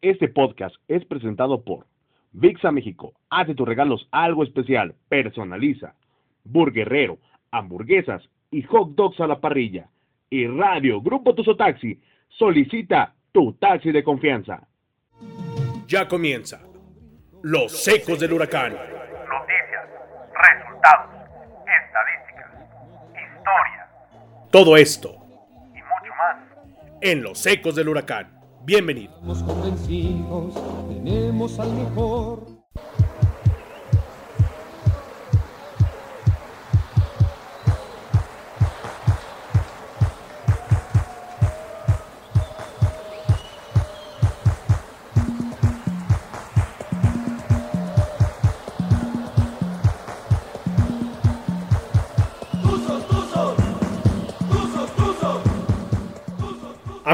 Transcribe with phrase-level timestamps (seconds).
[0.00, 1.86] Este podcast es presentado por
[2.32, 3.14] VIXA México.
[3.30, 4.94] Hace tus regalos algo especial.
[5.08, 5.94] Personaliza.
[6.44, 7.18] Burguerrero,
[7.50, 8.22] hamburguesas
[8.52, 9.88] y hot dogs a la parrilla.
[10.30, 12.00] Y Radio Grupo Tuso Taxi.
[12.28, 14.68] Solicita tu taxi de confianza.
[15.88, 16.60] Ya comienza.
[17.42, 18.74] Los secos del huracán.
[18.74, 19.88] Noticias,
[20.32, 21.10] resultados,
[21.66, 22.52] estadísticas,
[23.14, 23.88] historia
[24.52, 25.16] Todo esto
[25.70, 26.36] y mucho más.
[27.00, 28.37] en Los secos del huracán.
[28.68, 29.14] Bienvenido.
[29.14, 30.54] Estamos convencidos,
[30.90, 32.47] tenemos al mejor.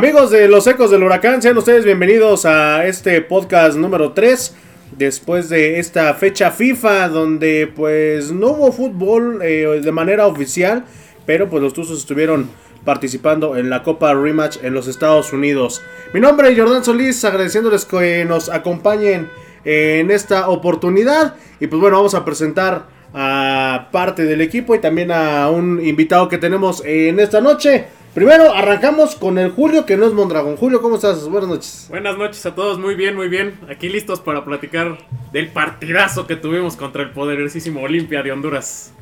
[0.04, 4.54] Amigos de Los Ecos del Huracán, sean ustedes bienvenidos a este podcast número 3.
[4.98, 10.84] Después de esta fecha FIFA donde pues no hubo fútbol eh, de manera oficial,
[11.24, 12.51] pero pues los Tuzos estuvieron
[12.84, 15.80] participando en la Copa Rematch en los Estados Unidos.
[16.12, 19.30] Mi nombre es Jordán Solís, agradeciéndoles que nos acompañen
[19.64, 21.36] en esta oportunidad.
[21.60, 26.29] Y pues bueno, vamos a presentar a parte del equipo y también a un invitado
[26.29, 27.86] que tenemos en esta noche.
[28.15, 30.57] Primero arrancamos con el Julio, que no es Mondragón.
[30.57, 31.29] Julio, ¿cómo estás?
[31.29, 31.87] Buenas noches.
[31.90, 33.59] Buenas noches a todos, muy bien, muy bien.
[33.68, 34.98] Aquí listos para platicar
[35.32, 38.92] del partidazo que tuvimos contra el poderosísimo Olimpia de Honduras.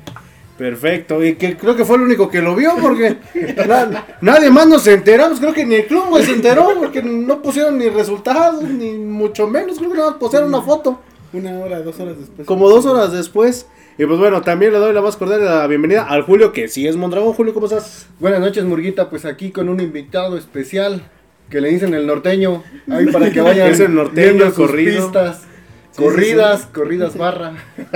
[0.56, 3.16] Perfecto, y que creo que fue el único que lo vio porque
[3.68, 7.42] na- nadie más nos enteramos, creo que ni el club güey, se enteró porque no
[7.42, 11.00] pusieron ni resultados, ni mucho menos, creo que nada más pusieron una foto,
[11.32, 12.46] Una hora, dos horas después.
[12.46, 13.66] como dos horas después.
[13.98, 16.86] Y pues bueno, también le doy la más cordial la bienvenida al Julio, que sí
[16.86, 17.34] es Mondragón.
[17.34, 18.06] Julio, ¿cómo estás?
[18.18, 19.10] Buenas noches, Murguita.
[19.10, 21.02] Pues aquí con un invitado especial
[21.50, 22.62] que le dicen el norteño.
[22.90, 25.02] Ahí para que vayan Es el norteño, sus corrido.
[25.04, 25.42] pistas.
[25.90, 27.52] Sí, corridas, corridas barra.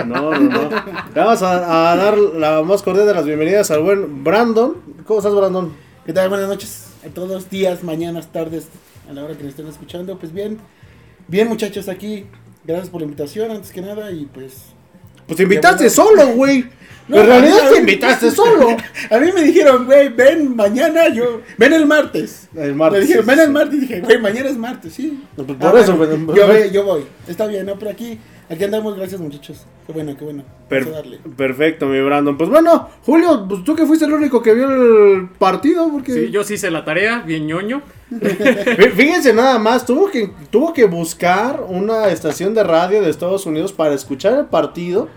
[0.06, 0.70] No, no, no.
[1.14, 4.74] Le vamos a, a dar la más cordial de las bienvenidas al buen Brandon.
[5.06, 5.72] ¿Cómo estás, Brandon?
[6.04, 6.28] ¿Qué tal?
[6.28, 8.68] Buenas noches a todos, días, mañanas, tardes,
[9.08, 10.18] a la hora que nos estén escuchando.
[10.18, 10.58] Pues bien,
[11.26, 12.26] bien muchachos aquí.
[12.64, 14.75] Gracias por la invitación, antes que nada, y pues...
[15.26, 16.66] Pues te invitaste solo, güey.
[17.08, 18.76] No, en realidad te invitaste solo.
[19.10, 21.40] A mí me dijeron, güey, ven mañana, yo...
[21.56, 22.48] Ven el martes.
[22.56, 25.22] El martes, Me dijeron, ven el martes, y dije, güey, mañana es martes, sí.
[25.36, 27.04] Pues, Ah, por eso, bueno, pues, yo, voy, yo voy.
[27.28, 27.78] Está bien, ¿no?
[27.78, 28.18] Pero aquí,
[28.50, 29.64] aquí andamos, gracias muchachos.
[29.86, 30.42] Qué bueno, qué bueno.
[30.68, 31.18] Per- darle.
[31.36, 32.36] perfecto, mi Brandon.
[32.36, 36.30] Pues bueno, Julio, pues tú que fuiste el único que vio el partido, porque Sí,
[36.30, 37.82] yo sí hice la tarea, bien ñoño.
[38.10, 43.46] Fí- fíjense nada más, tuvo que tuvo que buscar una estación de radio de Estados
[43.46, 45.08] Unidos para escuchar el partido.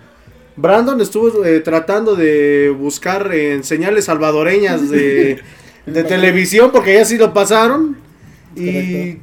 [0.56, 5.40] Brandon estuvo eh, tratando de buscar en señales salvadoreñas de,
[5.86, 7.98] de televisión porque ya sí lo pasaron.
[8.56, 9.18] Y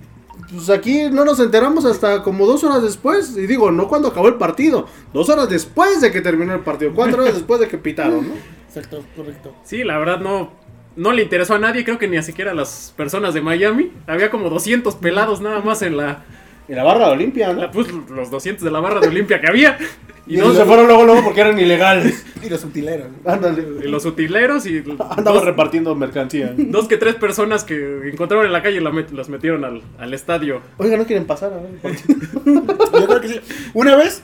[0.53, 3.37] pues aquí no nos enteramos hasta como dos horas después.
[3.37, 6.93] Y digo, no cuando acabó el partido, dos horas después de que terminó el partido,
[6.95, 8.35] cuatro horas después de que pitaron, ¿no?
[8.69, 9.55] Exacto, correcto.
[9.65, 10.53] Sí, la verdad no,
[10.97, 13.93] no le interesó a nadie, creo que ni a siquiera a las personas de Miami.
[14.07, 16.25] Había como 200 pelados nada más en la...
[16.69, 17.61] Y la barra de Olimpia, ¿no?
[17.63, 19.79] la- pues los 200 de la barra de Olimpia que había.
[20.27, 22.25] Y no se fueron luego, luego porque eran ilegales.
[22.43, 23.09] Y los utileros.
[23.25, 23.65] Ándale.
[23.85, 26.55] Y los utileros y Andaba dos, repartiendo mercancía.
[26.57, 29.83] dos que tres personas que encontraron en la calle y la met- las metieron al,
[29.99, 30.61] al estadio.
[30.77, 31.57] Oiga, no quieren pasar a
[31.89, 31.97] ver?
[32.45, 33.41] Yo creo que sí.
[33.75, 34.23] Una vez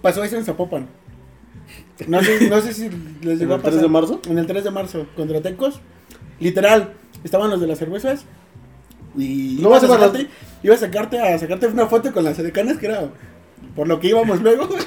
[0.00, 0.88] pasó eso en Zapopan.
[2.08, 2.90] No sé, no sé si
[3.22, 3.80] les llegó ¿En a el 3 pasar.
[3.82, 4.20] de marzo?
[4.28, 5.80] En el 3 de marzo, contra Tecos.
[6.40, 8.24] Literal, estaban los de las cervezas.
[9.16, 10.28] Y No vas a sacarte,
[10.62, 13.10] ibas a sacarte a sacarte una foto con las edecanas que era
[13.74, 14.68] por lo que íbamos luego.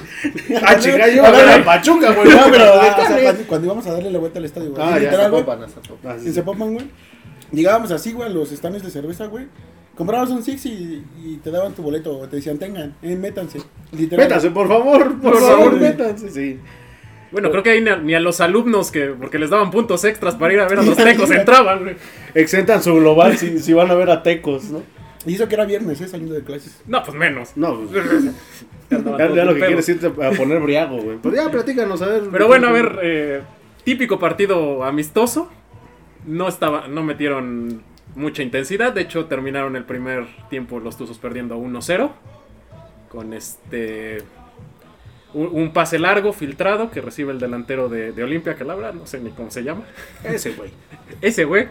[0.62, 2.28] Ah, chica, yo A ver, a Pachuca, güey.
[2.30, 4.82] no, pero pero o sea, cuando, íbamos a darle la vuelta al estadio, güey.
[4.82, 6.32] Ah, ya, sí, en sí.
[6.32, 6.86] Zapopan, güey.
[7.52, 9.46] Llegábamos así, güey, a los stands de cerveza, güey.
[9.94, 12.18] Comprabas un Six y, y te daban tu boleto.
[12.18, 13.60] o Te decían, tengan, eh, métanse.
[13.92, 14.26] Literal.
[14.26, 16.30] Métanse, por favor, por, Por favor, favor, métanse.
[16.30, 16.60] Sí.
[17.32, 20.04] Bueno, creo que ahí ni a, ni a los alumnos que, porque les daban puntos
[20.04, 21.96] extras para ir a ver a los tecos entraban, güey.
[22.34, 24.82] Exentan su global si, si van a ver a Tecos, ¿no?
[25.26, 26.06] Y eso que era viernes, ¿eh?
[26.06, 26.80] Saliendo de clases.
[26.86, 27.56] No, pues menos.
[27.56, 28.24] No, pues,
[28.90, 29.66] ya, ya lo que pedo.
[29.66, 31.16] quieres es irte a poner briago, güey.
[31.18, 32.22] Pues ya, platícanos, a ver.
[32.30, 33.42] Pero bueno, a ver, eh,
[33.82, 35.50] típico partido amistoso.
[36.26, 37.82] No estaba, no metieron
[38.14, 38.92] mucha intensidad.
[38.92, 42.10] De hecho, terminaron el primer tiempo los Tuzos perdiendo 1-0.
[43.08, 44.22] Con este.
[45.34, 48.94] Un, un pase largo, filtrado, que recibe el delantero de, de Olimpia, que la verdad
[48.94, 49.82] no sé ni cómo se llama.
[50.24, 50.70] Ese, güey.
[51.20, 51.68] Ese güey.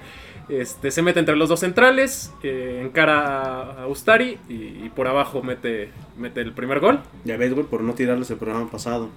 [0.48, 5.42] Este, se mete entre los dos centrales, eh, encara a- Ustari y, y por abajo
[5.42, 7.00] mete, mete el primer gol.
[7.24, 9.10] Ya ves, güey, por no tirarles el programa pasado.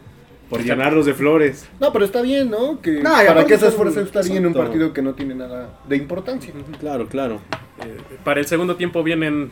[0.48, 1.68] Por llenarlos de flores.
[1.78, 2.80] No, pero está bien, ¿no?
[2.80, 5.34] Que No, y para que se esfuerce estar bien en un partido que no tiene
[5.34, 6.54] nada de importancia.
[6.80, 7.42] Claro, claro.
[7.84, 9.50] Eh, para el segundo tiempo vienen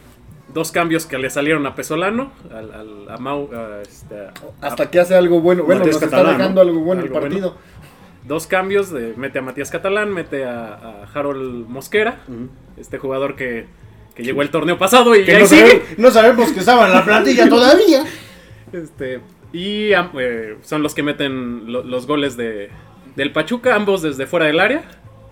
[0.57, 4.33] dos cambios que le salieron a Pesolano, al, al- a Mau, a este, a-
[4.63, 5.65] Hasta que hace algo bueno.
[5.65, 7.21] Bueno, Matías nos está Catalán, dejando algo bueno el bueno.
[7.29, 7.57] partido.
[8.25, 12.21] dos cambios, de, mete a Matías Catalán, mete a, Harold Mosquera,
[12.79, 13.67] este jugador que,
[14.15, 15.61] que llegó el torneo pasado y Que no, sigue.
[15.69, 18.05] sabe- no sabemos que estaba en la plantilla todavía.
[18.73, 19.21] Este,
[19.53, 22.71] y eh, son los que meten lo- los goles de,
[23.15, 24.85] del Pachuca, ambos desde fuera del área.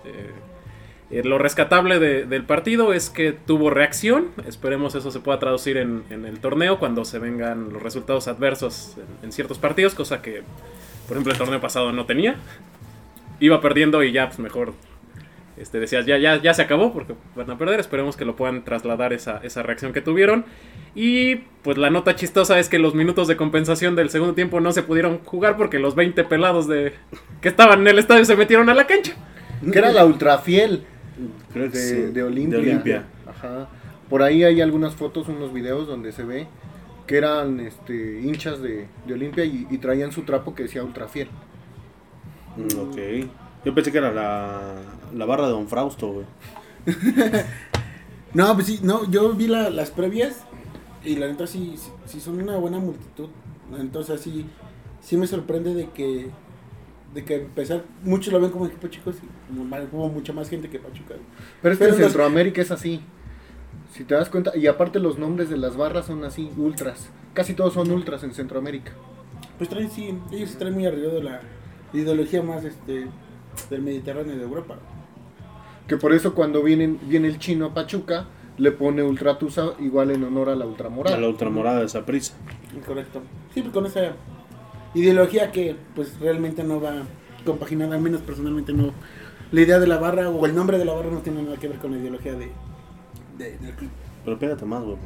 [0.05, 0.31] Eh,
[1.19, 4.29] eh, lo rescatable de- del partido es que tuvo reacción.
[4.47, 9.27] Esperemos eso se pueda traducir en, el torneo cuando se vengan los resultados adversos en,
[9.27, 10.43] en ciertos partidos, cosa que,
[11.07, 12.37] por ejemplo, el torneo pasado no tenía.
[13.41, 14.73] Iba perdiendo y ya, pues mejor.
[15.57, 17.79] Este, decías, ya, ya, ya se acabó porque van a perder.
[17.79, 20.45] Esperemos que lo puedan trasladar esa, esa reacción que tuvieron.
[20.97, 24.73] Y pues la nota chistosa es que los minutos de compensación del segundo tiempo no
[24.73, 26.95] se pudieron jugar porque los 20 pelados de
[27.41, 29.13] que estaban en el estadio se metieron a la cancha.
[29.73, 30.85] Que era la ultrafiel
[31.55, 32.59] Creo que de, Olimpia.
[32.59, 33.05] De Olimpia.
[33.27, 33.69] Ajá.
[34.11, 36.47] Por ahí hay algunas fotos, unos videos donde se ve
[37.07, 41.29] que eran este, hinchas de, de Olimpia y, y traían su trapo que decía ultrafiel.
[42.57, 43.29] Mm, Ok.
[43.65, 44.75] Yo pensé que era la,
[45.15, 46.27] la barra de Don Frausto, güey.
[48.35, 50.39] No, pues sí, no, yo vi la- las previas
[51.05, 53.29] y la neta sí, sí, sí son una buena multitud.
[53.79, 54.45] Entonces sí,
[55.01, 56.31] sí me sorprende de que
[57.15, 60.49] de que empezar, muchos lo ven como equipo chicos y como mal- hubo mucha más
[60.51, 61.15] gente que Pachuca.
[61.63, 63.01] Pero es que en Centroamérica es así.
[63.93, 67.11] Si te das cuenta, y aparte los nombres de las barras son así, ultras.
[67.33, 68.93] Casi todos son ultras en Centroamérica.
[69.59, 71.41] Pues traen sí, ellos sí traen muy arriba de la
[71.93, 73.07] ideología más este
[73.71, 74.77] del Mediterráneo de Europa.
[75.87, 78.27] Que por eso cuando vienen, viene el chino a Pachuca,
[78.57, 81.17] le pone ultratusa igual en honor a la ultramorada.
[81.17, 82.35] A la ultramorada de esa prisa.
[82.85, 83.21] Correcto.
[83.53, 84.15] Sí, pues con esa
[84.95, 87.03] ideología que pues realmente no va
[87.45, 88.93] compaginada, al menos personalmente no.
[89.53, 91.69] La idea de la barra o el nombre de la barra no tiene nada que
[91.69, 92.51] ver con la ideología de,
[93.39, 93.91] de- del club.
[94.25, 94.97] Pero pégate más, güey.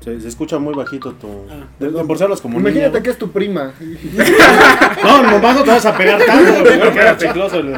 [0.00, 1.26] Se, se escucha muy bajito tu.
[1.50, 3.72] Ah, de, de por como Imagínate niño, que es tu prima.
[5.02, 6.80] No, nomás no te vas a pegar tanto, güey.
[6.80, 7.76] porque era chicloso el,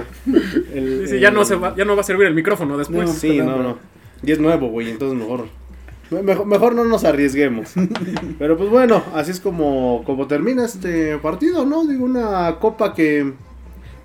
[0.75, 3.09] el- Dice, ya no, se va, ya no va a servir el micrófono después.
[3.09, 3.13] No.
[3.15, 3.79] Sí, no, no.
[4.23, 5.47] Y es nuevo, güey, entonces mejor.
[6.11, 7.75] Mejor, mejor no nos arriesguemos.
[8.39, 11.87] Pero pues bueno, así es como, como termina este partido, ¿no?
[11.87, 13.33] Digo, una copa que.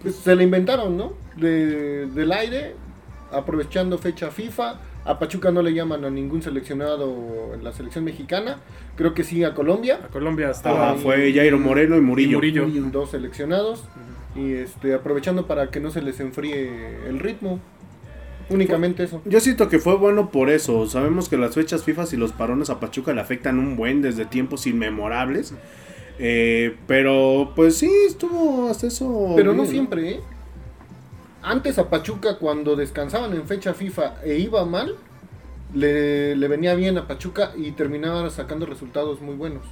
[0.02, 1.14] Pues se la inventaron, ¿no?
[1.36, 2.76] De, del aire,
[3.32, 4.80] aprovechando fecha FIFA.
[5.06, 8.58] A Pachuca no le llaman a ningún seleccionado en la selección mexicana.
[8.96, 10.00] Creo que sí a Colombia.
[10.04, 10.92] A Colombia estaba.
[10.92, 12.44] Ah, fue Jairo Moreno y Murillo.
[12.44, 12.90] Y Murillo.
[12.92, 13.84] Dos seleccionados.
[14.36, 17.60] Y este aprovechando para que no se les enfríe el ritmo.
[18.50, 19.22] Únicamente eso.
[19.26, 20.88] Yo siento que fue bueno por eso.
[20.88, 24.26] Sabemos que las fechas FIFA y los parones a Pachuca le afectan un buen desde
[24.26, 25.54] tiempos inmemorables.
[26.20, 29.34] Eh, pero pues sí, estuvo hasta eso.
[29.36, 30.20] Pero no siempre, ¿eh?
[31.42, 34.96] Antes a Pachuca, cuando descansaban en fecha FIFA e iba mal,
[35.74, 39.64] le, le venía bien a Pachuca y terminaba sacando resultados muy buenos.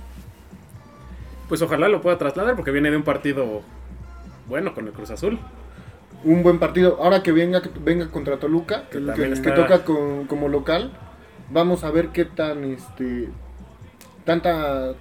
[1.47, 3.61] Pues ojalá lo pueda trasladar porque viene de un partido
[4.47, 5.39] bueno con el Cruz Azul.
[6.23, 6.97] Un buen partido.
[7.01, 10.91] Ahora que venga, venga contra Toluca, Que que, que toca con- como local,
[11.51, 13.29] vamos a ver qué tan, este,
[14.25, 14.93] tanta,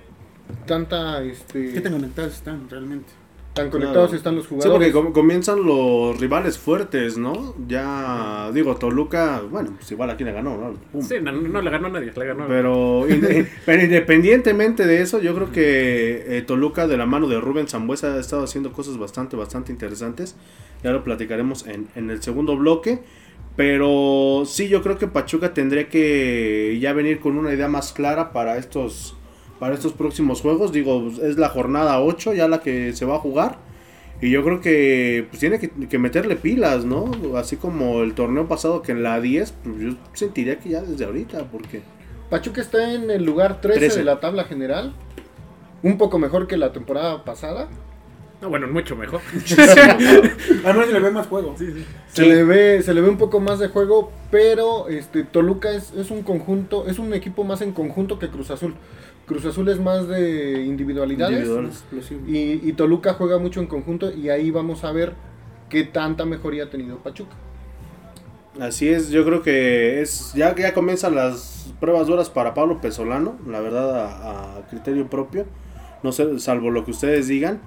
[0.66, 3.12] tanta, este, ¿Qué tan conectados están realmente?
[3.54, 4.16] Tan conectados Claro.
[4.16, 4.72] están los Sí, jugadores.
[4.72, 7.54] porque com- comienzan los rivales fuertes, ¿no?
[7.68, 10.72] Ya, digo, Toluca, bueno, pues igual aquí le ganó, ¿no?
[10.90, 11.02] Pum.
[11.02, 12.46] Sí, no, no le ganó a nadie, le ganó.
[12.48, 17.40] Pero, inde- pero independientemente de eso, yo creo que eh, Toluca de la mano de
[17.40, 20.34] Rubén Zambuesa ha estado haciendo cosas bastante, bastante interesantes.
[20.82, 23.00] Ya lo platicaremos en, en el segundo bloque.
[23.54, 28.32] Pero sí, yo creo que Pachuca tendría que ya venir con una idea más clara
[28.32, 29.14] para estos,
[29.62, 30.72] para estos próximos juegos.
[30.72, 33.58] Digo, es la jornada 8 ya la que se va a jugar.
[34.20, 37.12] Y yo creo que pues, tiene que, que meterle pilas, ¿no?
[37.36, 41.04] Así como el torneo pasado que en la 10, pues yo sentiría que ya desde
[41.04, 41.82] ahorita, porque...
[42.28, 43.98] Pachuca está en el lugar 13, 13.
[44.00, 44.94] de la tabla general.
[45.84, 47.68] Un poco mejor que la temporada pasada.
[48.40, 49.20] No, bueno, mucho mejor.
[50.64, 51.54] Además se le ve más juego.
[52.08, 55.92] Se, le ve, se le ve un poco más de juego, pero este Toluca es,
[55.92, 58.74] es un conjunto, es un equipo más en conjunto que Cruz Azul.
[59.26, 61.48] Cruz Azul es más de individualidades
[62.26, 65.14] y, y Toluca juega mucho en conjunto y ahí vamos a ver
[65.68, 67.36] qué tanta mejoría ha tenido Pachuca.
[68.60, 73.38] Así es, yo creo que es ya ya comienzan las pruebas duras para Pablo Pesolano,
[73.48, 75.46] la verdad a, a criterio propio,
[76.02, 77.60] no sé, salvo lo que ustedes digan,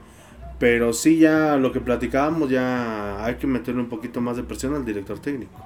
[0.60, 4.76] pero sí ya lo que platicábamos ya hay que meterle un poquito más de presión
[4.76, 5.60] al director técnico.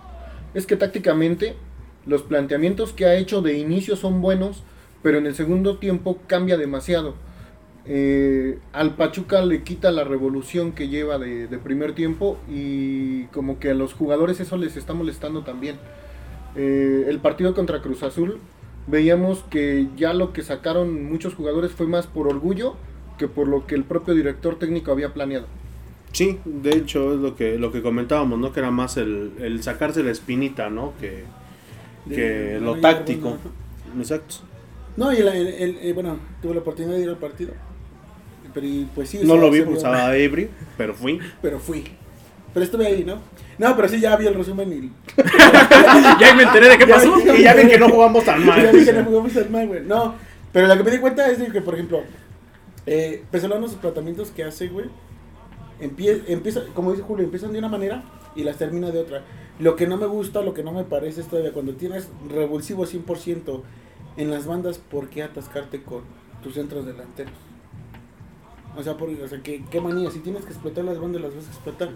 [0.53, 1.55] Es que tácticamente
[2.05, 4.63] los planteamientos que ha hecho de inicio son buenos,
[5.03, 7.15] pero en el segundo tiempo cambia demasiado.
[7.85, 13.57] Eh, al Pachuca le quita la revolución que lleva de, de primer tiempo y como
[13.59, 15.77] que a los jugadores eso les está molestando también.
[16.55, 18.39] Eh, el partido contra Cruz Azul
[18.87, 22.75] veíamos que ya lo que sacaron muchos jugadores fue más por orgullo
[23.17, 25.47] que por lo que el propio director técnico había planeado.
[26.11, 28.51] Sí, de hecho es lo que lo que comentábamos, ¿no?
[28.51, 30.93] Que era más el, el sacarse la espinita, ¿no?
[30.99, 31.23] Que,
[32.07, 33.37] que De- lo táctico.
[33.97, 34.35] Exacto.
[34.97, 37.53] No, y el, el- el- eh, bueno, tuve la oportunidad de ir al partido.
[38.53, 39.19] Pero y, pues sí.
[39.23, 41.19] No lo vi vio- estaba ebrio, pero fui.
[41.41, 41.83] Pero fui.
[42.53, 43.19] Pero estuve ahí, ¿no?
[43.59, 44.91] No, pero sí ya vi el resumen y.
[46.19, 47.15] ya me enteré de qué Ya pasó.
[47.17, 48.61] vi- Y ya ven que no jugamos tan mal.
[48.61, 49.81] Ya vi que no jugamos tan mal, güey.
[49.85, 50.15] No,
[50.51, 52.01] pero lo que me di cuenta es de que, por ejemplo,
[52.85, 54.87] eh, Pesolano, sus planteamientos que hace, güey,
[55.79, 58.03] empie- empieza, como dice Julio, empiezan de una manera
[58.35, 59.21] y las termina de otra.
[59.59, 62.85] Lo que no me gusta, lo que no me parece es todavía cuando tienes revulsivo
[62.87, 63.61] 100%
[64.19, 66.01] en las bandas, ¿por qué atascarte con
[66.43, 67.33] tus centros delanteros?
[68.77, 71.35] O sea, por, o sea ¿qué, qué manía, si tienes que explotar las bandas, las
[71.35, 71.89] vas a explotar.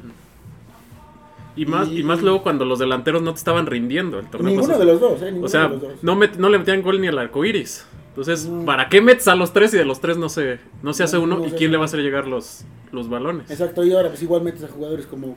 [1.55, 4.67] Y más, y más luego cuando los delanteros no te estaban rindiendo el torneo Ninguno
[4.69, 4.85] pasado.
[4.85, 5.25] de los dos, ¿eh?
[5.25, 5.91] Ninguno O sea, de los dos.
[6.01, 7.85] no, met- no le metían gol ni al arco iris.
[8.09, 8.65] Entonces, No.
[8.65, 11.17] ¿para qué metes a los tres y de los tres no se, no se hace
[11.17, 11.37] No, uno?
[11.37, 13.51] no ¿Y quién le va a hacer llegar los, los balones?
[13.51, 15.35] Exacto, y ahora pues igual metes a jugadores como...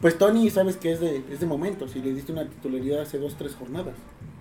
[0.00, 3.18] Pues Tony, sabes que es de, es de momento, si le diste una titularidad hace
[3.18, 3.94] dos, tres jornadas.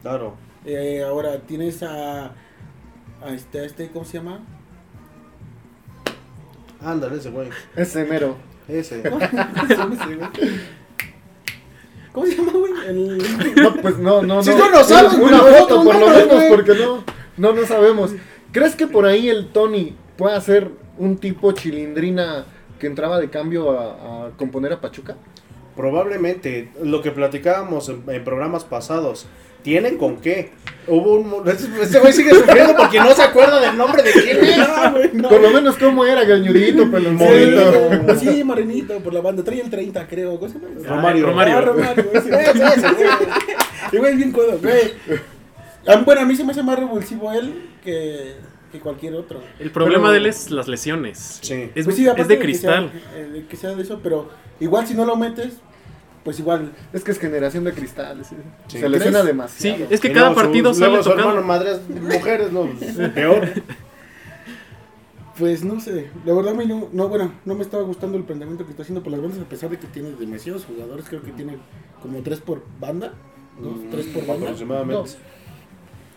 [0.03, 0.35] Claro.
[0.65, 2.25] Eh, ahora tienes a,
[3.21, 4.39] a este, a este, ¿cómo se llama?
[6.81, 7.49] Ándale, ese güey.
[7.75, 8.35] Ese mero.
[8.67, 9.03] Ese.
[9.03, 10.29] ¿Cómo se llama ese, güey?
[12.11, 12.73] ¿Cómo se llama, güey?
[12.87, 13.17] El...
[13.61, 14.43] No, pues no, no, no.
[14.43, 16.49] Si tú no sabes, una foto no, por no, lo no, menos, güey.
[16.49, 17.03] porque no,
[17.37, 18.11] no, no sabemos.
[18.51, 22.45] ¿Crees que por ahí el Tony pueda ser un tipo chilindrina
[22.79, 25.15] que entraba de cambio a, a componer a Pachuca?
[25.75, 29.27] Probablemente, lo que platicábamos en, en programas pasados,
[29.65, 30.51] ¿tienen con qué?
[30.87, 31.49] Hubo un...
[31.49, 34.37] Este este güey sigue sufriendo porque no se acuerda del nombre de quién
[34.93, 35.29] güey, no.
[35.29, 38.15] Por lo menos cómo era, gañudito, peloncito.
[38.19, 39.43] Sí, sí, morenito, por la banda.
[39.43, 40.39] Trae el 30, creo.
[40.39, 40.67] ¿Cómo se llama?
[40.87, 41.25] Romario.
[41.25, 41.57] Romario.
[41.57, 42.29] Ah, Romario, ese.
[42.29, 43.07] Ese, ese, güey.
[43.91, 44.93] Y güey, bien codo, güey.
[46.05, 48.35] Bueno, a mí se me hace más revulsivo él que,
[48.71, 49.41] que cualquier otro.
[49.59, 51.39] El problema Pero- de él es las lesiones.
[51.41, 51.71] Sí.
[51.73, 52.91] Es, Pues sí, es de que cristal.
[52.91, 54.29] sea, eh, de que sea de eso, pero
[54.59, 55.53] igual si no lo metes,
[56.25, 56.73] pues igual.
[56.91, 58.33] Es que es generación de cristales.
[58.33, 58.35] ¿eh?
[58.67, 58.79] Sí.
[58.79, 59.25] Se lesiona ¿Crees?
[59.27, 59.77] demasiado.
[59.77, 61.29] Sí, es que Y cada su- partido sale su tocando.
[61.29, 62.67] hermano madre mujeres, no,
[63.15, 63.47] peor.
[65.37, 68.23] Pues no sé, la verdad a mí no, no, bueno, no me estaba gustando el
[68.23, 71.21] planteamiento que está haciendo por las bandas, a pesar de que tiene demasiados jugadores, creo
[71.23, 71.57] que tiene
[72.01, 73.11] como tres por banda,
[73.61, 75.09] dos, tres por banda, Aproximadamente.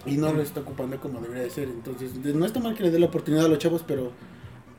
[0.06, 1.64] y no lo está ocupando como debería de ser.
[1.64, 4.12] Entonces, de- no está mal que le dé la oportunidad a los chavos, pero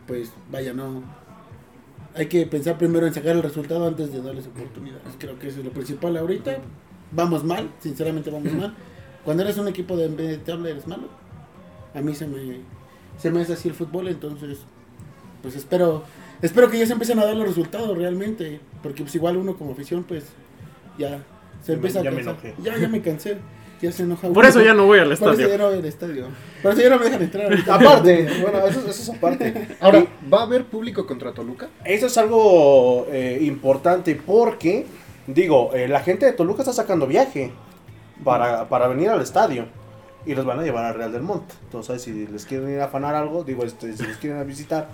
[0.07, 1.03] pues vaya, no.
[2.16, 5.16] Hay que pensar primero en sacar el resultado antes de darles oportunidades.
[5.20, 6.58] Creo que eso es lo principal ahorita.
[7.12, 8.74] Vamos mal, sinceramente vamos mal.
[9.24, 11.08] Cuando eres un equipo de tabla eres malo.
[11.94, 12.62] A mí se me,
[13.18, 14.60] se me hace así el fútbol, entonces
[15.42, 16.04] pues espero
[16.42, 18.60] espero que ya se empiecen a dar los resultados realmente.
[18.84, 20.25] Porque pues igual uno como afición pues
[20.98, 21.24] ya
[21.63, 22.46] se empieza ya a me cansar.
[22.46, 22.56] enojé.
[22.63, 23.38] Ya, ya me cansé.
[23.81, 24.27] Ya se enoja.
[24.29, 25.50] Por eso ya no voy al Por eso estadio.
[25.50, 26.25] ya no voy al estadio.
[26.62, 27.45] Por eso ya no me dejan entrar.
[27.45, 27.75] ahorita.
[27.75, 29.67] Aparte, bueno, eso, eso es aparte.
[29.79, 31.69] Ahora, ¿va a haber público contra Toluca?
[31.86, 34.86] Eso es algo eh, importante porque,
[35.27, 37.51] digo, eh, la gente de Toluca está sacando viaje
[38.24, 39.67] para, para venir al estadio
[40.25, 41.53] y los van a llevar a Real del Monte.
[41.63, 44.89] Entonces, si les quieren ir a afanar algo, digo, este, si les quieren visitar,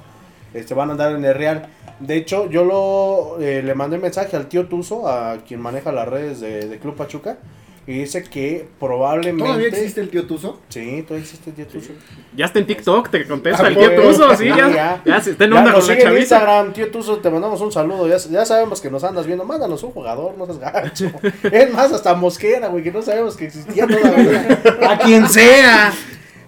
[0.54, 1.68] este, van a andar en el Real.
[2.00, 6.08] De hecho, yo lo, eh, le mandé mensaje al tío Tuzo, a quien maneja las
[6.08, 7.40] redes de, de Club Pachuca,
[7.88, 9.44] y dice que probablemente...
[9.44, 10.60] ¿Todavía existe el tío Tuzo?
[10.70, 11.92] Sí, todavía existe el tío Tuzo.
[12.36, 13.96] Ya está en TikTok, te contesta Ah, el tío.
[14.02, 16.18] Tuzo, sí, ya, ya, se está en Ya onda con la en.
[16.18, 18.08] Instagram, tío Tuzo, te mandamos un saludo.
[18.08, 19.46] Ya, ya sabemos que nos andas viendo.
[19.46, 21.12] Mándanos un jugador, no seas gacho.
[21.52, 24.62] es más, hasta Mosquera, güey, que no sabemos que existía todavía.
[24.90, 25.94] A quien sea.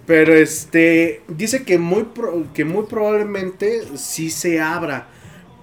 [0.07, 5.09] Pero este, dice que muy, pro- que muy probablemente sí se abra.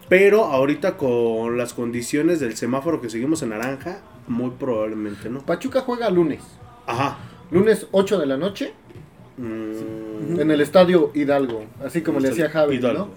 [0.09, 5.41] Pero ahorita con las condiciones del semáforo que seguimos en naranja, muy probablemente no.
[5.41, 6.43] Pachuca juega lunes.
[6.87, 7.19] Ajá.
[7.51, 8.75] Lunes 8 de la noche
[9.37, 11.65] Mm, en el estadio Hidalgo.
[11.85, 13.07] Así como le decía Javi, Hidalgo.
[13.07, 13.11] ¿no?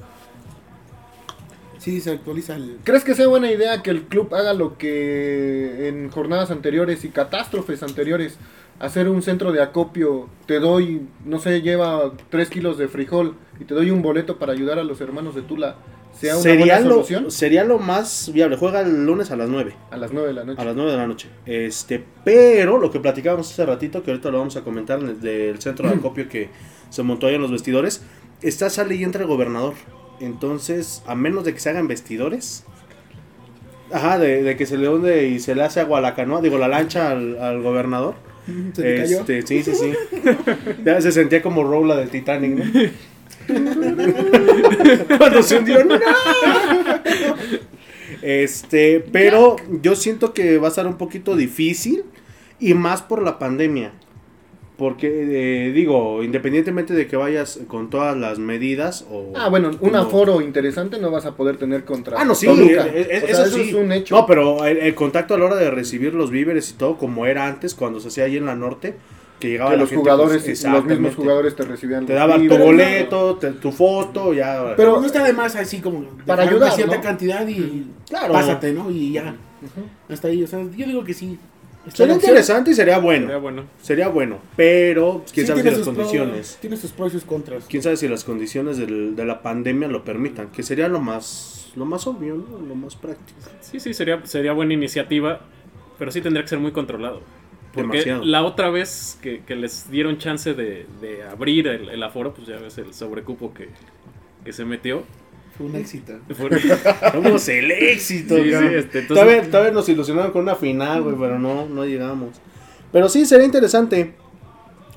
[1.77, 2.79] Sí, se actualiza el.
[2.83, 7.09] ¿Crees que sea buena idea que el club haga lo que en jornadas anteriores y
[7.09, 8.37] catástrofes anteriores?
[8.79, 13.65] Hacer un centro de acopio, te doy, no sé, lleva 3 kilos de frijol y
[13.65, 15.77] te doy un boleto para ayudar a los hermanos de Tula.
[16.19, 18.57] ¿Sea una sería, buena lo, sería lo más viable.
[18.57, 19.73] Juega el lunes a las 9.
[19.91, 20.61] A las 9 de la noche.
[20.61, 21.29] A las 9 de la noche.
[21.45, 25.21] Este, pero lo que platicábamos hace ratito, que ahorita lo vamos a comentar en el,
[25.21, 26.49] del centro de acopio que
[26.89, 28.01] se montó ahí en los vestidores,
[28.41, 29.75] está sale y entra el gobernador.
[30.19, 32.65] Entonces, a menos de que se hagan vestidores,
[33.91, 36.41] ajá, de, de que se le hunde y se le hace agua a la canoa,
[36.41, 38.15] digo, la lancha al, al gobernador.
[38.73, 39.19] Se le cayó.
[39.19, 39.93] Este, sí, sí, sí.
[40.85, 42.63] Ya se sentía como Rola del Titanic, ¿no?
[45.17, 45.95] Cuando se hundió, ¡no!
[48.21, 52.03] Este, pero yo siento que va a ser un poquito difícil
[52.59, 53.93] y más por la pandemia.
[54.77, 59.33] Porque, eh, digo, independientemente de que vayas con todas las medidas o...
[59.35, 62.85] Ah, bueno, un aforo interesante no vas a poder tener contra Ah, no, sí, Toluca.
[62.85, 63.69] eh, eh, O sea, eso, sí.
[63.69, 64.15] es un hecho.
[64.15, 67.25] No, pero el, el contacto a la hora de recibir los víveres y todo, como
[67.25, 68.93] era antes, cuando se hacía ahí en la norte,
[69.39, 72.05] que llegaba que los gente, jugadores, pues, los mismos jugadores te recibían.
[72.05, 74.73] Te daban tu boleto, te- tu foto, ya.
[74.75, 77.01] Pero no está de más así como Para ayudar, cierta ¿no?
[77.01, 78.33] cantidad y Claro.
[78.33, 78.89] pásate, ¿no?
[78.89, 79.35] Y ya.
[80.09, 81.37] Hasta ahí, o sea, yo digo que sí.
[81.93, 83.27] Sería interesante y sería bueno.
[83.27, 83.63] Sería bueno.
[83.81, 86.57] Sería bueno, pero quién Sí, sabe si las condiciones.
[86.59, 87.63] tiene sus pros y sus contras.
[87.69, 91.53] Quién sabe si las condiciones del- de la pandemia lo permitan, que sería lo más
[91.75, 92.57] lo más obvio, ¿no?
[92.67, 93.37] lo más práctico.
[93.61, 95.41] Sí, sí, sería, sería buena iniciativa,
[95.99, 97.21] pero sí tendría que ser muy controlado.
[97.77, 98.25] Porque Demasiado.
[98.25, 102.47] la otra vez que, que les dieron chance de, de abrir el, el aforo, pues
[102.47, 103.69] ya ves el sobrecupo que,
[104.43, 105.03] que se metió.
[105.57, 106.13] Fue un éxito.
[106.35, 106.49] Fue-
[107.11, 111.15] Somos el éxito, Sí, sí, este, entonces- todavía, todavía nos ilusionaron con una final, güey,
[111.17, 112.39] pero no, no llegamos.
[112.91, 114.13] Pero sí, sería interesante.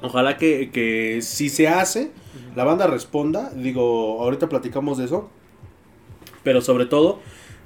[0.03, 2.11] Ojalá que, que si se hace,
[2.57, 3.51] la banda responda.
[3.55, 5.31] Digo, ahorita platicamos de eso.
[6.43, 7.21] Pero sobre todo,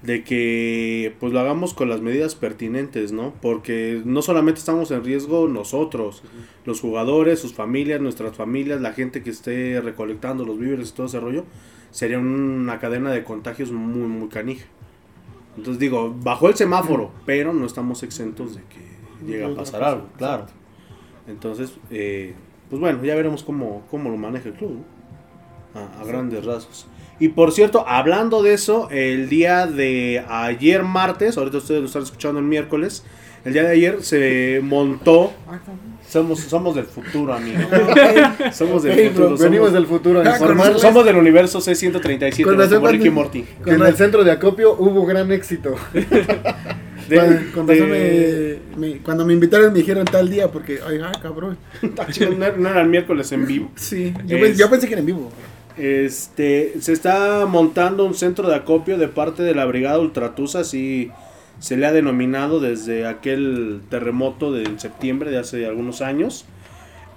[0.05, 3.33] de que pues lo hagamos con las medidas pertinentes, ¿no?
[3.41, 6.23] Porque no solamente estamos en riesgo nosotros,
[6.67, 11.07] los jugadores, sus familias, nuestras familias, la gente que esté recolectando los víveres y todo
[11.07, 11.45] ese rollo,
[11.91, 14.67] sería una cadena de contagios muy, muy canija.
[15.57, 20.09] Entonces digo, bajó el semáforo, pero no estamos exentos de que llegue a pasar algo,
[20.19, 20.47] claro.
[21.27, 22.35] Entonces, eh,
[22.69, 24.73] pues bueno, ya veremos cómo, cómo lo maneja el club,
[25.75, 25.81] ¿no?
[25.81, 26.87] a, a grandes rasgos.
[27.21, 32.03] Y por cierto, hablando de eso, el día de ayer martes, ahorita ustedes lo están
[32.03, 33.05] escuchando el miércoles,
[33.45, 35.33] el día de ayer se montó,
[36.09, 37.59] somos, somos del futuro, amigo.
[38.53, 39.29] somos del futuro.
[39.31, 43.45] bro, Venimos del futuro Ah, somos, somos del universo C137, Con como Ricky Morty.
[43.65, 45.75] que en el centro de acopio hubo gran éxito.
[47.09, 51.13] De- Cuando- de- me- me- cuando me invitaron me dijeron tal día porque, ay, ah,
[51.21, 51.59] cabrón.
[51.83, 53.71] No, era- no era el miércoles en vivo.
[53.77, 55.31] Sí, yo, Es- yo pensé que era en vivo.
[55.77, 61.11] Este, se está montando un centro de acopio de parte de la Brigada Ultratusa, así
[61.59, 66.45] se le ha denominado desde aquel terremoto de septiembre de hace algunos años.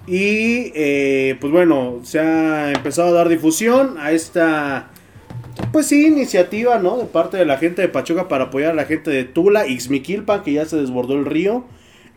[0.08, 4.90] Y eh, pues bueno, se ha empezado a dar difusión a esta,
[5.74, 6.98] pues sí, iniciativa, ¿no?
[6.98, 10.44] De parte de la gente de Pachuca para apoyar a la gente de Tula, Ixmiquilpan,
[10.44, 11.66] que ya se desbordó el río.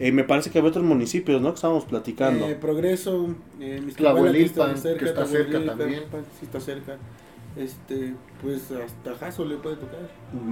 [0.01, 1.51] Eh, me parece que había otros municipios, ¿no?
[1.51, 2.49] Que estábamos platicando.
[2.49, 4.45] Eh, Progreso, eh, Mixquiahuala, que
[5.05, 6.05] está cerca también.
[6.39, 6.97] sí está cerca.
[7.55, 9.99] Este, pues hasta Jaso le puede tocar.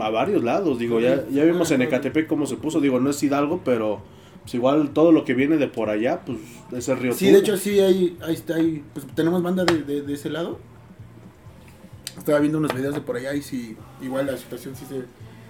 [0.00, 3.22] a varios lados, digo, ya, ya vimos en Ecatepec cómo se puso, digo, no es
[3.22, 4.02] Hidalgo, pero
[4.42, 6.38] pues igual todo lo que viene de por allá, pues
[6.72, 9.82] es el río Sí, de hecho sí, ahí, ahí está, ahí, pues tenemos banda de,
[9.82, 10.58] de, de ese lado.
[12.18, 15.04] Estaba viendo unos videos de por allá y sí, igual la situación sí se,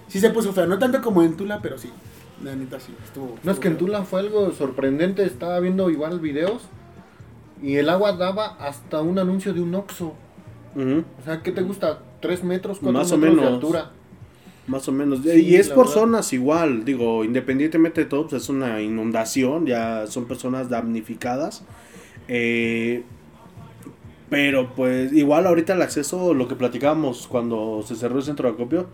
[0.07, 0.67] sí se puso fea.
[0.67, 1.89] No tanto como en Tula, pero sí.
[2.43, 3.35] La neta sí, estuvo.
[3.43, 5.23] No, es que en Tula fue algo sorprendente.
[5.25, 6.63] Estaba viendo igual videos
[7.61, 10.13] y el agua daba hasta un anuncio de un Oxxo.
[10.75, 11.99] Ujú, O sea, ¿qué te gusta?
[12.21, 12.79] ¿Tres metros?
[12.79, 13.53] ¿Cuatro Más o metros de menos.
[13.55, 13.91] altura?
[14.67, 15.21] más o menos.
[15.23, 15.93] Sí, y es por verdad.
[16.01, 21.63] zonas igual, digo, independientemente de todo, pues es una inundación, ya son personas damnificadas.
[22.27, 23.03] Eh,
[24.29, 28.55] pero pues igual ahorita el acceso, lo que platicábamos cuando se cerró el centro de
[28.55, 28.87] acopio,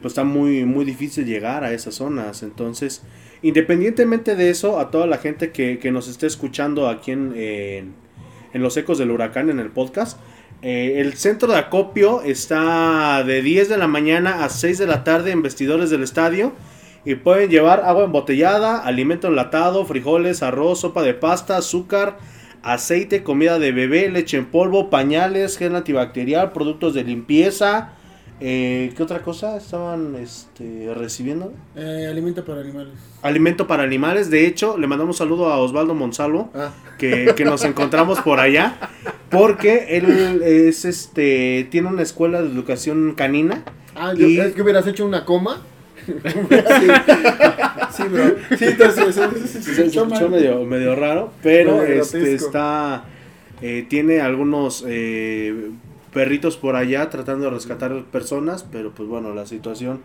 [0.00, 2.42] pues está muy, muy difícil llegar a esas zonas.
[2.42, 3.02] Entonces,
[3.42, 7.94] independientemente de eso, a toda la gente que, que nos esté escuchando aquí en, en,
[8.52, 10.18] en Los Ecos del Huracán, en el podcast,
[10.62, 15.04] eh, el centro de acopio está de 10 de la mañana a 6 de la
[15.04, 16.52] tarde en vestidores del estadio.
[17.04, 22.18] Y pueden llevar agua embotellada, alimento enlatado, frijoles, arroz, sopa de pasta, azúcar,
[22.74, 27.92] aceite, comida de bebé, leche en polvo, pañales, gel antibacterial, productos de limpieza.
[28.38, 31.54] Eh, ¿Qué otra cosa estaban este, recibiendo?
[31.74, 32.92] Eh, alimento para animales.
[33.22, 34.28] Alimento para animales.
[34.28, 38.76] De hecho, le mandamos saludo a Osvaldo Monsalvo, Ah, que, que nos encontramos por allá,
[39.30, 43.62] porque él es este tiene una escuela de educación canina.
[43.94, 45.62] ah yo, Y- es que hubieras hecho una coma.
[47.92, 48.24] Sí, bro.
[48.58, 53.04] Sí, entonces, eso- eso- Se escuchó medio, medio raro, pero Medio este está
[53.62, 55.70] eh, tiene algunos eh,
[56.12, 60.00] perritos por allá tratando de rescatar personas, pero pues bueno, la situación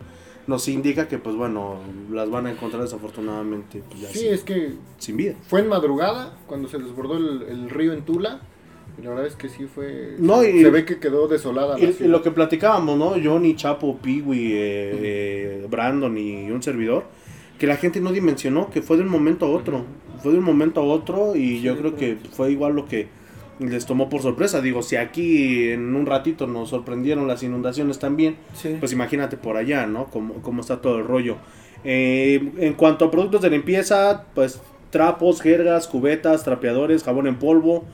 [0.46, 1.76] nos indica que pues bueno,
[2.10, 5.34] las van a encontrar desafortunadamente pues, ya Sí, sin, es que sin vida.
[5.48, 8.40] fue en madrugada cuando se desbordó el, el río en Tula.
[8.98, 10.16] Y la verdad es que sí fue.
[10.18, 11.78] No, se, y- se ve que quedó desolada.
[11.78, 13.14] la Y, y lo que platicábamos, ¿no?
[13.22, 14.90] Johnny, Chapo, Peewee, eh,
[15.62, 17.04] eh, Brandon y un servidor,
[17.58, 19.84] que la gente no dimensionó, que fue de un momento a otro.
[20.22, 23.08] Fue de un momento a otro y yo creo que fue igual lo que
[23.58, 24.60] les tomó por sorpresa.
[24.60, 28.76] Digo, si aquí en un ratito nos sorprendieron las inundaciones también, Sí.
[28.78, 30.06] pues imagínate por allá, ¿no?
[30.06, 31.36] Cómo, cómo está todo el rollo.
[31.84, 37.84] Eh, en cuanto a productos de limpieza, pues trapos, jergas, cubetas, trapeadores, jabón en polvo,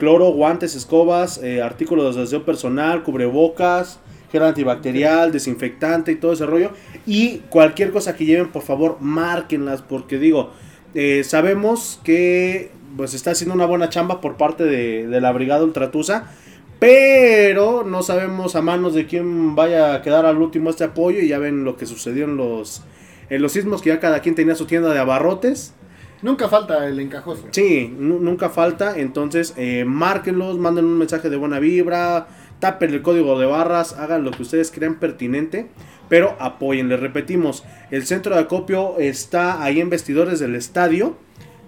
[0.00, 4.00] cloro, guantes, escobas, eh, artículos de aseo personal, cubrebocas,
[4.32, 6.70] gel antibacterial, desinfectante y todo ese rollo.
[7.06, 10.50] Y cualquier cosa que lleven, por favor, márquenlas, porque digo,
[10.94, 15.62] eh, sabemos que pues está haciendo una buena chamba por parte de, de la Brigada
[15.62, 16.32] Ultratusa.
[16.80, 21.20] Pero no sabemos a manos de quién vaya a quedar al último este apoyo.
[21.20, 22.82] Y ya ven lo que sucedió en los,
[23.28, 25.74] en los sismos, que ya cada quien tenía su tienda de abarrotes.
[26.22, 27.48] Nunca falta el encajoso.
[27.50, 28.98] Sí, nu- nunca falta.
[28.98, 32.28] Entonces, eh, márquenlos, manden un mensaje de buena vibra,
[32.58, 35.68] tapen el código de barras, hagan lo que ustedes crean pertinente,
[36.10, 36.88] pero apoyen.
[36.90, 41.16] Les repetimos, el centro de acopio está ahí en vestidores del estadio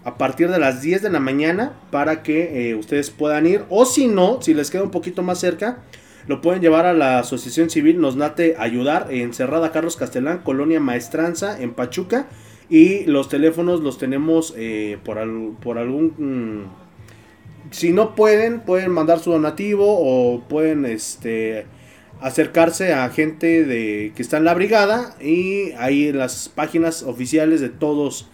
[0.05, 3.65] a partir de las 10 de la mañana para que eh, ustedes puedan ir.
[3.71, 5.79] O si no, si les queda un poquito más cerca,
[6.27, 10.79] lo pueden llevar a la Asociación Civil Nos Late Ayudar en Cerrada Carlos Castelán, Colonia
[10.79, 12.27] Maestranza, en Pachuca.
[12.73, 15.19] Y los teléfonos los tenemos eh, por,
[15.61, 16.15] por algún...
[16.17, 21.67] mm, si no pueden, pueden mandar su donativo o pueden este,
[22.23, 27.69] acercarse a gente de, que está en la brigada y en las páginas oficiales de
[27.69, 28.31] todos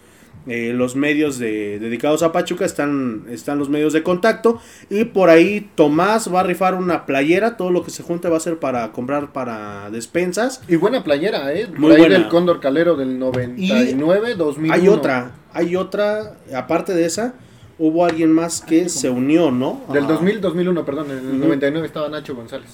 [0.47, 5.29] eh, los medios de- dedicados a Pachuca están, están los medios de contacto y por
[5.29, 8.57] ahí Tomás va a rifar una playera, todo lo que se junte va a ser
[8.57, 10.61] para comprar para despensas.
[10.67, 11.67] Y buena playera, ¿eh?
[11.77, 12.15] Muy buena.
[12.15, 14.73] del Cóndor Calero del 99, 2001.
[14.73, 17.33] Hay otra, hay otra, aparte de esa,
[17.77, 19.81] hubo alguien más que se unió, ¿no?
[19.93, 21.11] Del A- 2000, 2001, perdón.
[21.11, 21.37] En el Ujú.
[21.37, 22.69] 99 estaba Nacho González.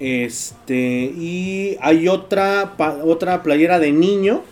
[0.00, 4.42] Este, y hay otra, pa- otra playera de niño.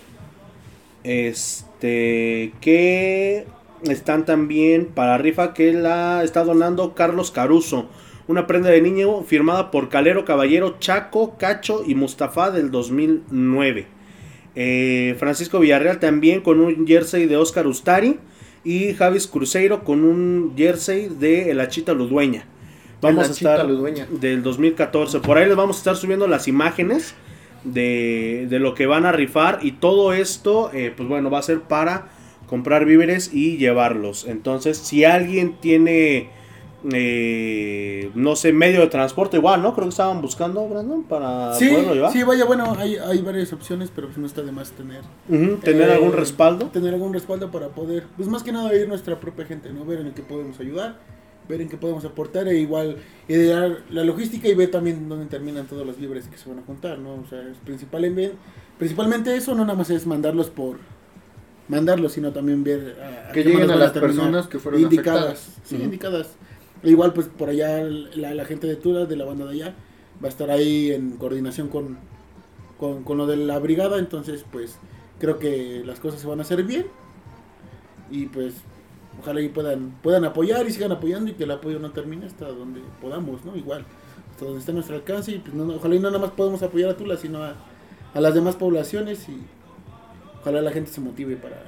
[1.04, 3.46] Este, que
[3.84, 7.88] están también para rifa que la está donando Carlos Caruso.
[8.28, 13.86] Una prenda de niño firmada por Calero Caballero, Chaco, Cacho y Mustafa del 2009.
[14.54, 18.18] Eh, Francisco Villarreal también con un jersey de Oscar Ustari.
[18.64, 22.46] Y Javis Cruzeiro con un jersey de El Achita Ludueña.
[23.00, 24.06] Vamos a estar Ludueña.
[24.08, 25.18] del 2014.
[25.18, 27.16] Por ahí les vamos a estar subiendo las imágenes
[27.64, 29.60] de, de lo que van a rifar.
[29.62, 32.08] Y todo esto, eh, pues bueno, va a ser para
[32.46, 34.26] comprar víveres y llevarlos.
[34.26, 36.28] Entonces, si alguien tiene,
[36.92, 39.72] eh, no sé, medio de transporte, igual, ¿no?
[39.74, 42.12] Creo que estaban buscando, Brandon, para Sí, poderlo llevar.
[42.12, 45.00] sí, vaya, bueno, hay, hay varias opciones, pero pues no está de más tener.
[45.60, 46.66] Tener eh, algún respaldo.
[46.66, 49.84] Tener algún respaldo para poder, pues más que nada ir nuestra propia gente, ¿no?
[49.84, 50.98] Ver en qué podemos ayudar,
[51.48, 52.96] ver en qué podemos aportar e igual
[53.28, 56.62] idear la logística y ver también dónde terminan todos los víveres que se van a
[56.62, 57.14] juntar, ¿no?
[57.14, 58.32] O sea, es principalmente,
[58.78, 60.76] principalmente eso no nada más es mandarlos por
[61.68, 65.24] mandarlos, sino también ver a, a Que lleguen a las personas que fueron indicadas.
[65.24, 65.60] afectadas.
[65.64, 66.28] Sí, indicadas.
[66.82, 69.74] E igual pues por allá la, la gente de Tula, de la banda de allá,
[70.22, 71.98] va a estar ahí en coordinación con,
[72.78, 74.76] con, con lo de la brigada, entonces pues
[75.18, 76.86] creo que las cosas se van a hacer bien
[78.10, 78.54] y pues
[79.20, 82.46] ojalá y puedan, puedan apoyar y sigan apoyando y que el apoyo no termine hasta
[82.48, 83.56] donde podamos, ¿no?
[83.56, 83.84] Igual,
[84.30, 86.90] hasta donde esté nuestro alcance y pues no, ojalá y no nada más podamos apoyar
[86.90, 87.54] a Tula, sino a,
[88.14, 89.40] a las demás poblaciones y
[90.40, 91.62] ojalá la gente se motive para,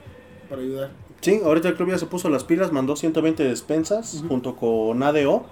[0.49, 0.91] para ayudar.
[1.21, 5.47] Sí, ahorita el club ya se puso las pilas, mandó 120 despensas junto con ADO.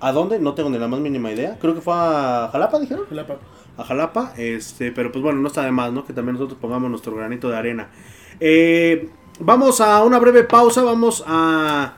[0.00, 0.38] ¿A dónde?
[0.38, 1.56] No tengo ni la más mínima idea.
[1.58, 3.04] Creo que fue a Jalapa, dijeron.
[3.06, 3.38] Ojalá, pa-
[3.78, 6.04] a Jalapa, este, pero pues bueno, no está de más, ¿no?
[6.04, 7.88] Que también nosotros pongamos nuestro granito de arena.
[8.38, 9.08] Eh,
[9.40, 11.94] vamos a una breve pausa, vamos a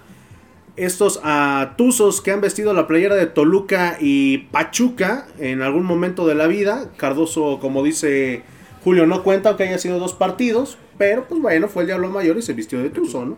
[0.77, 6.35] estos atusos que han vestido la playera de Toluca y Pachuca en algún momento de
[6.35, 6.91] la vida.
[6.97, 8.43] Cardoso, como dice
[8.85, 12.37] Julio, no cuenta aunque haya sido dos partidos, pero pues bueno, fue el Diablo Mayor
[12.37, 13.37] y se vistió de tuzo, ¿no?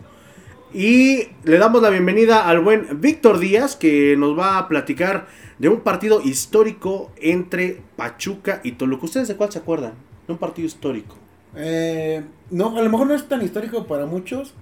[0.74, 5.26] Y le damos la bienvenida al buen Víctor Díaz, que nos va a platicar
[5.58, 9.06] de un partido histórico entre Pachuca y Toluca.
[9.06, 9.94] ¿Ustedes de cuál se acuerdan?
[10.26, 11.16] De un partido histórico.
[11.56, 14.54] Eh, no, a lo mejor no es tan histórico para muchos,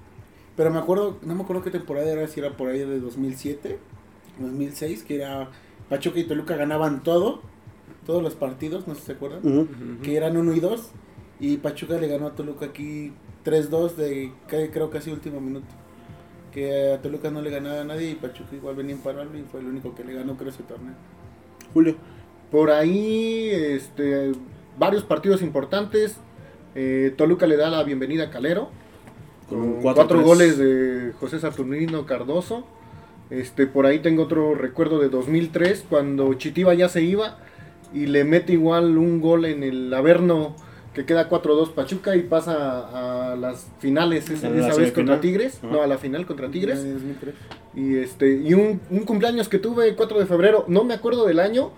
[0.57, 3.79] pero me acuerdo, no me acuerdo qué temporada era, si era por ahí de 2007,
[4.39, 5.51] 2006, que era
[5.89, 7.43] Pachuca y Toluca ganaban todo,
[8.07, 10.91] todos los partidos, no sé si se acuerdan, que eran 1 y 2,
[11.41, 13.13] y Pachuca le ganó a Toluca aquí
[13.45, 15.67] 3-2 de creo casi último minuto.
[16.53, 19.61] Que a Toluca no le ganaba a nadie y Pachuca igual venía imparable y fue
[19.61, 20.95] el único que le ganó creo ese torneo.
[21.75, 21.97] Julio.
[22.51, 24.33] Por ahí, este,
[24.79, 26.17] varios partidos importantes.
[26.79, 28.69] Eh, Toluca le da la bienvenida a Calero.
[29.49, 30.23] Con cuatro, 4-3.
[30.23, 32.67] goles de José Saturnino Cardoso.
[33.31, 37.39] Este, por ahí tengo otro recuerdo de 2003, cuando Chitiba ya se iba
[37.95, 40.55] y le mete igual un gol en el Averno
[40.95, 45.21] que queda 4-2 Pachuca y pasa a las finales esa, En la esa vez contra.
[45.21, 45.73] Tigres, Ajá.
[45.73, 46.79] no a la final contra Tigres.
[46.81, 47.35] En 2003.
[47.75, 51.41] Y este y un, un cumpleaños que tuve 4 de febrero, no me acuerdo del
[51.41, 51.73] año,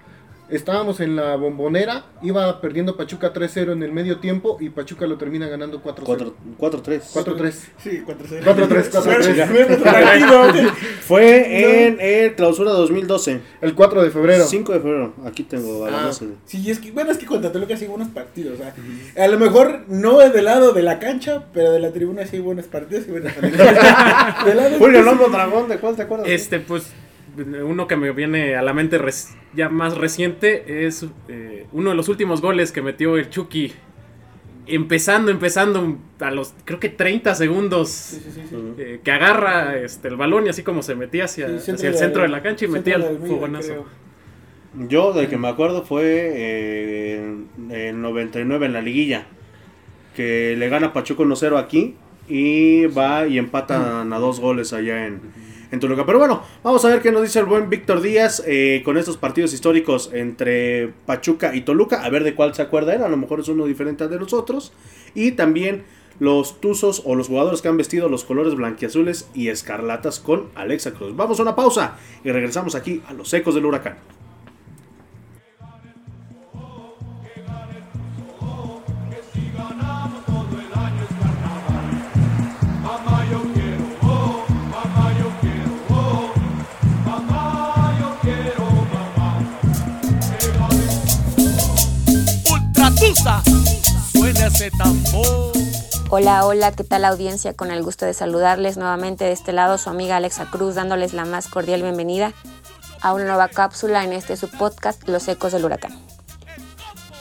[0.51, 5.19] Estábamos en la bombonera, iba perdiendo Pachuca 3-0 en el medio tiempo y Pachuca lo
[5.19, 6.33] termina ganando 4-0.
[6.59, 7.01] 4-3.
[7.13, 7.53] 4-3.
[7.79, 8.43] Sí, 4-0.
[8.45, 9.49] 4-3, 4-3.
[9.51, 10.73] Nuestro partido.
[11.03, 13.41] Fue en el clausura 2012.
[13.61, 14.45] El 4 de febrero.
[14.47, 15.15] 5 de febrero.
[15.27, 17.91] Aquí tengo a la Ah, sí, es que, bueno, es que contra Toluca sí hay
[17.91, 18.59] buenos partidos.
[18.59, 18.75] O sea,
[19.25, 22.37] a lo mejor no es del lado de la cancha, pero de la tribuna sí
[22.37, 23.35] hay buenos partidos y buenas
[24.79, 26.29] Julio Lomo Dragón, ¿de cuál te acuerdas?
[26.29, 26.91] Este, pues,
[27.37, 31.97] uno que me viene a la mente res- ya más reciente es eh, uno de
[31.97, 33.73] los últimos goles que metió el Chucky.
[34.67, 38.57] Empezando, empezando a los, creo que 30 segundos, Sí, sí, sí, sí.
[38.77, 41.87] eh, que agarra este, el balón y así como se metía hacia, Sí, hacia centro
[41.87, 43.69] el de- centro de la cancha y metía de el fogonazo.
[43.69, 43.85] creo.
[44.89, 46.03] Yo, del que me acuerdo, fue
[46.35, 49.25] eh, en el 99 en la liguilla.
[50.15, 51.97] Que le gana Pachuca 1-0 aquí.
[52.29, 55.21] Y va y empatan a dos goles allá en,
[55.71, 56.07] en Toluca.
[56.07, 59.17] Pero bueno, vamos a ver qué nos dice el buen Víctor Díaz eh, con estos
[59.17, 62.05] partidos históricos entre Pachuca y Toluca.
[62.05, 63.03] A ver de cuál se acuerda él.
[63.03, 64.73] A lo mejor es uno diferente al de los otros.
[65.15, 65.85] Y también
[66.21, 70.93] los tuzos o los jugadores que han vestido los colores blanquiazules y escarlatas con Alexa
[70.93, 71.15] Cruz.
[71.15, 74.18] Vamos a una pausa y regresamos aquí a los ecos del huracán.
[96.11, 97.53] Hola, hola, ¿qué tal audiencia?
[97.53, 101.25] Con el gusto de saludarles nuevamente de este lado su amiga Alexa Cruz, dándoles la
[101.25, 102.33] más cordial bienvenida
[103.01, 105.99] a una nueva cápsula en este subpodcast Los Ecos del Huracán.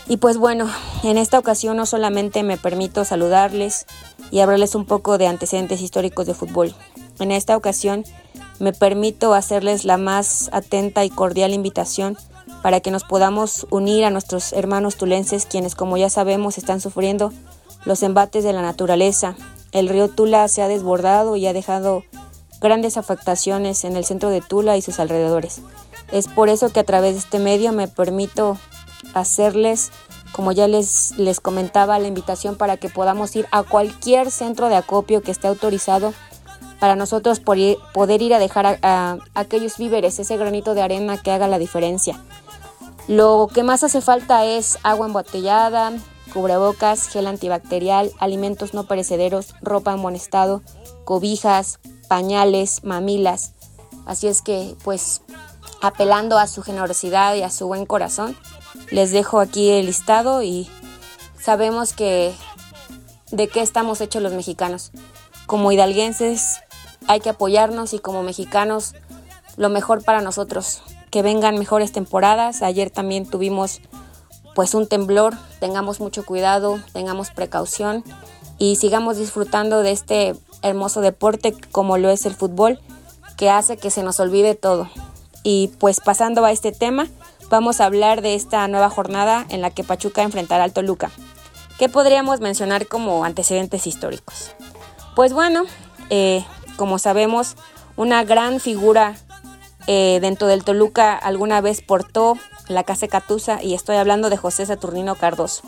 [0.08, 0.70] Y pues bueno,
[1.04, 3.88] en esta ocasión no solamente me permito saludarles
[4.30, 6.76] y hablarles un poco de antecedentes históricos de fútbol.
[7.20, 8.06] En esta ocasión
[8.60, 12.18] me permito hacerles la más atenta y cordial invitación
[12.67, 17.32] para que nos podamos unir a nuestros hermanos tulenses, quienes como ya sabemos están sufriendo
[17.86, 19.38] los embates de la naturaleza.
[19.71, 22.03] El río Tula se ha desbordado y ha dejado
[22.60, 25.62] grandes afectaciones en el centro de Tula y sus alrededores.
[26.12, 28.58] Es por eso que a través de este medio me permito
[29.13, 29.93] hacerles,
[30.34, 34.75] como ya les, les comentaba, la invitación para que podamos ir a cualquier centro de
[34.75, 36.13] acopio que esté autorizado
[36.82, 41.47] para nosotros poder ir a dejar a aquellos víveres, ese granito de arena que haga
[41.47, 42.19] la diferencia.
[43.08, 45.93] Lo que más hace falta es agua embotellada,
[46.34, 50.62] cubrebocas, gel antibacterial, alimentos no perecederos, ropa en buen estado,
[51.06, 53.54] cobijas, pañales, mamilas.
[54.06, 55.22] Así es que, pues,
[55.82, 58.38] apelando a su generosidad y a su buen corazón,
[58.91, 60.70] les dejo aquí el listado y
[61.39, 62.34] sabemos que
[63.32, 64.91] de qué estamos hechos los mexicanos.
[65.46, 66.60] Como hidalguenses
[67.08, 68.96] hay que apoyarnos y como mexicanos
[69.56, 70.82] lo mejor para nosotros.
[71.12, 72.62] Que vengan mejores temporadas.
[72.62, 73.82] Ayer también tuvimos
[74.56, 75.36] pues un temblor.
[75.60, 78.04] Tengamos mucho cuidado, tengamos precaución
[78.58, 82.80] y sigamos disfrutando de este hermoso deporte como lo es el fútbol,
[83.38, 84.89] que hace que se nos olvide todo.
[85.43, 87.08] Y pues pasando a este tema,
[87.50, 91.12] vamos a hablar de esta nueva jornada en la que Pachuca enfrentará al Toluca.
[91.78, 94.52] ¿Qué podríamos mencionar como antecedentes históricos?
[95.15, 95.63] Pues bueno,
[96.10, 96.43] eh,
[96.76, 97.56] como sabemos,
[97.96, 99.15] una gran figura
[99.88, 104.65] eh, dentro del Toluca alguna vez portó la Casa Catusa y estoy hablando de José
[104.65, 105.63] Saturnino Cardoso,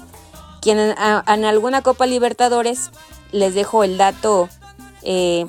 [0.61, 2.91] quien en, alguna Copa Libertadores
[3.31, 4.49] les dejo el dato
[5.03, 5.45] eh,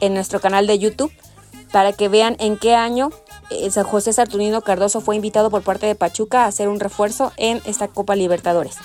[0.00, 1.12] en nuestro canal de YouTube
[1.72, 3.10] para que vean en qué año
[3.50, 7.62] eh, José Saturnino Cardoso fue invitado por parte de Pachuca a hacer un refuerzo en
[7.64, 8.76] esta Copa Libertadores.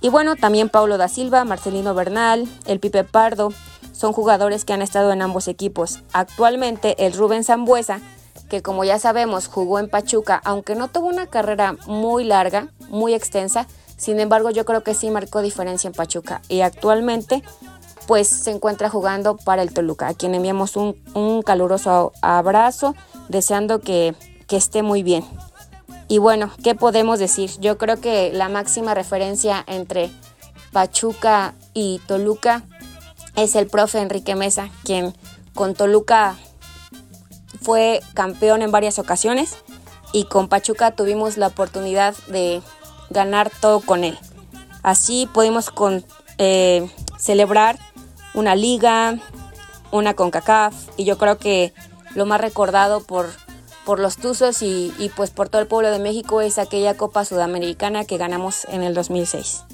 [0.00, 3.52] Y bueno, también Paulo da Silva, Marcelino Bernal, el Pipe Pardo,
[3.92, 6.00] son jugadores que han estado en ambos equipos.
[6.12, 8.00] Actualmente el Rubén Zambuesa,
[8.48, 13.14] que como ya sabemos jugó en Pachuca, aunque no tuvo una carrera muy larga, muy
[13.14, 16.42] extensa, sin embargo yo creo que sí marcó diferencia en Pachuca.
[16.48, 17.42] Y actualmente
[18.06, 22.94] pues se encuentra jugando para el Toluca, a quien enviamos un, un caluroso abrazo,
[23.28, 24.14] deseando que,
[24.46, 25.24] que esté muy bien.
[26.08, 27.50] Y bueno, ¿qué podemos decir?
[27.60, 30.10] Yo creo que la máxima referencia entre
[30.72, 32.62] Pachuca y Toluca
[33.36, 35.14] es el profe Enrique Mesa, quien
[35.54, 36.36] con Toluca
[37.64, 39.56] fue campeón en varias ocasiones
[40.12, 42.62] y con Pachuca tuvimos la oportunidad de
[43.10, 44.18] ganar todo con él.
[44.82, 46.04] Así pudimos con,
[46.38, 47.78] eh, celebrar
[48.34, 49.18] una liga,
[49.90, 51.72] una CONCACAF y yo creo que
[52.14, 53.30] lo más recordado por,
[53.84, 57.24] por los Tuzos y, y pues por todo el pueblo de México es aquella Copa
[57.24, 59.64] Sudamericana que ganamos en el 2006.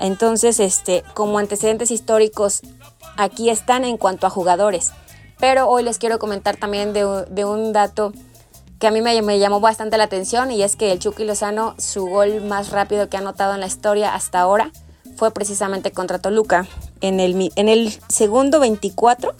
[0.00, 2.62] Entonces, este, como antecedentes históricos,
[3.16, 4.92] aquí están en cuanto a jugadores.
[5.46, 7.04] Pero hoy les quiero comentar también de,
[7.44, 8.14] un dato
[8.78, 12.06] que a mí me, llamó bastante la atención y es que el Chucky Lozano, su
[12.06, 14.70] gol más rápido que ha anotado en la historia hasta ahora
[15.18, 16.66] fue precisamente contra Toluca
[17.02, 19.34] en el, en el segundo 24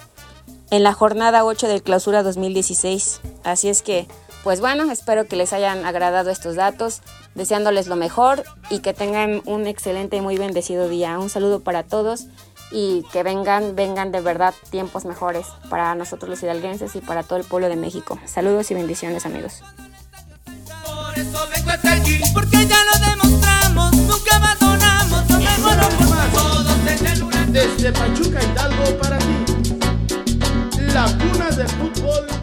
[0.70, 3.22] en la jornada 8 del clausura 2016.
[3.42, 4.06] Así es que,
[4.42, 7.00] pues bueno, espero que les hayan agradado estos datos,
[7.34, 11.18] deseándoles lo mejor y que tengan un excelente y muy bendecido día.
[11.18, 12.26] Un saludo para todos
[12.70, 17.38] y que vengan, vengan de verdad tiempos mejores para nosotros los hidalguenses y para todo
[17.38, 18.18] el pueblo de México.
[18.26, 19.62] Saludos y bendiciones amigos.
[20.84, 25.76] Por eso vengo hasta aquí, porque ya lo demostramos, nunca abandonamos, lo mejor
[26.32, 27.52] todos en el huracán.
[27.52, 29.44] Desde Pachuca Hidalgo para ti.
[30.92, 32.33] La cuna de fútbol para todo México.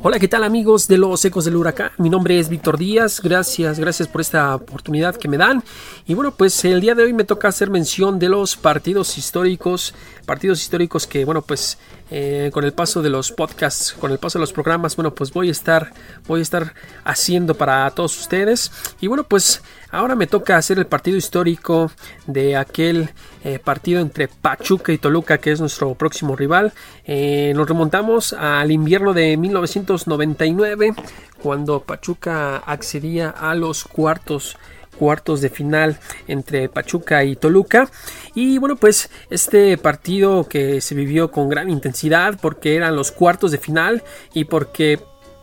[0.00, 1.90] Hola, ¿qué tal amigos de los Ecos del Huracán?
[1.98, 5.64] Mi nombre es Víctor Díaz, gracias, gracias por esta oportunidad que me dan.
[6.06, 9.94] Y bueno, pues el día de hoy me toca hacer mención de los partidos históricos,
[10.24, 11.78] partidos históricos que, bueno, pues
[12.12, 15.32] eh, con el paso de los podcasts, con el paso de los programas, bueno, pues
[15.32, 15.92] voy a estar,
[16.28, 18.70] voy a estar haciendo para todos ustedes.
[19.00, 21.90] Y bueno, pues ahora me toca hacer el partido histórico
[22.26, 23.10] de aquel
[23.44, 26.72] eh, partido entre Pachuca y Toluca, que es nuestro próximo rival.
[27.04, 30.94] Eh, nos remontamos al invierno de 1999,
[31.42, 34.56] cuando Pachuca accedía a los cuartos
[34.98, 37.88] cuartos de final entre Pachuca y Toluca
[38.34, 43.52] y bueno pues este partido que se vivió con gran intensidad porque eran los cuartos
[43.52, 44.02] de final
[44.34, 44.98] y porque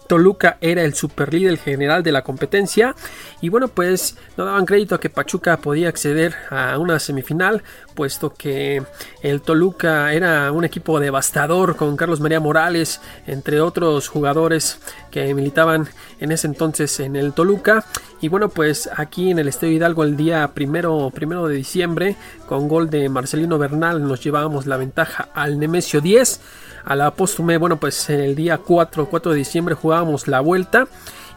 [0.08, 2.96] Toluca era el superlíder general de la competencia.
[3.42, 7.64] Y bueno pues no daban crédito a que Pachuca podía acceder a una semifinal
[7.96, 8.84] puesto que
[9.22, 14.80] el Toluca era un equipo devastador con Carlos María Morales entre otros jugadores
[15.10, 15.88] que militaban
[16.20, 17.86] en ese entonces en el Toluca
[18.22, 22.68] y bueno pues aquí en el Estadio Hidalgo el día primero, primero de diciembre con
[22.68, 26.42] gol de Marcelino Bernal nos llevábamos la ventaja al Nemesio 10
[26.86, 30.88] a la póstume, bueno, pues el día 4, 4 de diciembre jugábamos la vuelta.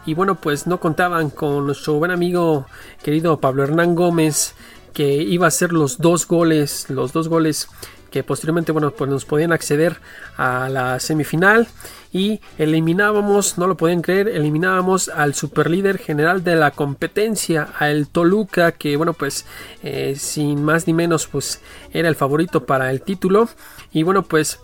[0.05, 2.65] Y bueno, pues no contaban con nuestro buen amigo
[3.03, 4.55] querido Pablo Hernán Gómez,
[4.93, 7.69] que iba a hacer los dos goles, los dos goles
[8.09, 9.97] que posteriormente, bueno, pues nos podían acceder
[10.37, 11.67] a la semifinal.
[12.11, 18.71] Y eliminábamos, no lo podían creer, eliminábamos al superlíder general de la competencia, al Toluca,
[18.71, 19.45] que bueno, pues
[19.83, 21.61] eh, sin más ni menos, pues
[21.93, 23.47] era el favorito para el título.
[23.93, 24.59] Y bueno, pues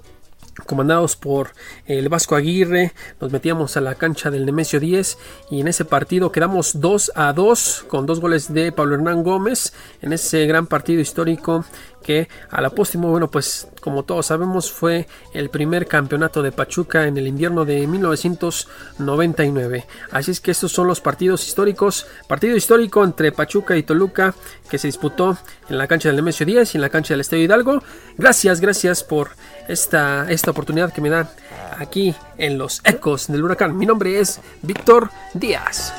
[0.65, 1.49] comandados por
[1.85, 5.17] el Vasco Aguirre, nos metíamos a la cancha del Nemesio 10
[5.51, 9.73] y en ese partido quedamos 2 a 2 con dos goles de Pablo Hernán Gómez
[10.01, 11.65] en ese gran partido histórico
[12.05, 17.17] que a la bueno, pues como todos sabemos fue el primer campeonato de Pachuca en
[17.17, 19.87] el invierno de 1999.
[20.11, 22.05] Así es que estos son los partidos históricos.
[22.27, 24.35] Partido histórico entre Pachuca y Toluca
[24.69, 25.35] que se disputó
[25.67, 27.81] en la cancha del Nemesio 10 y en la cancha del Estadio Hidalgo.
[28.17, 29.31] Gracias, gracias por
[29.67, 31.27] esta, esta oportunidad que me dan
[31.75, 33.75] aquí en los ecos del huracán.
[33.75, 35.91] Mi nombre es Víctor Díaz.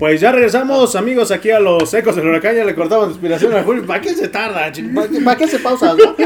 [0.00, 2.56] Pues ya regresamos, amigos, aquí a los ecos del huracán.
[2.56, 3.84] Ya le cortamos la inspiración a Julio.
[3.84, 4.54] ¿Para qué se tarda?
[4.60, 5.94] ¿Para qué, para qué hace pausas?
[5.94, 6.16] no?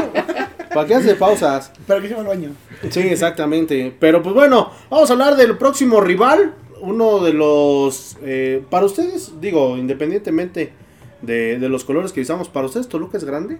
[0.73, 1.73] ¿Para qué hace pausas?
[1.85, 2.51] Para que se va al baño.
[2.89, 3.93] Sí, exactamente.
[3.99, 6.55] Pero pues bueno, vamos a hablar del próximo rival.
[6.79, 8.15] Uno de los.
[8.23, 10.71] eh, para ustedes, digo, independientemente
[11.21, 13.57] de, de los colores que usamos, ¿para ustedes Toluca es grande?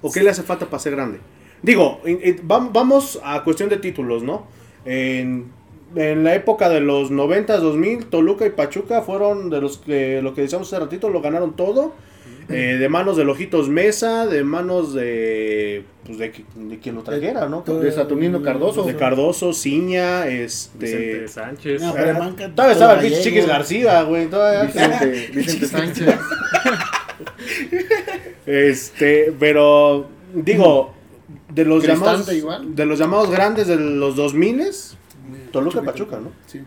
[0.00, 1.20] ¿O qué le hace falta para ser grande?
[1.60, 2.00] Digo,
[2.42, 4.46] vamos a cuestión de títulos, ¿no?
[4.86, 5.52] En,
[5.96, 10.34] en la época de los 90, 2000, Toluca y Pachuca fueron de los que, lo
[10.34, 11.92] que decíamos hace ratito, lo ganaron todo.
[12.48, 15.84] Eh, de manos de Lojitos Mesa, de manos de.
[16.04, 17.62] Pues de, de quien lo trajera, ¿no?
[17.62, 18.82] De Saturnino Cardoso.
[18.82, 20.78] De Cardoso, Ciña, este.
[20.78, 21.80] Vicente Sánchez.
[21.80, 23.22] No, pero manca Todavía estaba el todo pinche.
[23.22, 24.26] Chiquis García, güey.
[24.26, 24.64] Todavía.
[24.64, 26.14] Vicente, Vicente Sánchez.
[28.46, 30.92] Este, pero digo,
[31.54, 32.74] de los llamados igual.
[32.74, 34.60] de los llamados grandes de los 2000
[35.50, 36.30] Toluca y Pachuca, ¿no?
[36.46, 36.60] Sí,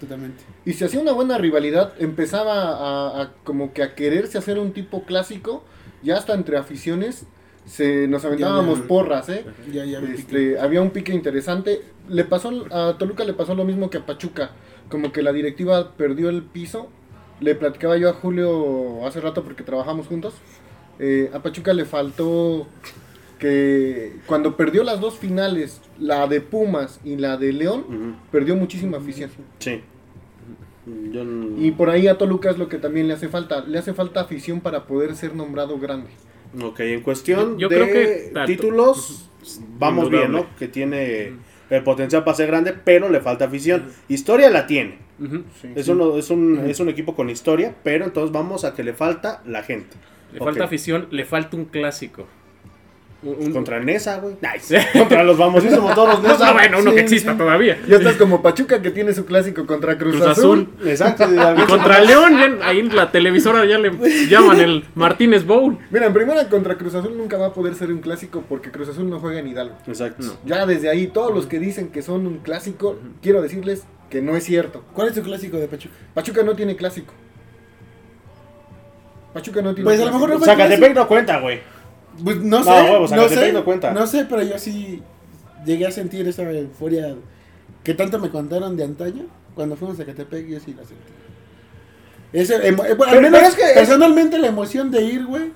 [0.00, 0.44] totalmente.
[0.64, 4.72] Y se hacía una buena rivalidad, empezaba a, a como que a quererse hacer un
[4.72, 5.64] tipo clásico,
[6.02, 7.26] ya hasta entre aficiones
[7.64, 8.88] se nos aventábamos Ya, ya.
[8.88, 9.44] porras, ¿eh?
[9.72, 9.82] Ya.
[9.84, 11.82] Este, había un pique interesante.
[12.08, 14.50] Le pasó a Toluca le pasó lo mismo que a Pachuca,
[14.88, 16.88] como que la directiva perdió el piso.
[17.40, 20.34] Le platicaba yo a Julio hace rato porque trabajamos juntos.
[21.00, 22.68] Eh, a Pachuca le faltó
[23.38, 28.98] que cuando perdió las dos finales, la de Pumas y la de León, perdió muchísima
[28.98, 29.30] afición.
[29.58, 29.80] Sí.
[31.10, 31.24] Yo
[31.58, 33.64] Y por ahí a Toluca es lo que también le hace falta.
[33.66, 36.10] Le hace falta afición para poder ser nombrado grande.
[36.62, 38.46] Ok, en cuestión Yo- yo de creo que tanto.
[38.46, 39.28] títulos,
[39.78, 40.30] vamos bien.
[40.32, 40.46] ¿no?
[40.56, 41.32] Que tiene
[41.70, 43.86] el potencial para ser grande, pero le falta afición.
[44.08, 44.98] Historia la tiene.
[45.60, 45.90] Sí, Es, sí.
[45.92, 49.42] uno- es, un, es un equipo con historia, pero entonces vamos a que le falta
[49.46, 49.96] la gente.
[50.32, 52.26] Le falta afición, le falta un clásico.
[53.22, 54.36] Un- Contra Nesa, güey.
[54.40, 54.78] Nice.
[54.92, 56.52] Contra los famosísimos toros No, Nesa.
[56.52, 57.38] bueno, uno Sí, que exista sí.
[57.38, 57.78] todavía.
[57.88, 60.68] Ya estás como Pachuca que tiene su clásico contra Cruz, Cruz Azul.
[60.78, 60.88] Azul.
[60.88, 61.24] Exacto.
[61.56, 63.90] Y contra León, ya- ahí en la televisora ya le
[64.28, 65.78] llaman el Martínez Bowl.
[65.90, 68.90] Mira, en primera contra Cruz Azul nunca va a poder ser un clásico porque Cruz
[68.90, 69.76] Azul no juega en Hidalgo.
[69.86, 70.22] Exacto.
[70.24, 70.32] No.
[70.44, 74.36] Ya desde ahí, todos los que dicen que son un clásico, quiero decirles que no
[74.36, 74.84] es cierto.
[74.92, 75.94] ¿Cuál es tu clásico de Pachuca?
[76.14, 77.12] Pachuca no tiene clásico.
[79.32, 81.60] Pachuca no tiene Pues a lo mejor no Zacatepec no cuenta, güey.
[82.22, 83.92] Pues no No, sé, huevos, no sé, no cuenta.
[83.92, 85.02] no sé, pero yo sí
[85.64, 87.14] llegué a sentir esa euforia
[87.82, 91.12] que tanto me contaron de antaño cuando fuimos a Zacatepec, yo sí la sentí.
[92.32, 95.52] Ese, emo- eh, bueno, al Pero- menos es que- personalmente la emoción de ir, güey,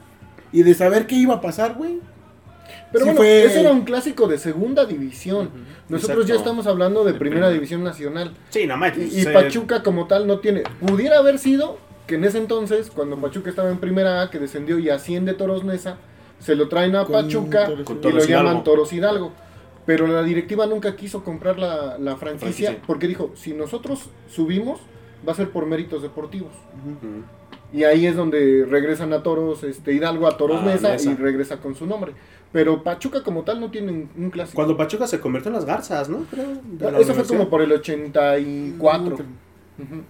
[0.52, 1.98] y de saber qué iba a pasar, güey.
[2.92, 5.50] Pero sí bueno, fue- ese era un clásico de segunda división.
[5.88, 8.34] Nosotros ya estamos hablando de primera división nacional.
[8.50, 8.96] Sí, nada más.
[8.96, 10.62] Y, y se- Pachuca como tal no tiene.
[10.80, 14.78] Pudiera haber sido que en ese entonces, cuando Pachuca estaba en primera A, que descendió
[14.78, 15.96] y asciende Toros Nesa,
[16.41, 18.62] se lo traen a Con Pachuca Con y Toros lo llaman Hidalgo.
[18.62, 19.32] Toros Hidalgo.
[19.86, 22.82] Pero la directiva nunca quiso comprar la, la franquicia Franquicia.
[22.86, 24.80] porque dijo, si nosotros subimos,
[25.26, 26.51] va a ser por méritos deportivos.
[26.84, 27.22] Ujú.
[27.72, 31.12] Y ahí es donde regresan a Toros este, Hidalgo, a Toros Ah, Nesa, Nesa.
[31.12, 32.12] y regresa con su nombre.
[32.53, 34.57] Pero Pachuca como tal no tiene un, clásico.
[34.57, 36.24] Cuando Pachuca se convirtió en las garzas, ¿no?
[36.30, 39.14] Creo, Eso fue como por el 84.
[39.14, 40.03] Ujú.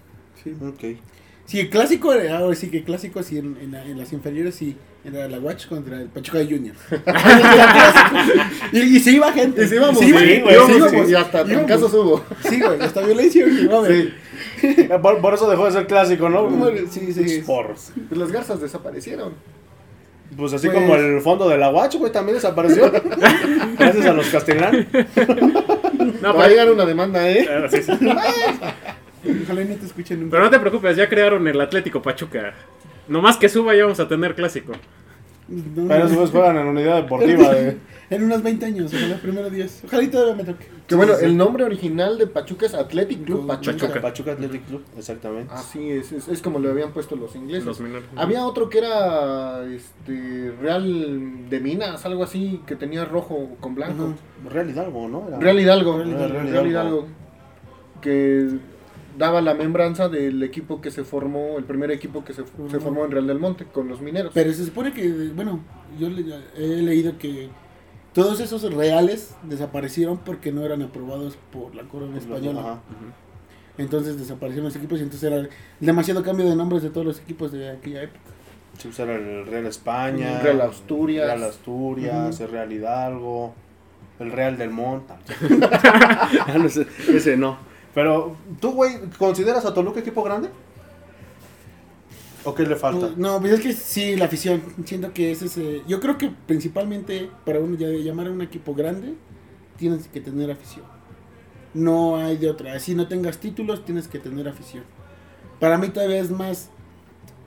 [0.43, 0.57] Sí.
[0.66, 0.99] Ok.
[1.45, 4.55] Sí, el clásico, era- ahora sí que clásico, sí, en, en la- en las inferiores,
[4.55, 6.78] sí, era la Watch contra el Pachuca Juniors.
[8.72, 9.64] y, y se iba gente.
[9.64, 11.66] Y sí íbamos, sí, sí, güey, y hasta íbamos.
[11.68, 12.24] casos hubo.
[12.48, 14.12] Sí, güey, hasta violencia, güey.
[15.01, 16.44] Por, por eso dejó de ser clásico, ¿no?
[16.48, 17.42] Bueno, sí, sí.
[17.46, 17.74] Por-
[18.09, 19.32] Pues las garzas desaparecieron.
[20.36, 22.90] Pues así Pues- como el fondo de la Watch, güey, también desapareció.
[23.78, 24.86] Gracias a los castellán.
[26.22, 27.48] No, Va a llegar una demanda, ¿eh?
[27.70, 27.92] Sí, sí.
[27.92, 30.30] Ojalá y no te escuchen nunca.
[30.32, 32.55] Pero no te preocupes, ya crearon el Atlético Pachuca.
[33.11, 34.73] Nomás que suba ya vamos a tener clásico.
[35.49, 36.09] No, Pero no.
[36.09, 37.53] después juegan en unidad deportiva.
[37.53, 37.77] De...
[38.11, 39.83] En unos 20 años, ojalá primero 10.
[39.87, 40.67] Ojalá y todavía me toque.
[40.89, 43.77] Que bueno, el nombre original de Pachuca es Athletic Club Pachuca.
[43.79, 44.01] Pachuca.
[44.01, 45.55] Pachuca Athletic Club, exactamente.
[45.55, 47.65] Así es, es, es como lo habían puesto los ingleses.
[47.67, 47.81] Los.
[48.17, 54.15] Había otro que era este Real de Minas, algo así, que tenía rojo con blanco.
[54.51, 55.29] Real Hidalgo, ¿no?
[55.29, 56.67] Era- Real Hidalgo, Real Real, Hidalgo.
[56.69, 57.07] Hidalgo.
[58.01, 58.49] Que
[59.19, 63.05] daba la membranza del equipo que se formó, el primer equipo que se, se formó
[63.05, 64.33] en Real del Monte, con los mineros.
[64.35, 65.61] Pero se supone que, bueno,
[65.99, 66.25] yo le-
[66.57, 67.49] he leído que
[68.13, 72.61] todos esos reales desaparecieron porque no eran aprobados por la corona española.
[72.61, 72.81] Ajá.
[73.79, 75.49] Entonces desaparecieron los equipos y entonces era
[75.79, 78.21] demasiado cambio de nombres de todos los equipos de aquella época.
[78.79, 80.41] Sí, pues era el Real España.
[80.41, 81.27] Real Asturias.
[81.27, 83.55] Real Asturias, el Real Hidalgo.
[84.19, 85.15] El Real del Monte.
[87.09, 87.59] Ese no.
[87.95, 90.51] Pero, ¿tú, güey, consideras a Toluca equipo grande?
[92.45, 93.12] ¿O qué le falta?
[93.16, 94.62] No, pues es que sí, la afición.
[94.84, 95.82] Siento que es ese.
[95.86, 99.14] Yo creo que principalmente para uno ya llamar a un equipo grande,
[99.76, 100.86] tienes que tener afición.
[101.74, 102.78] No hay de otra.
[102.80, 104.84] Si no tengas títulos, tienes que tener afición.
[105.59, 106.70] Para mí todavía es más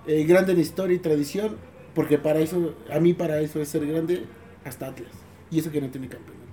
[0.06, 1.58] eh, grande en historia y tradición,
[1.96, 4.26] porque para eso, a mí para eso es ser grande
[4.64, 5.12] hasta Atlas.
[5.50, 6.44] Y eso que no tiene campeonatos.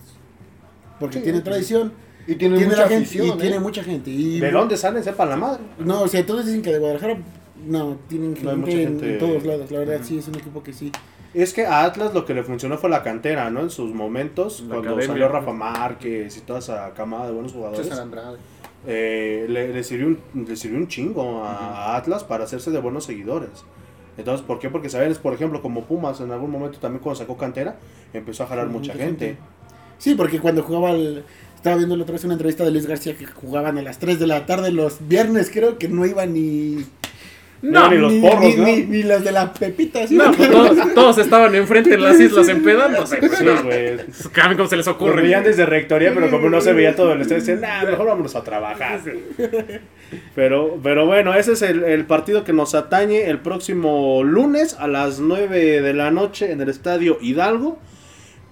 [0.98, 1.92] Porque Sí, tiene tradición,
[2.32, 3.26] Y tiene, tiene mucha gente, afición.
[3.26, 3.34] y ¿eh?
[3.40, 4.10] tiene mucha gente.
[4.10, 5.02] Y ¿De dónde salen?
[5.02, 5.62] Sepa la madre.
[5.78, 7.18] no, o sea, todos dicen que de Guadalajara,
[7.66, 9.70] no, tienen No gente, mucha en, todos lados.
[9.70, 10.92] La verdad, sí, es un equipo que sí.
[11.34, 13.60] Es que a Atlas lo que le funcionó fue la cantera, ¿no?
[13.60, 15.06] En sus momentos, La cuando academia.
[15.06, 17.88] salió Rafa Márquez y toda esa camada de buenos jugadores,
[18.86, 22.78] eh, le, le sirvió un, le sirvió un chingo a, a Atlas para hacerse de
[22.80, 23.50] buenos seguidores.
[24.16, 24.70] Entonces, ¿por qué?
[24.70, 27.76] Porque sabes, por ejemplo, como Pumas en algún momento también cuando sacó cantera,
[28.12, 29.26] empezó a jalar Sí, mucha mucha gente.
[29.26, 29.40] gente.
[29.98, 31.24] Sí, porque cuando jugaba el...
[31.60, 34.18] Estaba viendo la otra vez una entrevista de Luis García que jugaban a las 3
[34.18, 36.86] de la tarde los viernes, creo que no iban ni...
[37.60, 38.64] No, ni los porros, ni, ¿no?
[38.64, 40.16] ni- ni las de la Pepita, ¿sí?
[40.16, 43.20] No, pues todos, todos estaban enfrente en las islas empedándose.
[43.20, 43.98] Sí, güey.
[44.34, 45.20] ¿Cómo cómo se les Lo ocurre?
[45.20, 48.34] veían desde rectoría, pero como no se veía todo el estrés, decían, nah, mejor vámonos
[48.34, 49.00] a trabajar.
[50.34, 54.88] Pero, pero bueno, ese es el, el partido que nos atañe el próximo lunes a
[54.88, 57.78] las 9 de la noche en el estadio Hidalgo.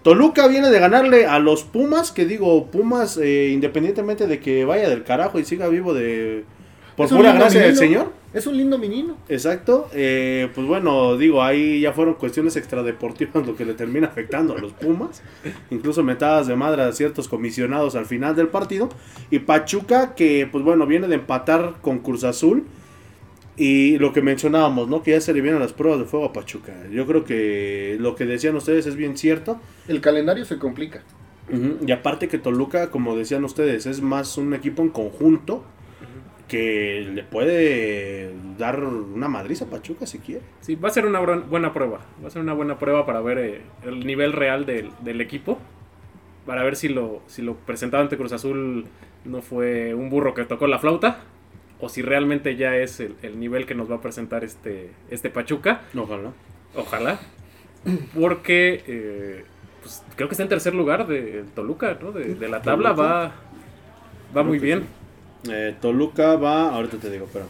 [0.02, 4.88] Toluca viene de ganarle a los Pumas, que digo, Pumas, eh, independientemente de que vaya
[4.88, 6.44] del carajo y siga vivo de
[6.98, 7.76] por pura gracia del.
[7.76, 8.12] Señor.
[8.34, 9.16] Es un lindo menino.
[9.28, 9.88] Exacto.
[9.92, 14.58] eh, pues bueno, digo, ahí ya fueron cuestiones extradeportivas lo que le termina afectando a
[14.58, 15.22] los Pumas.
[15.70, 18.88] Incluso metadas de madre a ciertos comisionados al final del partido.
[19.30, 22.64] Y Pachuca, que pues bueno, viene de empatar con Cruz Azul.
[23.58, 25.02] Y lo que mencionábamos, ¿no?
[25.02, 26.72] Que ya se le vienen las pruebas de fuego a Pachuca.
[26.92, 29.60] Yo creo que lo que decían ustedes es bien cierto.
[29.88, 31.02] El calendario se complica.
[31.84, 35.64] Y aparte que Toluca, como decían ustedes, es más un equipo en conjunto
[36.46, 40.42] que le puede dar una madriz a Pachuca si quiere.
[40.60, 42.00] Sí, va a ser una buena prueba.
[42.22, 45.58] Va a ser una buena prueba para ver eh, el nivel real del, del equipo.
[46.46, 48.86] Para ver si lo, si lo presentado ante Cruz Azul
[49.24, 51.24] no fue un burro que tocó la flauta.
[51.80, 55.30] O si realmente ya es el, el nivel que nos va a presentar este, este
[55.30, 55.82] Pachuca.
[55.96, 56.32] Ojalá.
[56.74, 57.20] Ojalá.
[58.18, 59.44] Porque eh,
[59.82, 62.12] pues, creo que está en tercer lugar de Toluca, ¿no?
[62.12, 62.92] De, de la tabla.
[62.92, 63.32] Va,
[64.36, 64.86] va muy bien.
[65.50, 67.46] Eh, Toluca va, ahorita te digo, pero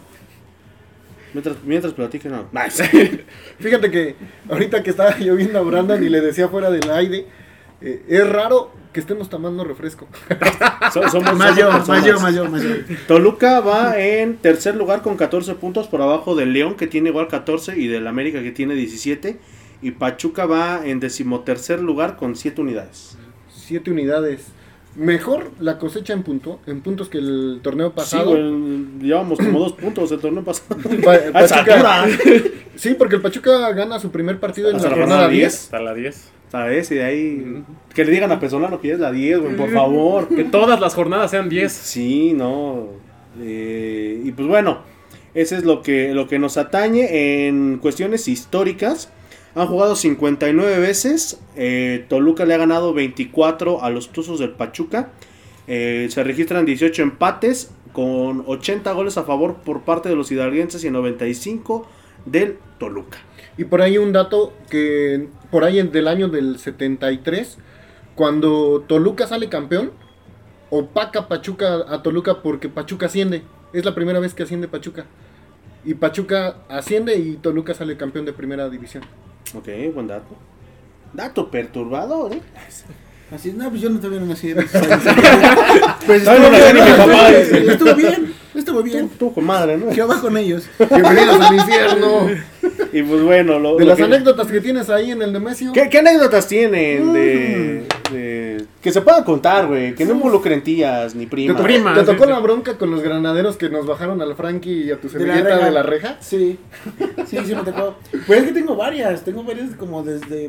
[1.32, 2.48] mientras, mientras platiquen, no.
[3.58, 4.14] Fíjate que
[4.50, 7.26] ahorita que estaba yo viendo a Brandon y le decía fuera del aire,
[7.80, 10.06] eh, es raro que estemos tomando refresco.
[10.92, 11.88] So- somos- Más somos yo, personas.
[11.88, 12.70] más yo, más yo, más yo.
[13.06, 17.28] Toluca va en tercer lugar con 14 puntos por abajo del León que tiene igual
[17.28, 19.38] 14 y del América que tiene 17
[19.82, 23.16] y Pachuca va en decimotercer lugar con 7 unidades.
[23.54, 24.46] Siete unidades.
[24.96, 28.30] Mejor la cosecha en punto, en puntos que el torneo Sí, pasado.
[28.30, 30.76] güey, llevamos como dos puntos el torneo pasado.
[31.04, 32.06] Pa- A esa Pachuca-
[32.74, 35.54] sí, porque el Pachuca gana su primer partido en la la jornada jornada 10.
[35.54, 36.30] Hasta la 10.
[36.50, 36.90] ¿Sabes?
[36.90, 37.62] Y de ahí.
[37.94, 40.28] Que le digan a Pesolano que ya es la 10, güey, por favor.
[40.28, 41.70] Que todas las jornadas sean 10.
[41.72, 42.86] Sí, no.
[43.40, 44.78] eh, y pues bueno,
[45.34, 49.10] ese es lo que, lo que nos atañe en cuestiones históricas.
[49.54, 51.40] Han jugado 59 veces.
[51.56, 55.10] eh, Toluca le ha ganado 24 a los Tuzos del Pachuca.
[55.66, 60.82] eh, se registran 18 empates con 80 goles a favor por parte de los hidalguenses
[60.84, 61.86] y 95
[62.24, 63.18] del Toluca.
[63.58, 67.58] Y por ahí un dato que por ahí del año del 73,
[68.14, 69.90] cuando Toluca sale campeón,
[70.70, 73.42] opaca Pachuca a Toluca porque Pachuca asciende.
[73.72, 75.06] Es la primera vez que asciende Pachuca.
[75.84, 79.02] Y Pachuca asciende y Toluca sale campeón de primera división.
[79.54, 80.36] Ok, buen dato.
[81.12, 82.42] Dato perturbador, ¿eh?
[83.30, 84.54] Así, no, pues yo no todavía no nací.
[86.06, 87.72] Pues Todavía no nací ni mi papá, dice.
[87.72, 89.08] Estuvo bien, estuvo bien.
[89.18, 89.90] Tú, comadre, ¿no?
[89.90, 90.64] ¿Qué va con ellos?
[90.78, 92.28] Bienvenidos al infierno.
[92.92, 95.72] Y pues bueno, lo, De lo las que- anécdotas que tienes ahí en el Nemesio.
[95.74, 99.94] ¿Qué, qué anécdotas tienen de, de- que se puedan contar, güey?
[99.94, 101.56] Que no involucren tías ni ¿Te, primas.
[101.58, 102.30] tocó- Prima, te sí, tocó sí.
[102.30, 105.48] la bronca con los granaderos que nos bajaron al Frankie y a tu De servilleta
[105.56, 105.64] reja.
[105.66, 106.16] de la reja?
[106.20, 106.58] Sí,
[107.26, 107.96] sí, sí me tocó.
[108.26, 110.48] Pues es que tengo varias, tengo varias como desde,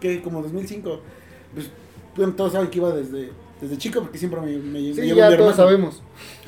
[0.00, 1.00] que como 2005.
[1.56, 1.66] Pues
[2.16, 3.30] bueno, todos saben que iba desde,
[3.60, 6.02] desde chico porque siempre me, me, me Sí, llevó ya mi todos sabemos.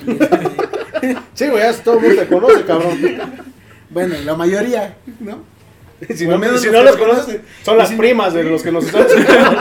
[0.07, 0.29] Este,
[1.35, 2.99] Sí, güey, ya todo el mundo te conoce, cabrón.
[3.91, 5.39] bueno, la mayoría, ¿no?
[6.15, 8.85] si no, menos si no los conoces, son las si- primas de los que nos
[8.87, 9.53] están escuchando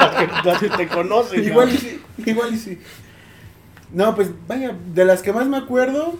[0.46, 1.44] las que, te conocen.
[1.44, 2.80] Igual y sí, igual y sí.
[3.92, 6.16] No, pues vaya, de las que más me acuerdo.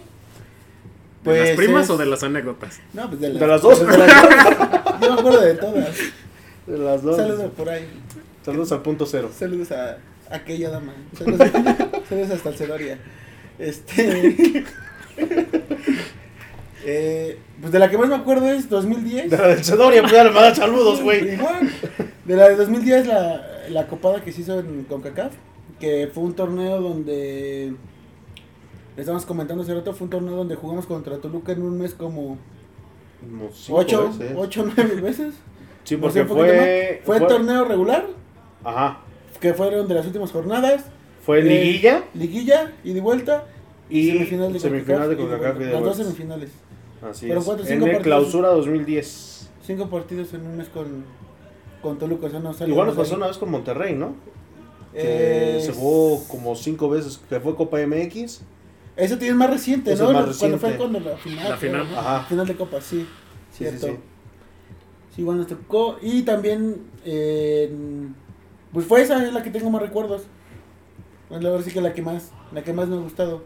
[1.24, 2.80] ¿De las pues, primas es- o de las anécdotas?
[2.94, 3.80] No, pues de las, De las dos.
[3.86, 4.32] de las dos.
[5.02, 5.96] Yo me acuerdo de todas.
[6.66, 7.16] De las dos.
[7.16, 7.86] Saludos por ahí.
[8.44, 9.30] Saludos al punto cero.
[9.36, 9.98] Saludos a
[10.30, 10.94] aquella dama.
[11.16, 11.48] Saludos,
[12.08, 12.98] saludos hasta el Cedoria.
[13.58, 14.64] Este.
[16.84, 19.30] eh, pues de la que más me acuerdo es 2010.
[19.30, 21.34] De la del Cedoria, pues ya le mandan saludos, güey.
[21.34, 21.70] Igual.
[22.24, 25.32] De la de 2010, la, la copada que se hizo en CONCACAF.
[25.80, 27.72] Que fue un torneo donde.
[28.96, 29.92] Le estábamos comentando hace rato.
[29.92, 32.38] Fue un torneo donde jugamos contra Toluca en un mes como
[33.52, 34.36] cinco 8 veces.
[34.36, 35.34] o 9 veces.
[35.84, 37.00] Sí, No porque sé, un poquito fue.
[37.06, 37.06] más.
[37.06, 38.06] Fue torneo regular.
[38.68, 38.98] Ajá.
[39.40, 40.84] Que fueron de las últimas jornadas.
[41.24, 43.44] Fue Eh, liguilla liguilla y de vuelta.
[43.90, 46.50] y semifinal de semifinal de CONCACAF Las dos semifinales.
[47.02, 47.44] Así Fueron es.
[47.46, 48.02] cuatro, En cinco el partidos.
[48.02, 49.50] clausura 2010.
[49.64, 51.04] Cinco partidos en un mes con,
[51.82, 52.26] con Toluca.
[52.26, 53.16] O sea, no sale Igual nos pasó ahí.
[53.18, 54.14] una vez con Monterrey, ¿no?
[54.92, 58.40] Que Eh, se jugó como cinco veces, que fue Copa MX.
[58.96, 60.10] Eso tiene más reciente, Eso ¿no?
[60.10, 60.76] es más Cuando fue reciente.
[60.92, 61.48] cuando la final.
[61.50, 61.86] La final.
[61.92, 61.98] ¿no?
[62.00, 62.24] Ajá.
[62.24, 63.06] Final de Copa, sí.
[63.52, 63.86] Sí, Cierto.
[63.86, 63.98] sí, Sí,
[65.14, 65.20] sí.
[65.20, 65.98] igual nos tocó.
[66.02, 67.70] Y también, eh,
[68.72, 70.22] pues fue esa es la que tengo más recuerdos.
[71.28, 73.42] Pues la verdad sí que la que más, la que más me ha gustado.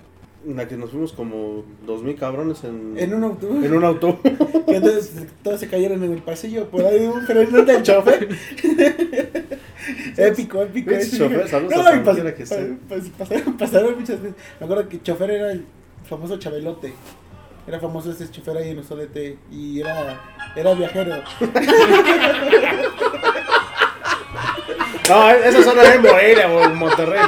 [0.46, 3.64] La que nos fuimos como dos mil cabrones en, En un autobús.
[3.64, 4.18] en un auto.
[4.66, 8.28] Que entonces todos se cayeron en el pasillo por ahí un frenón del chofer.
[10.16, 10.90] épico, épico.
[10.92, 14.36] Chofer, saludos a No, pas- quiera que pas- pasaron, pasaron muchas veces.
[14.60, 15.64] Me acuerdo que el chofer era el
[16.08, 16.92] famoso Chabelote.
[17.66, 20.20] Era famoso ese chofer ahí en ODT y era,
[20.56, 21.14] era viajero.
[25.12, 27.20] No, esa zona era en Morelia o en Monterrey.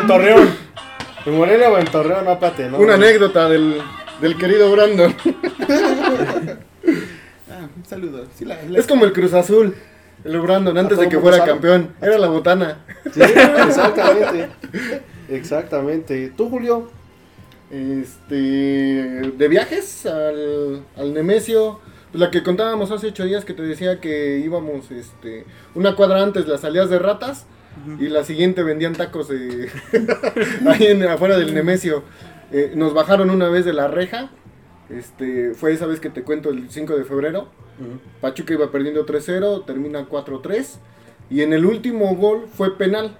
[0.00, 0.50] En Torreón.
[1.26, 2.78] En Morelia o en Torreón, no, espérate, ¿no?
[2.78, 3.80] Una anécdota del,
[4.20, 5.14] del querido Brandon.
[7.50, 8.26] Ah, un saludo.
[8.34, 9.74] Sí, la- la- Es como el Cruz Azul.
[10.24, 11.50] El Brandon, antes de que fuera sabe.
[11.52, 11.94] campeón.
[12.00, 12.78] Era la botana.
[13.12, 14.48] Sí, exactamente.
[15.30, 16.32] Exactamente.
[16.36, 16.90] ¿Tú, Julio?
[17.70, 21.80] Este, de viajes al, al Nemesio,
[22.12, 25.44] la que contábamos hace ocho días que te decía que íbamos este,
[25.74, 27.46] una cuadra antes las salidas de ratas
[27.98, 29.70] y la siguiente vendían tacos de,
[30.66, 32.02] ahí en, afuera del Nemesio.
[32.52, 34.30] Eh, nos bajaron una vez de la reja,
[34.88, 37.48] este, fue esa vez que te cuento el 5 de febrero.
[38.20, 40.76] Pachuca iba perdiendo 3-0, termina 4-3
[41.30, 43.16] y en el último gol fue penal.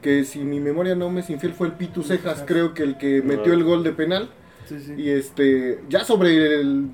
[0.00, 2.98] Que si mi memoria no me es infiel fue el Pitu Cejas, creo que el
[2.98, 4.30] que metió el gol de penal.
[4.66, 4.94] Sí, sí.
[4.96, 6.88] Y este, ya sobre el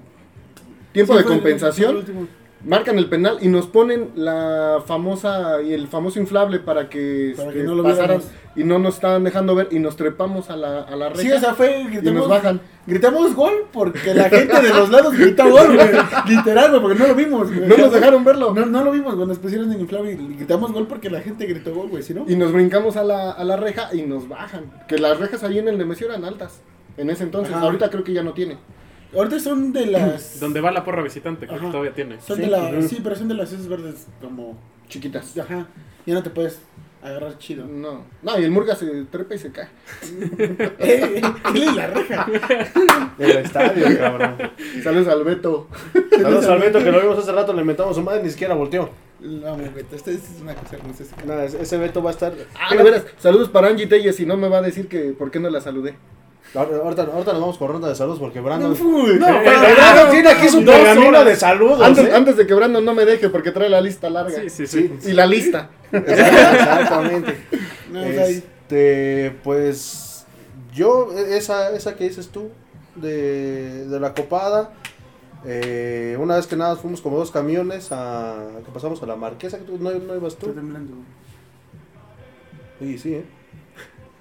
[1.06, 2.28] tiempo Sí, de compensación, el
[2.64, 7.48] marcan el penal y nos ponen la famosa y el famoso inflable para que, Para
[7.50, 8.20] este, que no lo pasaran
[8.56, 11.22] y no nos estaban dejando ver y nos trepamos a la, a la reja.
[11.22, 11.82] Sí, o sea, fue.
[11.82, 12.60] y Gritamos, nos bajan.
[12.86, 15.88] gritamos gol porque la gente de los lados gritó gol, güey.
[16.26, 17.68] Literal, güey, porque no lo vimos, güey.
[17.68, 18.52] No nos dejaron verlo.
[18.52, 19.28] No, no lo vimos, güey.
[19.28, 22.02] Nos pusieron en inflable y gritamos gol porque la gente gritó gol, güey.
[22.02, 24.64] Si no, Y nos brincamos a la, a la reja y nos bajan.
[24.88, 26.60] Que las rejas ahí en el Nemesio eran altas.
[26.96, 27.66] En ese entonces, Ajá.
[27.66, 28.56] ahorita creo que ya no tiene.
[29.14, 30.40] Ahorita son de las.
[30.40, 32.20] Donde va la porra visitante, creo que todavía tiene.
[32.20, 32.42] Son Sí.
[32.42, 32.82] de la.
[32.82, 34.56] Sí, pero son de las esas verdes como.
[34.88, 35.36] Chiquitas.
[35.38, 35.66] Ajá.
[36.06, 36.58] Ya no te puedes
[37.02, 37.66] agarrar chido.
[37.66, 38.04] No.
[38.22, 39.68] No, y el Murga se trepa y se cae.
[40.80, 41.20] Eh,
[41.76, 42.26] la reja.
[43.18, 44.36] El estadio, cabrón.
[44.82, 45.68] Saludos al Beto.
[46.10, 48.90] Saludos al Beto que lo vimos hace rato, le metamos su madre, ni siquiera volteó.
[49.20, 51.04] No, güey, esta es una cosa hermosa.
[51.26, 52.32] Nada, ese ese Beto va a estar.
[52.58, 53.04] Ah, de veras.
[53.18, 55.60] Saludos para Angie Telles y no me va a decir que por qué no la
[55.60, 55.96] saludé.
[56.54, 58.70] Ahorita, ahorita nos vamos con ronda de saludos porque Brandon.
[58.72, 58.76] No,
[59.44, 61.82] pero Brandon tiene aquí su pergamino de saludos.
[61.82, 62.12] Antes, ¿eh?
[62.14, 64.40] antes de que Brandon no me deje porque trae la lista larga.
[64.40, 64.90] Sí, sí, sí.
[65.04, 65.70] Y la lista.
[65.92, 67.36] Exactamente.
[67.90, 70.26] No, Este, pues
[70.74, 72.50] yo, e- esa, esa que dices tú,
[72.96, 74.72] de, de la copada,
[75.46, 78.36] eh, una vez que nada fuimos como dos camiones a,
[78.66, 80.54] que pasamos a la marquesa, que tú no, no ibas Estoy tú.
[80.56, 80.92] temblando,
[82.78, 82.92] güey.
[82.96, 83.24] Sí, sí, ¿eh?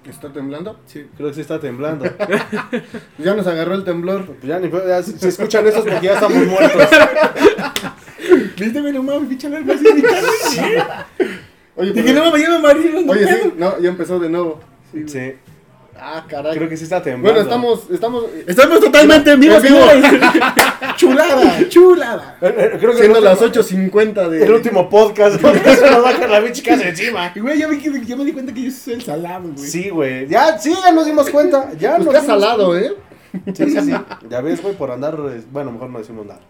[0.08, 0.78] ¿Está temblando?
[0.86, 1.06] Sí.
[1.16, 2.04] creo que sí está temblando.
[3.18, 4.24] Ya nos agarró el temblor.
[4.26, 6.82] Pues ya ni ya, si, si escuchan eso es porque ya estamos muertos.
[8.58, 8.92] ¿Viste, güey?
[8.92, 11.06] No mames, pinche alarma así casa,
[11.76, 14.60] Oye, Dije, pero- no me llama Mario, no Oye, sí, no, ya empezó de nuevo.
[14.92, 15.34] Sí,
[16.00, 16.56] Ah, caray.
[16.56, 17.28] creo que sí está temblando.
[17.32, 19.78] Bueno, estamos, estamos Estamos totalmente en vivo, En vivo.
[19.90, 20.20] señores.
[20.96, 22.38] chulada, chulada.
[22.40, 24.44] Eh, eh, creo que siendo las último- 8.50 de...
[24.44, 27.32] El último podcast, porque se nos baja la bicha casi encima.
[27.34, 29.58] Y güey, ya me, ya me di cuenta que yo soy el salado, güey.
[29.58, 30.28] Sí, güey.
[30.28, 31.70] Ya, sí, ya nos dimos cuenta.
[31.78, 32.88] Ya Pues nos está dimos salado, cuenta.
[32.88, 32.94] ¿eh?
[33.54, 33.92] Sí, sí, sí.
[34.30, 35.16] Ya ves, güey, por andar.
[35.30, 36.40] eh, Bueno, mejor no decimos nada.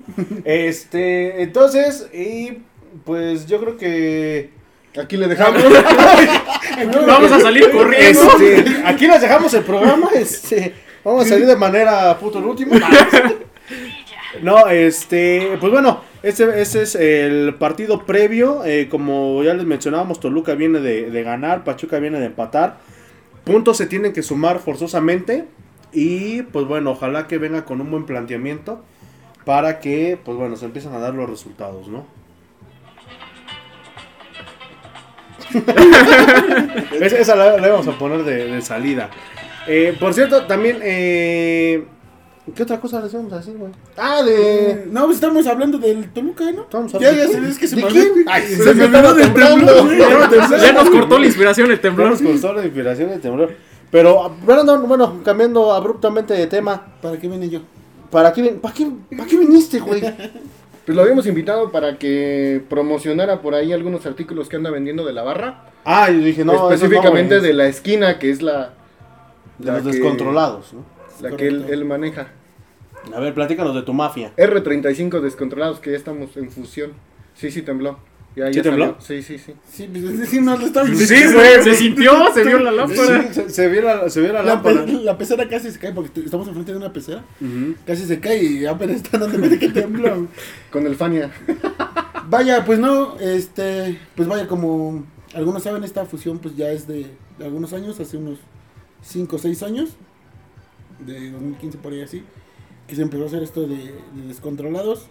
[0.45, 2.59] Este, entonces, y
[3.05, 4.51] pues yo creo que.
[4.97, 5.63] Aquí le dejamos.
[7.07, 8.23] Vamos a salir corriendo.
[8.39, 10.09] Este, aquí les dejamos el programa.
[10.15, 10.75] Este,
[11.05, 12.73] vamos a salir de manera puto el último.
[14.43, 18.63] No, este, pues bueno, este, este es el partido previo.
[18.65, 22.77] eh, como ya les mencionábamos, Toluca viene de, de ganar, Pachuca viene de empatar.
[23.45, 25.47] Puntos se tienen que sumar forzosamente.
[25.93, 28.85] Y pues bueno, ojalá que venga con un buen planteamiento
[29.47, 32.07] para que, pues bueno, se empiezan a dar los resultados, ¿no?
[37.01, 39.11] Es- esa la, la vamos a poner de, de salida.
[39.67, 41.85] Eh, por cierto, también, eh,
[42.55, 43.73] ¿qué otra cosa les vamos a decir, güey?
[43.97, 44.71] Ah, de...
[44.71, 46.63] Eh, No, pues estamos hablando del Toluca, ¿no?
[46.63, 48.11] Estamos Ya, hablando- ya se es que se ¿De me quién?
[48.13, 48.31] olvidó.
[48.31, 50.61] Ay, se, se me me olvidó estaba del temblor.
[50.61, 52.11] Ya nos cortó la inspiración el Ya temblor.
[52.11, 53.55] nos costó la inspiración y temblor.
[53.91, 57.61] Pero, Brandon, bueno, cambiando abruptamente de tema, ¿Para qué vine yo?
[58.11, 60.01] ¿para qué, ¿para qué, para qué viniste, güey?
[60.89, 65.13] Pues lo habíamos invitado para que promocionara por ahí algunos artículos que anda vendiendo de
[65.13, 65.67] la barra.
[65.85, 68.71] Ah, yo dije, no, específicamente no, de la esquina, que es la,
[69.59, 70.87] de la los que- descontrolados, ¿no?
[71.21, 72.29] la que él maneja.
[73.15, 74.33] A ver, platícanos de tu mafia.
[74.39, 76.93] R35 descontrolados, que ya estamos en fusión.
[77.35, 77.99] Sí, sí tembló.
[78.37, 78.85] Ya, ¿Sí ya tembló?
[78.85, 79.01] salió.
[79.01, 79.53] Sí, sí, sí.
[79.69, 80.93] Sí, pues sí, no lo estaba Sí,
[81.33, 83.23] güey, se sintió, se vio la lámpara.
[83.23, 84.85] Sí, se, se vio la, se vio la, La, lámpara.
[84.85, 87.25] pe- la pecera casi se cae porque estamos enfrente de una pecera.
[87.85, 90.29] Casi se cae y apenas está dando de que tembló.
[90.71, 91.31] Con el Fania.
[92.31, 97.07] Vaya, pues no, este, pues vaya, como algunos saben, esta fusión pues ya es de,
[97.39, 98.39] de algunos años, hace unos
[99.03, 99.91] 5 o 6 años,
[101.07, 102.23] de 2015 por ahí así,
[102.87, 105.07] que se empezó a hacer esto de, de descontrolados.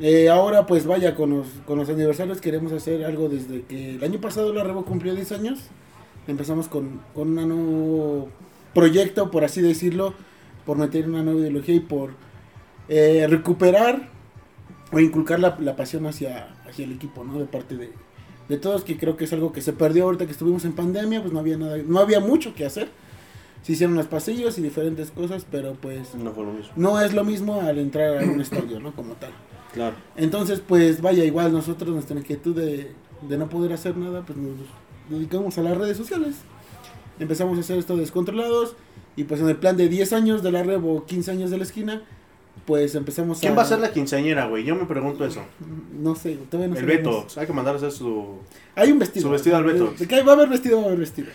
[0.00, 4.04] Eh, ahora pues vaya, con los, con los aniversarios queremos hacer algo desde que el
[4.04, 5.58] año pasado la Rebo cumplió 10 años,
[6.26, 8.28] empezamos con, con un nuevo
[8.72, 10.14] proyecto, por así decirlo,
[10.64, 12.12] por meter una nueva ideología y por
[12.88, 14.08] eh, recuperar
[14.90, 17.38] o inculcar la, la pasión hacia, hacia el equipo, ¿no?
[17.38, 17.90] De parte de,
[18.48, 21.20] de todos, que creo que es algo que se perdió ahorita que estuvimos en pandemia,
[21.20, 22.88] pues no había nada, no había mucho que hacer.
[23.62, 26.72] se hicieron los pasillos y diferentes cosas, pero pues No fue lo mismo.
[26.76, 28.92] no es lo mismo al entrar a un estadio, ¿no?
[28.92, 29.32] Como tal.
[29.72, 29.96] Claro.
[30.16, 32.92] Entonces, pues vaya, igual nosotros nuestra inquietud de,
[33.28, 34.56] de no poder hacer nada, pues nos
[35.08, 36.36] dedicamos a las redes sociales.
[37.18, 38.76] Empezamos a hacer esto descontrolados
[39.16, 41.58] y pues en el plan de 10 años de la red o 15 años de
[41.58, 42.02] la esquina,
[42.66, 44.64] pues empezamos ¿Quién va a ser la quinceañera, güey?
[44.64, 45.42] Yo me pregunto eso.
[45.98, 47.26] No sé, todavía no El sabemos.
[47.26, 47.40] Beto.
[47.40, 48.38] Hay que mandar a hacer su...
[48.74, 49.26] Hay un vestido.
[49.26, 49.92] Su vestido al Beto.
[49.98, 51.28] De que va a haber vestido, va a haber vestido.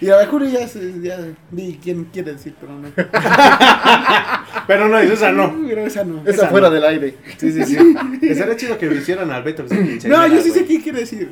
[0.00, 1.18] Y a la Juli ya, se- ya
[1.50, 2.88] vi quién quiere decir, pero no.
[4.66, 5.54] Pero no, esa no.
[5.68, 6.22] Pero esa no.
[6.26, 7.16] Esa fuera del aire.
[7.38, 7.76] Sí, sí, sí.
[8.22, 9.64] Estaría chido que hicieran al Beto.
[10.06, 11.30] No, yo sí sé quién quiere decir.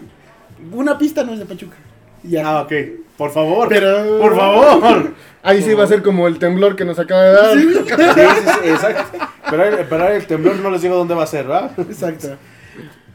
[0.72, 1.76] Una pista no es de Pachuca.
[2.24, 2.46] Ya.
[2.46, 2.72] Ah, ok.
[3.16, 3.68] Por favor.
[3.68, 5.14] Pero- Por favor.
[5.42, 7.54] Ahí sí va a ser como el temblor que nos acaba de dar.
[7.58, 9.18] Sí, sí, sí, exacto.
[9.50, 11.70] Pero, pero el temblor no les digo dónde va a ser, ¿verdad?
[11.78, 12.36] Exacto.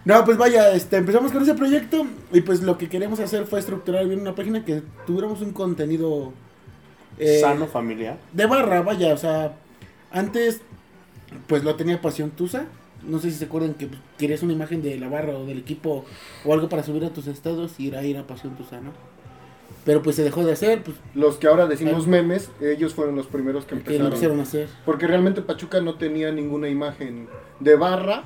[0.06, 3.60] No, pues vaya, este, empezamos con ese proyecto y pues lo que queríamos hacer fue
[3.60, 6.34] estructurar bien una página que tuviéramos un contenido
[7.18, 8.18] eh, Sano, familiar.
[8.34, 9.54] de barra, vaya, o sea,
[10.12, 10.62] antes
[11.48, 12.66] pues lo tenía Pasión Tusa.
[13.04, 15.58] No sé si se acuerdan que pues, querías una imagen de la barra o del
[15.58, 16.06] equipo
[16.46, 18.92] o algo para subir a tus estados y ir a ir a Pasión Tusa, ¿no?
[19.86, 23.28] Pero pues se dejó de hacer, pues Los que ahora decimos memes, ellos fueron los
[23.28, 24.12] primeros que que lo empezaron.
[24.12, 24.70] quisieron hacer.
[24.86, 27.28] Porque realmente Pachuca no tenía ninguna imagen
[27.60, 28.24] de barra.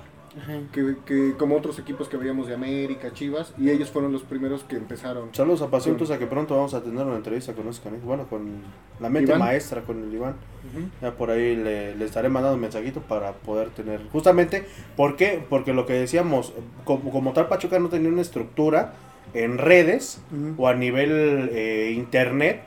[0.72, 4.64] Que, que como otros equipos que veíamos de América, Chivas, y ellos fueron los primeros
[4.64, 5.34] que empezaron.
[5.34, 8.06] Saludos a Pacientos a que pronto vamos a tener una entrevista con ese canijo.
[8.06, 8.62] Bueno, con
[9.00, 9.40] la mente Iván.
[9.40, 10.36] maestra, con el Iván.
[10.64, 10.90] Ujú.
[11.02, 14.08] Ya por ahí le, le estaré mandando un mensajito para poder tener.
[14.12, 14.66] Justamente,
[14.96, 15.44] ¿por qué?
[15.50, 18.94] Porque lo que decíamos, como, como tal Pachuca no tenía una estructura
[19.34, 20.22] en redes
[20.58, 22.64] o a nivel eh, internet.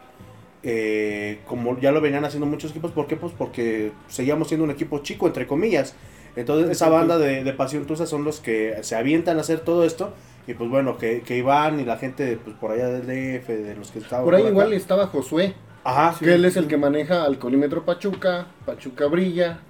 [0.63, 3.17] eh, como ya lo venían haciendo muchos equipos, ¿por qué?
[3.17, 5.95] Pues porque seguíamos siendo un equipo chico, entre comillas.
[6.37, 9.85] Entonces, esa banda de, de Pasión Tusa son los que se avientan a hacer todo
[9.85, 10.13] esto.
[10.47, 13.75] Y pues bueno, que, que Iván y la gente pues, por allá del DF, de
[13.77, 14.25] los que estaban.
[14.25, 15.55] Por ahí igual estaba Josué,
[15.85, 16.25] Ajá, sí.
[16.25, 19.61] que él es el que maneja Alcoholímetro Pachuca, Pachuca Brilla,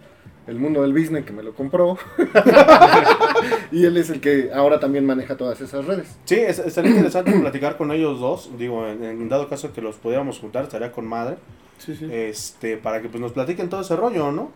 [0.46, 1.98] el mundo del business que me lo compró.
[3.72, 6.16] y él es el que ahora también maneja todas esas redes.
[6.24, 8.50] Sí, es- estaría interesante platicar con ellos dos.
[8.58, 11.36] Digo, en, en dado caso que los pudiéramos juntar, estaría con madre.
[11.78, 12.08] Sí, sí.
[12.11, 14.52] Este, para que pues nos platiquen todo ese rollo, ¿no?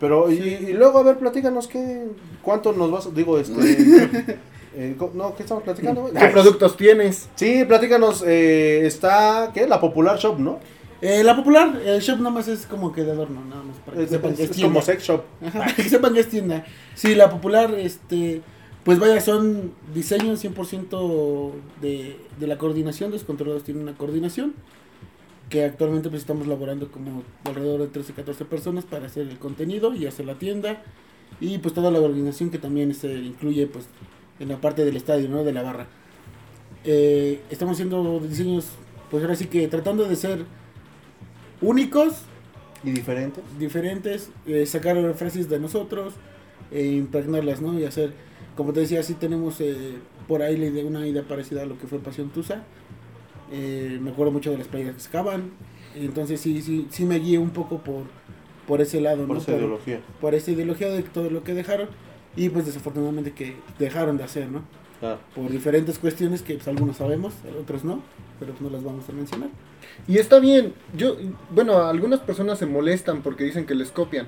[0.00, 2.06] Pero, y, y luego, a ver, platícanos qué,
[2.42, 3.60] cuánto nos vas, digo, este,
[4.76, 6.10] eh, no, ¿qué estamos platicando?
[6.12, 7.28] ¿Qué productos tienes?
[7.34, 9.66] Sí, platícanos, eh, está, ¿qué?
[9.66, 10.60] La Popular Shop, ¿no?
[11.00, 13.98] Eh, la popular, el shop nada más es como que de adorno, nada más para
[13.98, 15.22] que Es, sepan que es como sex shop.
[15.46, 16.66] Ajá, para que sepan que es tienda.
[16.94, 18.42] Sí, la popular, este,
[18.82, 24.54] pues vaya, son diseños 100% de, de la coordinación, los controlados tienen una coordinación,
[25.48, 29.94] que actualmente pues estamos laborando como alrededor de 13, 14 personas para hacer el contenido
[29.94, 30.82] y hacer la tienda,
[31.40, 33.86] y pues toda la organización que también se incluye pues
[34.40, 35.44] en la parte del estadio, ¿no?
[35.44, 35.86] De la barra.
[36.84, 38.66] Eh, estamos haciendo diseños,
[39.10, 40.44] pues ahora sí que tratando de ser
[41.60, 42.22] únicos,
[42.84, 43.40] Y diferente.
[43.58, 46.14] diferentes, eh, sacar frases de nosotros,
[46.70, 47.78] e impregnarlas, ¿no?
[47.78, 48.12] Y hacer,
[48.56, 49.96] como te decía, sí tenemos eh,
[50.28, 50.54] por ahí
[50.86, 52.62] una idea parecida a lo que fue Pasión Tusa.
[53.52, 55.50] Eh, me acuerdo mucho de las playas que sacaban.
[55.94, 58.02] Entonces sí, sí, sí me guié un poco por,
[58.66, 59.42] por ese lado, Por ¿no?
[59.42, 60.00] esa ideología.
[60.20, 61.88] por esa ideología de todo lo que dejaron.
[62.36, 64.62] Y pues desafortunadamente que dejaron de hacer, ¿no?
[65.00, 65.18] Claro.
[65.34, 68.02] Por diferentes cuestiones que pues, algunos sabemos, otros no,
[68.38, 69.48] pero pues no las vamos a mencionar.
[70.06, 71.16] Y está bien, yo,
[71.50, 74.26] bueno, algunas personas se molestan porque dicen que les copian,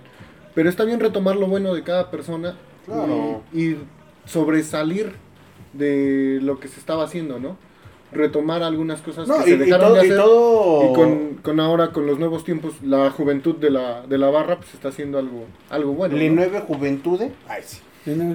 [0.55, 2.57] pero está bien retomar lo bueno de cada persona
[2.87, 3.43] Claro.
[3.53, 3.79] y, y
[4.27, 5.13] sobresalir
[5.73, 7.57] de lo que se estaba haciendo, ¿no?
[8.13, 10.17] Retomar algunas cosas No, que y, se y dejaron todo, de y hacer.
[10.23, 14.31] todo- Y con, con ahora, con los nuevos tiempos, la juventud de la, de la
[14.31, 16.17] barra, pues está haciendo algo, algo bueno.
[16.17, 16.37] Le ¿no?
[16.37, 17.31] nueve juventude.
[17.49, 17.79] Ay, sí.
[18.07, 18.33] Le nueve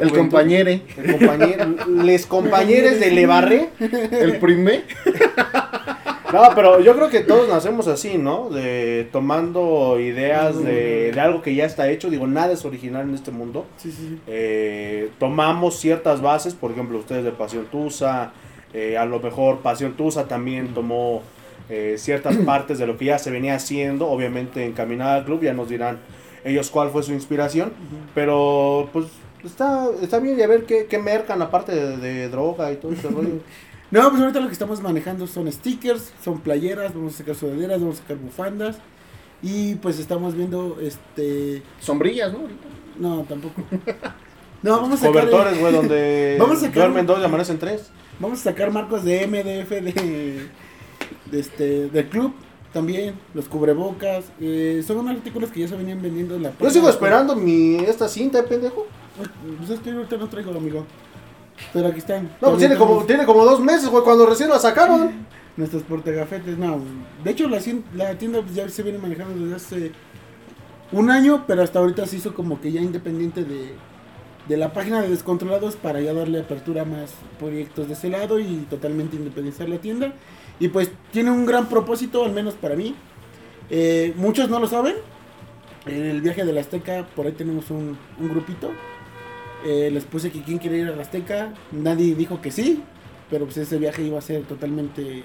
[0.00, 1.64] El juventud- compañere, El compañero.
[2.04, 3.70] les compañeros de Lebarré.
[3.80, 4.84] el primer.
[6.32, 8.48] No, pero yo creo que todos nacemos así, ¿no?
[8.48, 12.08] De tomando ideas de, de algo que ya está hecho.
[12.08, 13.66] Digo, nada es original en este mundo.
[13.76, 14.18] Sí, sí, sí.
[14.26, 18.32] Eh, tomamos ciertas bases, por ejemplo, ustedes de Pasión Tusa,
[18.72, 21.22] eh, a lo mejor Pasión Tusa también tomó
[21.68, 25.52] eh, ciertas partes de lo que ya se venía haciendo, obviamente encaminada al club, ya
[25.52, 25.98] nos dirán
[26.44, 27.72] ellos cuál fue su inspiración,
[28.14, 29.06] pero pues
[29.44, 32.92] está, está bien y a ver qué, qué mercan aparte de, de droga y todo
[32.92, 33.40] ese rollo.
[33.92, 37.78] No, pues ahorita lo que estamos manejando son stickers, son playeras, vamos a sacar sudaderas,
[37.78, 38.78] vamos a sacar bufandas.
[39.42, 41.62] Y pues estamos viendo, este...
[41.78, 42.38] Sombrillas, ¿no?
[42.96, 43.62] No, tampoco.
[44.62, 45.28] No, vamos a sacar...
[45.28, 47.90] Cobertores, güey, donde Vamos a sacar duermen dos y amanecen tres.
[48.22, 50.48] Vamos a sacar marcos de MDF de,
[51.28, 52.32] de este, del club.
[52.72, 54.26] También, los cubrebocas.
[54.40, 58.06] eh, son artículos que ya se venían vendiendo en la Yo sigo esperando mi esta
[58.06, 58.86] cinta, pendejo.
[59.58, 60.86] Pues es que ahorita no traigo, amigo.
[61.72, 62.30] Pero aquí están.
[62.40, 65.26] No, pues tiene como, tiene como dos meses, güey, cuando recién la sacaron.
[65.56, 66.80] Nuestros portagafetes, no.
[67.24, 67.60] De hecho, la,
[67.94, 69.92] la tienda pues, ya se viene manejando desde hace
[70.92, 73.74] un año, pero hasta ahorita se hizo como que ya independiente de,
[74.48, 78.38] de la página de Descontrolados para ya darle apertura a más proyectos de ese lado
[78.40, 80.12] y totalmente independizar la tienda.
[80.58, 82.94] Y pues tiene un gran propósito, al menos para mí.
[83.70, 84.94] Eh, muchos no lo saben.
[85.86, 88.70] En el viaje de la Azteca, por ahí tenemos un, un grupito.
[89.64, 91.52] Eh, les puse que quién quiere ir a la Azteca.
[91.72, 92.82] Nadie dijo que sí.
[93.30, 95.22] Pero pues ese viaje iba a ser totalmente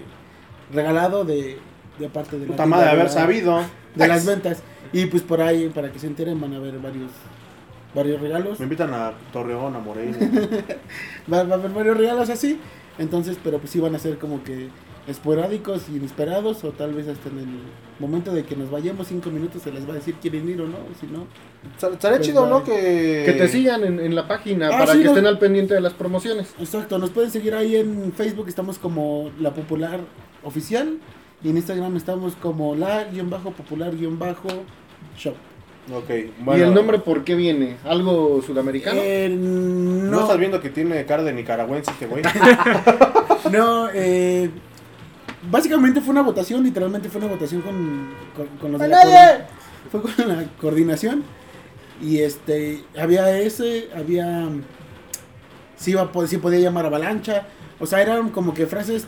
[0.73, 1.57] regalado de,
[1.99, 3.61] de parte de la Puta madre, de de haber la- sabido.
[3.95, 4.63] De las ventas.
[4.93, 7.11] Y pues por ahí, para que se enteren, van a haber varios
[7.97, 8.57] varios regalos.
[8.59, 10.15] Me invitan a Torreón, a Morelia.
[11.31, 12.57] Va, va a haber varios regalos así.
[12.97, 14.69] Entonces, pero pues sí van a ser como que
[15.07, 17.47] esporádicos, inesperados, o tal vez hasta en el
[17.99, 20.67] momento de que nos vayamos cinco minutos se les va a decir quieren ir o
[20.67, 21.25] no, si no.
[21.75, 22.45] Estaría Pues chido.
[22.47, 22.63] ¿no?
[22.63, 23.23] Que...
[23.25, 25.11] Que te sigan en, en la página Ah, para sí, que no.
[25.11, 26.53] estén al pendiente de las promociones.
[26.59, 30.01] Exacto, nos pueden seguir ahí en Facebook, estamos como La Popular
[30.43, 30.97] Oficial,
[31.43, 35.35] y en Instagram estamos como La-Popular-Shop.
[35.93, 36.65] Ok, ¿Y bueno.
[36.65, 37.77] el nombre por qué viene?
[37.85, 38.99] ¿Algo sudamericano?
[39.01, 42.23] Eh, ¿No no, estás viendo que tiene cara de nicaragüense este güey?
[43.51, 44.49] no, eh,
[45.49, 49.47] básicamente fue una votación, literalmente fue una votación con, con, con los de la
[49.89, 51.23] fue con la coordinación
[52.01, 54.49] y este había ese, había
[55.77, 57.47] sí iba sí podía llamar avalancha,
[57.79, 59.07] o sea, eran como que frases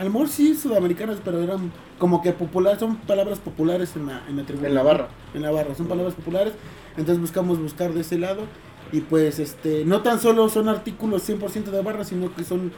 [0.00, 4.22] a lo mejor sí sudamericanas, pero eran como que populares, son palabras populares en la,
[4.28, 4.68] en la tribuna.
[4.68, 5.08] En la barra.
[5.34, 6.54] En la barra, son palabras populares.
[6.96, 8.44] Entonces buscamos buscar de ese lado.
[8.92, 12.72] Y pues este no tan solo son artículos 100% de barra, sino que son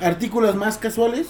[0.00, 1.26] artículos más casuales.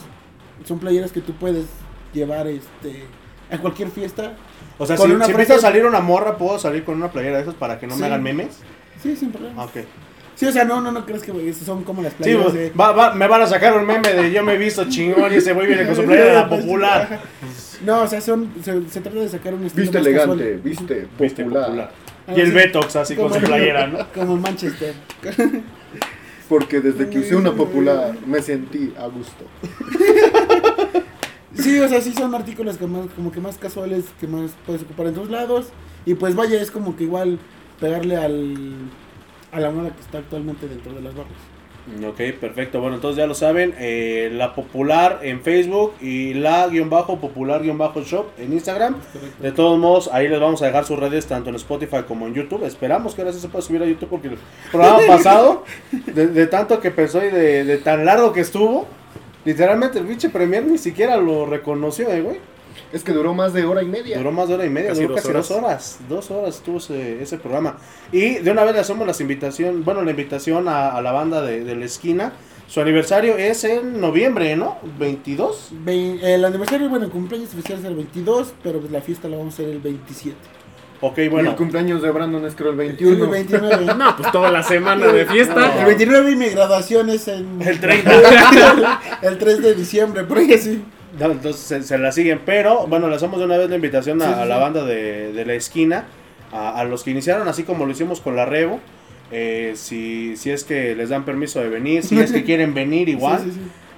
[0.67, 1.65] Son playeras que tú puedes
[2.13, 3.05] llevar este
[3.51, 4.35] a cualquier fiesta.
[4.79, 7.43] O sea, si, si empieza a salir una morra, ¿puedo salir con una playera de
[7.45, 8.01] esas para que no Sí.
[8.01, 8.59] me hagan memes?
[9.03, 9.63] Sí, sin problema.
[9.63, 9.87] Ah, Ok.
[10.41, 12.55] Sí, o sea, no, no, no crees que güey, son como las Sí, playeras pues,
[12.55, 12.71] de...
[12.71, 15.37] va- va- me van a sacar un meme de yo me he visto chingón y
[15.37, 17.21] ese güey viene con su playera de la popular.
[17.85, 20.61] No, o sea, son, se, se trata de sacar un estilo Viste más elegante, casual.
[20.65, 21.93] viste Viste popular.
[22.27, 22.53] Ah, Y el sí.
[22.55, 23.99] Betox así con su playera, ¿no?
[24.15, 24.95] Como en Manchester.
[26.49, 29.45] Porque desde que usé una popular me sentí a gusto.
[31.53, 34.83] Sí, o sea, sí son artículos que más, como que más casuales, que más puedes
[34.83, 35.67] ocupar en todos lados.
[36.07, 37.39] Y pues vaya, es como que igual
[37.81, 38.75] pegarle al,
[39.53, 41.33] a la moda que está actualmente dentro de las barras.
[42.07, 42.81] Ok, perfecto.
[42.81, 43.75] Bueno, entonces ya lo saben.
[43.79, 48.97] eh, la popular en Facebook y la guion bajo popular guion bajo shop en Instagram.
[49.41, 52.35] De todos modos, ahí les vamos a dejar sus redes tanto en Spotify como en
[52.35, 52.65] YouTube.
[52.65, 54.39] Esperamos que ahora sí se pueda subir a YouTube porque el
[54.71, 58.87] programa pasado, de, de tanto que pensó y de, de tan largo que estuvo,
[59.45, 62.37] literalmente el pinche premier ni siquiera lo reconoció, eh, güey.
[62.93, 64.19] Es que duró más de hora y media.
[64.19, 65.99] Duró más de hora y media, Casi duró dos casi dos horas.
[66.09, 67.77] Dos horas estuvo ese, ese programa.
[68.11, 71.41] Y de una vez le hacemos las invitación, bueno, la invitación a, a la banda
[71.43, 72.33] de, de la esquina.
[72.67, 74.79] Su aniversario es en noviembre, ¿no?
[74.99, 75.69] 22.
[75.85, 79.37] Ve- el aniversario, bueno, el cumpleaños oficial es el 22, pero pues la fiesta la
[79.37, 80.37] vamos a hacer el 27.
[81.03, 81.51] Ok, Y bueno.
[81.51, 83.31] el cumpleaños de Brandon es creo el El 21.
[83.31, 83.87] 29.
[83.97, 85.81] No, pues toda la semana de fiesta.
[85.81, 87.61] El 29 y mi graduación es en...
[87.63, 89.01] El 30.
[89.23, 90.83] el 3 de diciembre, por ahí así.
[91.21, 92.41] No, entonces se, se la siguen.
[92.45, 94.85] Pero bueno, le hacemos de una vez la invitación a, Sí, sí, a la banda
[94.85, 96.07] de, de la esquina.
[96.53, 98.81] A, a los que iniciaron, así como lo hicimos con la Revo.
[99.31, 103.09] eh, si, si es que les dan permiso de venir, si es que quieren venir
[103.09, 103.41] igual.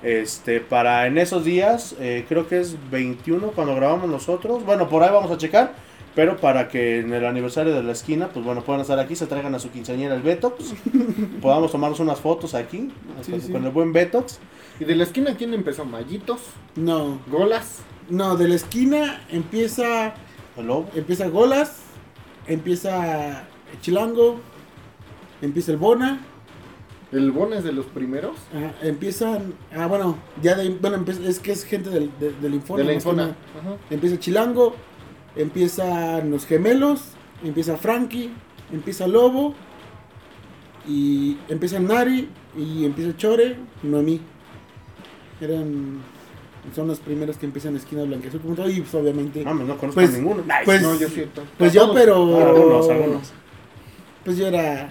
[0.03, 4.65] Este, para en esos días, eh, creo que es 21 cuando grabamos nosotros.
[4.67, 5.73] Bueno, por ahí vamos a checar.
[6.15, 9.25] Pero para que en el aniversario de la esquina, pues bueno, puedan estar aquí, se
[9.27, 10.75] traigan a su quinceañera el Betox.
[11.41, 12.91] podamos tomarnos unas fotos aquí
[13.23, 13.51] Sí, con, sí.
[13.53, 14.39] con el buen Betox.
[14.81, 15.85] ¿Y de la esquina quién empezó?
[15.85, 16.41] ¿Mallitos?
[16.77, 17.79] No, ¿Golas?
[18.11, 20.15] no, de la esquina empieza
[20.57, 20.89] lobo.
[20.95, 21.77] empieza Golas,
[22.47, 23.45] empieza
[23.81, 24.41] Chilango,
[25.41, 26.21] empieza el Bona,
[27.13, 28.37] ¿El Bon es de los primeros?
[28.55, 32.79] ajá, empiezan, ah bueno, ya de, bueno, es que es gente del, de- del Infona,
[32.83, 33.23] de la Infona.
[33.25, 33.77] Ajá.
[33.91, 34.75] empieza Chilango,
[35.37, 37.03] empiezan los gemelos,
[37.45, 38.31] empieza Frankie,
[38.73, 39.55] empieza Lobo,
[40.89, 44.21] y empieza Nari, y empieza Chore, Noemí.
[45.43, 45.99] Eran,
[46.75, 50.01] son los primeros que empiezan esquina blanqueazul, como todo, y pues obviamente, Mames, no conozco
[50.01, 50.43] Pues- a ninguno.
[50.43, 50.55] Nice.
[50.65, 51.43] pues, No, yo siento.
[51.59, 53.33] pues yo, pero, Algunos, algunos.
[54.25, 54.89] pues yo era,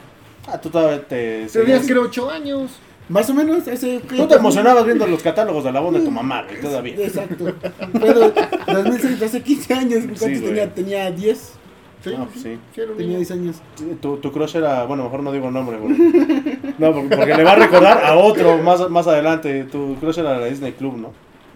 [0.48, 1.46] Ah, tú todavía te.
[1.54, 2.72] Tenías creo 8 años.
[3.10, 4.00] más o menos, ese...
[4.00, 6.96] Tú te emocionabas viendo los catálogos de la voz de tu mamá, güey, todavía.
[6.98, 7.54] Exacto.
[7.94, 8.34] Pero
[8.68, 10.74] 2006, hace 15 años, ¿cuántos Sí, tenía?
[10.74, 11.54] Tenía 10,
[12.04, 12.40] Sí, Ah, sí.
[12.40, 13.18] sí, tenía niño.
[13.18, 13.62] 10 años.
[14.02, 14.86] Tu, tu crush era.
[14.86, 15.94] Bueno, mejor no digo el nombre, güey.
[16.80, 19.66] No, porque, porque le va a recordar a otro más, más adelante.
[19.66, 21.12] Tu crush era la Disney Club, ¿no?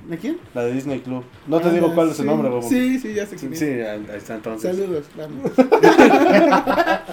[0.07, 0.37] ¿De quién?
[0.53, 1.23] La de Disney Club.
[1.47, 2.61] No te Ah, digo cuál es el nombre, Bobo.
[2.67, 4.75] Sí, sí, ya sé quién sí, ahí está entonces.
[4.75, 5.51] Saludos, vamos.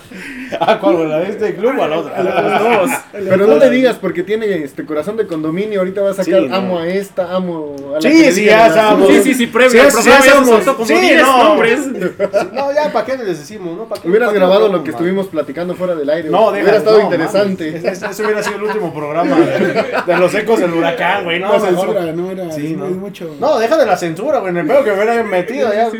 [0.61, 1.09] Ah, ¿cuál?
[1.09, 2.17] ¿La de Disney Club o a la otra?
[2.17, 2.91] A los dos.
[3.13, 5.81] Pero no le digas porque tiene este corazón de condominio.
[5.81, 6.55] Ahorita va a sacar Sí, no.
[6.55, 9.09] amo a esta, amo a la Sí, que sí, ya sabemos.
[9.09, 11.45] Sí, sí, sí, previo Sí, ya soltó como sí, 10 no.
[11.45, 11.81] nombres.
[12.53, 13.77] No, ya, ¿para qué les decimos?
[13.77, 15.01] No, ¿Para qué- Hubieras para grabado lo que man?
[15.01, 16.29] estuvimos platicando fuera del aire.
[16.29, 17.69] No, Hubiera estado no, interesante.
[17.77, 21.41] Ese, hubiera sido el último programa de, los ecos del huracán, güey.
[21.41, 22.53] No, No, era.
[22.53, 22.91] Sí, no.
[22.91, 23.35] muy mucho.
[23.41, 24.51] No, deja de la censura, güey.
[24.51, 25.91] En el pedo que me hubieran metido ya.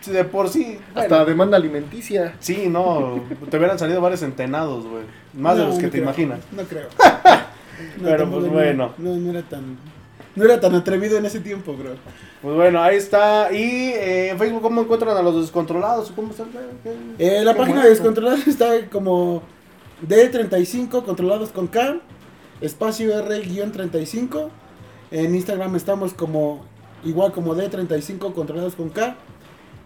[0.00, 0.78] si De por sí.
[0.94, 1.24] Hasta bueno.
[1.24, 2.34] demanda alimenticia.
[2.40, 3.20] Sí, no.
[3.50, 5.02] Te hubieran salido varios centenados, güey.
[5.34, 6.38] Más de los que no te creo, imaginas.
[6.52, 6.88] No creo.
[8.02, 8.92] Pero, pues, no, bueno.
[8.98, 9.76] No, no era tan.
[10.34, 11.90] No era tan atrevido en ese tiempo, bro.
[12.42, 13.50] Pues bueno, ahí está.
[13.52, 16.12] Y eh, en Facebook, ¿cómo encuentran a los descontrolados?
[16.14, 16.48] ¿Cómo están?
[17.18, 19.42] ¿Qué- Eh, la página de Descontrolados está como
[20.06, 21.96] D35 controlados con K,
[22.60, 24.48] espacio R-35.
[25.16, 26.62] En Instagram estamos como
[27.04, 29.16] igual como D35 controlados con K,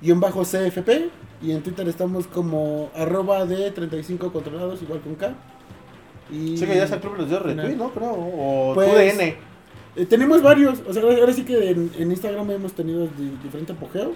[0.03, 1.09] guion bajo CFP.
[1.43, 5.35] Y en Twitter estamos como arroba D35 controlados igual con K.
[6.31, 7.91] Y Sí, que ya club les dio retweet, ¿no?
[7.93, 8.11] Creo.
[8.13, 9.19] O Pues,
[9.97, 13.73] eh, tenemos varios, o sea, ahora sí que en, en Instagram hemos tenido di- diferente
[13.73, 14.13] apogeo.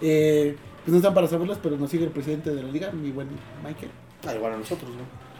[0.00, 3.10] Eh, pues no están para saberlos, pero nos sigue el presidente de la liga, mi
[3.12, 3.28] buen
[3.64, 3.90] Michael.
[4.26, 5.31] Ah, igual a nosotros, ¿no?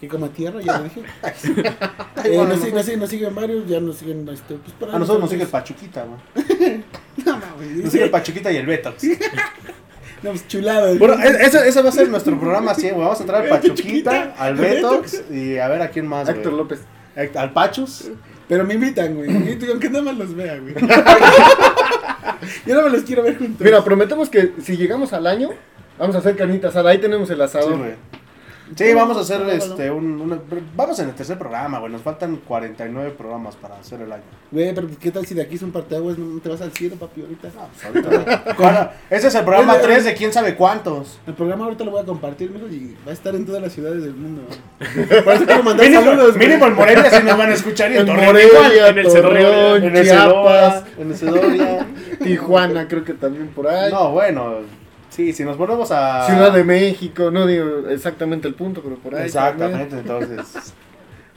[0.00, 1.02] Que como tierra, ya lo dije.
[1.22, 2.98] Ah, Eh, nos, siguen, nosotros.
[2.98, 4.28] nos siguen- varios, ya nos siguen.
[4.28, 6.82] Este, pues, para A nosotros nos sigue el Pachuquita, güey.
[7.24, 9.04] No, mames, Nos sigue el Pachuquita y el Betox.
[10.22, 10.96] No, pues, chulado.
[10.96, 13.04] Bueno, ese, ese va a ser nuestro programa 100, güey.
[13.04, 16.54] Vamos a entrar al Pachuquita, al Betox y a ver a quién más, Héctor.
[16.54, 16.80] López.
[17.34, 18.10] Al Pachus.
[18.48, 19.30] Pero me invitan, güey.
[19.70, 20.74] Aunque nada más los vea, güey.
[22.66, 23.60] Yo no me los quiero ver juntos.
[23.60, 25.50] Mira, prometemos que si llegamos al año,
[25.98, 26.90] vamos a hacer carnitas asada.
[26.90, 27.58] Ahí tenemos el Sí,
[28.74, 30.40] Sí, vamos a hacer este un, una-
[30.74, 31.92] vamos en el tercer programa, güey.
[31.92, 34.22] Nos faltan 49 programas para hacer el año.
[34.50, 36.18] Güey, pero ¿qué tal si de aquí es un parteaguas?
[36.18, 37.48] No te vas al cielo, papi, ahorita.
[37.50, 38.56] Pues ahorita, güey.
[38.58, 41.18] Bueno, ese es el programa Oye, 3 de quién sabe cuántos.
[41.26, 43.72] El programa ahorita lo voy a compartir, mijo, y va a estar en todas las
[43.72, 44.42] ciudades del mundo.
[45.24, 47.96] Por eso quiero mandar Mínimo, saludos, mínimo en Morelia si nos van a escuchar y
[47.98, 50.84] en Torreón Morelia, en el Cedorón, en el Chiapas.
[50.98, 52.18] En el.
[52.18, 53.92] Tijuana, creo que también por ahí.
[53.92, 54.56] No, bueno,
[55.16, 59.14] sí, si nos ponemos a Ciudad de México, no digo exactamente el punto, pero por
[59.14, 59.24] ahí.
[59.26, 60.74] Exactamente, entonces.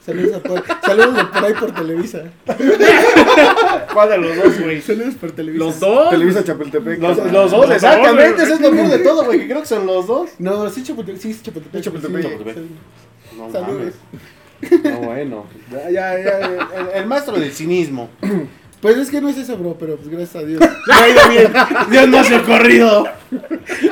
[0.04, 2.22] Saludos, a por, saludos de por ahí por Televisa.
[3.92, 4.80] ¿Cuál de los dos, güey?
[4.80, 5.62] Saludos por Televisa.
[5.64, 6.08] Los dos.
[6.10, 6.98] Televisa Chapultepec.
[7.00, 9.66] Los, Ah, los dos, exactamente, ese es lo peor de todo, güey, que creo que
[9.66, 10.30] son los dos.
[10.38, 11.20] No, sí, Chapultepec.
[11.20, 11.82] Sí, sí, Chapultepec.
[11.82, 12.22] Chapultepec.
[12.22, 12.64] sí, Chapultepec.
[13.36, 13.92] No Saludos.
[14.62, 14.84] mames.
[14.84, 15.46] No, bueno.
[15.70, 18.08] Ya, ya, ya, el, el maestro del cinismo.
[18.80, 20.60] Pues es que no es eso, bro, pero pues gracias a Dios.
[20.92, 21.52] Ha ido bien.
[21.90, 23.06] Dios no se ha corrido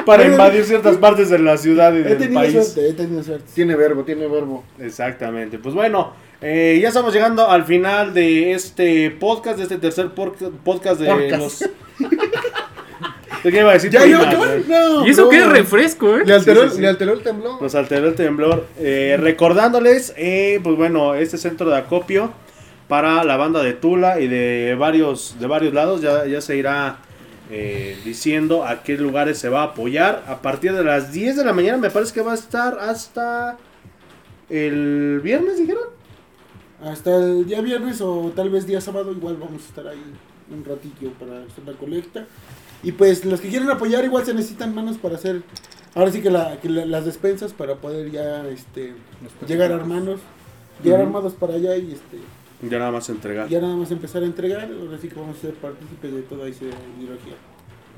[0.07, 2.53] para invadir ciertas partes de la ciudad y He del tenido país.
[2.53, 3.45] suerte, he tenido suerte.
[3.55, 4.65] Tiene verbo, tiene verbo.
[4.81, 5.59] Exactamente.
[5.59, 11.01] Pues bueno, eh, ya estamos llegando al final de este podcast, de este tercer podcast
[11.01, 11.39] de Podcast.
[11.39, 11.61] los.
[13.45, 13.91] ¿De qué iba a decir?
[13.91, 14.37] ¿Ya acabar?
[14.37, 14.65] güey?
[14.69, 15.29] No, Y eso no.
[15.29, 16.23] que es refresco, ¿eh?
[16.27, 16.81] Le alteró, sí, sí.
[16.83, 17.63] Le alteró el temblor.
[17.63, 18.67] Nos alteró el temblor.
[18.81, 22.33] Eh, recordándoles, eh, pues bueno, este centro de acopio
[22.89, 26.99] para la banda de Tula y de varios, de varios lados ya, ya se irá
[27.51, 30.25] eh, diciendo a qué lugares se va a apoyar.
[30.27, 33.59] A partir de las 10 de la mañana me parece que va a estar hasta
[34.51, 35.85] el viernes, dijeron.
[36.83, 40.03] Hasta el día viernes o tal vez día sábado igual vamos a estar ahí
[40.51, 42.25] un ratillo para hacer la colecta.
[42.83, 45.43] Y pues los que quieren apoyar igual se necesitan manos para hacer,
[45.97, 48.95] ahora sí que, la, que la- las despensas para poder ya este
[49.49, 50.21] llegar armados,
[50.85, 52.19] llegar armados para allá y este
[52.63, 53.49] Ya nada más entregar.
[53.49, 56.49] ya nada más empezar a entregar, ahora sí que vamos a ser partícipes de toda
[56.49, 57.35] esa ideología.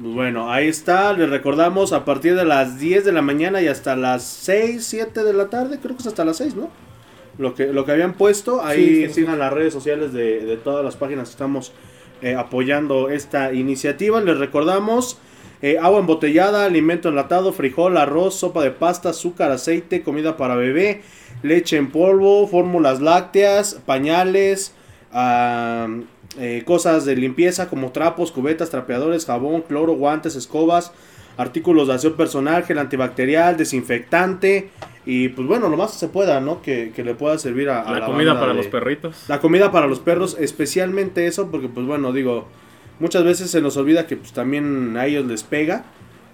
[0.00, 3.68] Pues bueno, ahí está, les recordamos a partir de las 10 de la mañana y
[3.68, 6.68] hasta las 6, 7 de la tarde, creo que es hasta las 6, ¿no?
[7.38, 10.84] Lo que, lo que habían puesto, ahí sí, sigan las redes sociales de, de todas
[10.84, 11.72] las páginas que estamos
[12.22, 14.20] eh, apoyando esta iniciativa.
[14.20, 15.18] Les recordamos
[15.62, 21.02] eh, agua embotellada, alimento enlatado, frijol, arroz, sopa de pasta, azúcar, aceite, comida para bebé,
[21.42, 24.74] leche en polvo, fórmulas lácteas, pañales,
[26.38, 30.92] eh, cosas de limpieza como trapos, cubetas, trapeadores, jabón, cloro, guantes, escobas,
[31.36, 34.70] artículos de aseo personal, gel antibacterial, desinfectante
[35.06, 36.60] y pues bueno, lo más que se pueda, ¿no?
[36.62, 39.24] Que, que le pueda servir a, a La comida para de- los perritos.
[39.28, 42.46] la comida para los perros, especialmente eso, porque pues bueno, digo,
[43.00, 45.84] muchas veces se nos olvida que pues también a ellos les pega.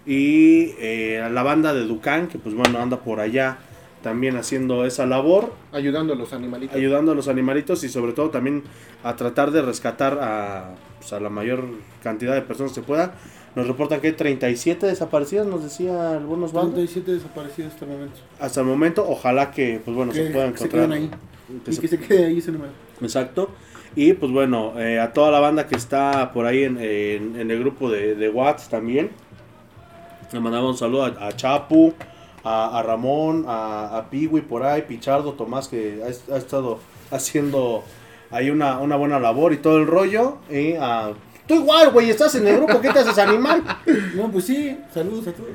[0.09, 3.59] Y eh, a la banda de Ducán, que pues bueno, anda por allá
[4.07, 6.77] también haciendo esa labor, Ayudando a los animalitos.
[6.77, 8.63] ayudando a los animalitos y sobre todo también
[9.03, 11.65] a tratar de rescatar a, pues, a la mayor
[12.05, 13.15] cantidad de personas que se pueda.
[13.57, 16.75] Nos reportan que hay 37 desaparecidas, nos decía algunos bandos.
[16.75, 18.17] 37 desaparecidos hasta el momento.
[18.39, 21.11] Hasta el momento, ojalá que pues bueno, se Que puedan se encontrar queden ahí.
[21.65, 22.71] Que Y se- que se quede ahí ese número.
[23.01, 23.51] Exacto.
[23.97, 27.51] Y pues bueno, eh, a toda la banda que está por ahí en, en- en
[27.51, 29.11] el grupo de, de Watts también.
[30.33, 31.93] Le mandamos un saludo a, a Chapu,
[32.47, 36.79] a, a Ramón, a, a Piwi por ahí, Pichardo, Tomás que ha, ha estado
[37.11, 37.83] haciendo
[38.31, 40.37] ahí una, una buena labor y todo el rollo.
[40.51, 41.13] Y a...
[41.49, 43.63] Tú igual, güey, estás en el grupo, ¿qué te haces animal?
[44.15, 45.51] No, pues sí, saludos a todos.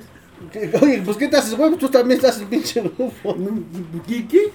[0.52, 1.76] ¿Qué- Oye, pues ¿qué te haces, güey?
[1.76, 3.36] Tú también estás en el pinche grupo.
[3.38, 3.64] No,
[4.08, 4.26] ¿Qué?
[4.28, 4.52] ¿Qué?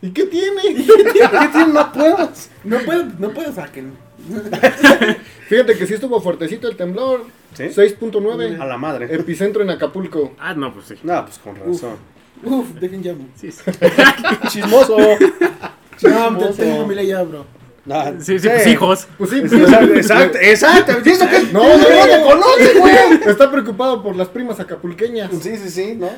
[0.00, 0.62] ¿Y qué tiene?
[0.62, 0.74] ¿Qué
[1.12, 1.68] tienes?
[1.72, 2.50] No puedes.
[2.64, 3.92] No puedo, no puedo saquen.
[5.48, 7.24] Fíjate que sí estuvo fuertecito el temblor.
[7.54, 7.64] ¿Sí?
[7.64, 8.60] 6.9.
[8.60, 9.12] A la madre.
[9.14, 10.34] Epicentro en Acapulco.
[10.38, 10.94] Ah, no, pues sí.
[11.02, 11.96] No, pues con razón.
[12.44, 13.26] Uf, dejen llamo.
[13.34, 13.62] Sí, sí.
[14.48, 14.96] Chismoso.
[14.98, 17.44] No, te- tengo familia ya, bro.
[17.90, 19.08] Ah, Sí, sí, pues hijos.
[19.16, 20.92] Pues sí, Exacto, exacto, exacto.
[21.04, 21.42] ¿Y eso qué?
[21.52, 22.94] No, no, no te conoce, güey.
[23.26, 25.30] Está preocupado por las primas acapulqueñas.
[25.40, 26.10] Sí, sí, sí, ¿no?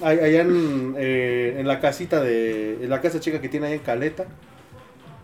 [0.00, 2.78] Allá en, eh, en la casita de.
[2.84, 4.26] En la casa chica que tiene ahí en Caleta.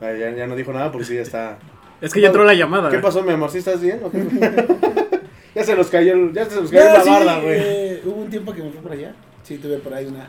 [0.00, 1.58] Ya, ya no dijo nada porque sí ya está.
[2.02, 2.90] Es que ya entró la llamada.
[2.90, 3.50] ¿Qué pasó, mi amor?
[3.50, 4.00] ¿Sí estás bien?
[5.54, 7.58] ya se los cayó, el- ya se los cayó No, la sí, barda, güey.
[7.58, 9.14] eh, hubo un tiempo que me fui por allá.
[9.42, 10.26] Sí, tuve por ahí una.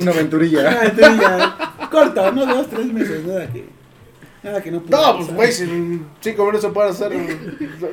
[0.00, 0.60] Una aventurilla.
[0.68, 1.56] Una aventurilla
[1.90, 3.64] corta, no dos, tres meses, nada que.
[4.42, 7.12] Nada que no pude No, pues, güey, si cinco minutos se pueden hacer.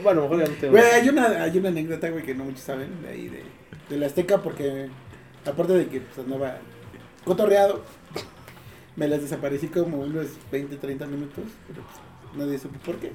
[0.03, 2.61] Bueno, mejor ya no te Güey, hay una, hay una anécdota, güey, que no muchos
[2.61, 3.43] saben de ahí de,
[3.89, 4.89] de la Azteca, porque
[5.45, 6.57] aparte de que pues, andaba
[7.25, 7.83] cotorreado,
[8.95, 11.97] me las desaparecí como unos 20, 30 minutos, pero pues,
[12.35, 13.11] nadie supo por qué.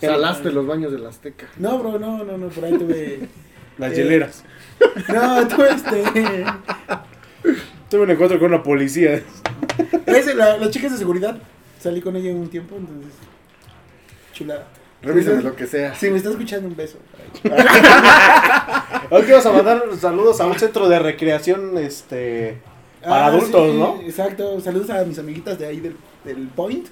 [0.00, 1.46] Salaste los baños de la Azteca.
[1.58, 3.28] No, bro, no, no, no, por ahí tuve.
[3.78, 4.44] Las eh, hieleras.
[5.08, 6.44] No, tuve este.
[7.88, 9.22] Tuve un encuentro con una policía.
[10.06, 11.38] Ese, la, las chicas de seguridad.
[11.80, 13.12] Salí con ella un tiempo, entonces.
[14.32, 14.68] Chulada.
[15.02, 15.94] Revísame lo que sea.
[15.94, 16.98] Si me está escuchando, un beso.
[19.10, 22.58] Hoy que vas a mandar saludos a un centro de recreación este
[23.02, 24.00] para Ah, adultos, sí, ¿no?
[24.02, 24.60] Exacto.
[24.60, 26.86] Saludos a mis amiguitas de ahí del, del Point.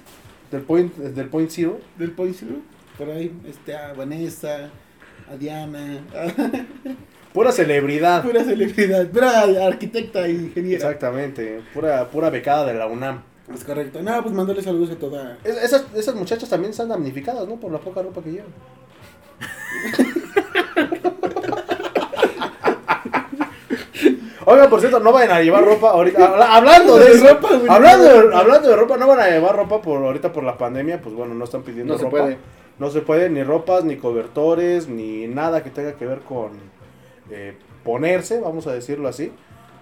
[0.51, 1.79] Del point, del point zero.
[1.97, 2.55] Del Point Zero.
[2.97, 4.69] Por ahí, este, a Vanessa,
[5.31, 5.99] a Diana,
[7.33, 8.21] Pura celebridad.
[8.23, 10.75] pura celebridad, pura arquitecta y ingeniera.
[10.87, 11.61] Exactamente.
[11.73, 13.23] Pura, pura becada de la UNAM.
[13.53, 14.01] Es correcto.
[14.03, 15.37] No, pues mándale saludos a toda.
[15.45, 17.55] Es- esas, esas muchachas también están damnificadas, ¿no?
[17.57, 18.51] Por la poca ropa que llevan.
[24.45, 26.25] Oigan, por cierto, no vayan a llevar ropa ahorita.
[26.25, 27.69] Habla- Hablando de De eso, ropa, güey.
[27.69, 31.01] hablando, de, hablando de ropa, no van a llevar ropa por ahorita por la pandemia,
[31.01, 32.17] pues bueno, no están pidiendo No se ropa.
[32.17, 32.37] puede.
[32.79, 36.51] No se puede ni ropas, ni cobertores, ni nada que tenga que ver con
[37.29, 39.31] eh, ponerse, vamos a decirlo así,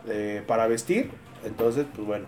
[0.07, 1.09] eh, para vestir.
[1.45, 2.25] Entonces, pues bueno.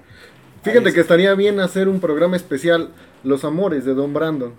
[0.63, 2.91] Fíjate que estaría bien hacer un programa especial,
[3.23, 4.53] Los Amores de Don Brandon.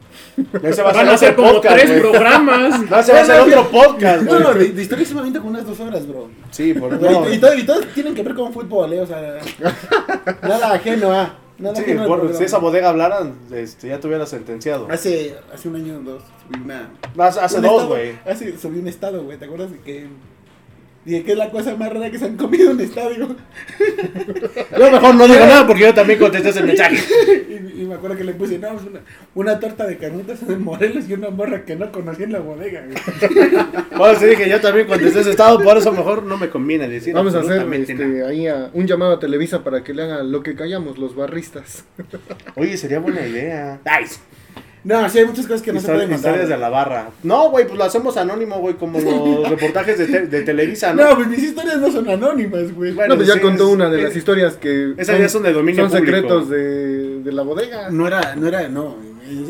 [0.62, 2.00] Ese va a Van a como podcast, tres güey.
[2.00, 2.90] programas.
[2.90, 5.40] No, ese va a ser otro podcast, No, no, de, de historia se me avienta
[5.40, 6.28] como unas dos horas, bro.
[6.50, 7.32] Sí, por Y- no.
[7.32, 9.00] y, todo- y todos tienen que ver con fútbol, ¿eh?
[9.00, 9.38] O sea,
[10.42, 11.38] nada ajeno a.
[11.58, 12.38] Nada Sí, ajeno al por- programa.
[12.38, 14.88] si esa bodega hablaran, este, ya te hubiera sentenciado.
[14.90, 16.90] Hace, hace un año o dos subí una.
[17.18, 18.18] Hace, hace un dos, estado- güey.
[18.26, 19.38] Hace, subí un estado, güey.
[19.38, 20.06] ¿Te acuerdas de que.
[21.04, 23.26] Dije que es la cosa más rara que se han comido en un estadio?
[24.78, 26.96] Yo mejor no digo nada porque yo también contesté ese mensaje.
[27.48, 29.00] y, y me acuerdo que le puse, no, una,
[29.34, 32.84] una torta de carnitas en Morelos y una morra que no conocí en la bodega.
[33.96, 37.14] Por eso dije, yo también contesté ese estado, por eso mejor no me conviene decir
[37.14, 40.42] Vamos a hacer este, ahí a- un llamado a Televisa para que le hagan lo
[40.42, 41.84] que callamos, los barristas.
[42.56, 43.80] Oye, sería buena idea.
[43.84, 44.04] Ay,
[44.84, 46.16] No, sí hay muchas cosas que no se pueden contar.
[46.32, 47.10] historias de la barra.
[47.22, 51.08] No, güey, pues lo hacemos anónimo, güey, como los reportajes de, te- de Televisa, ¿no?
[51.10, 52.92] No, pues mis historias no son anónimas, güey.
[52.92, 55.28] Bueno, no, pues ya sí, contó es- una de es- las historias que esas ya
[55.28, 56.16] son de dominio son público.
[56.16, 57.90] secretos de, de la bodega.
[57.90, 58.96] No era, no era, no.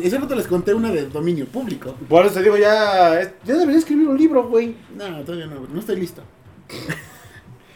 [0.03, 1.95] Ese rato les conté una de dominio público.
[2.07, 4.75] Por eso te digo, ya, ya debería escribir un libro, güey.
[4.95, 6.21] No, todavía no, no estoy listo.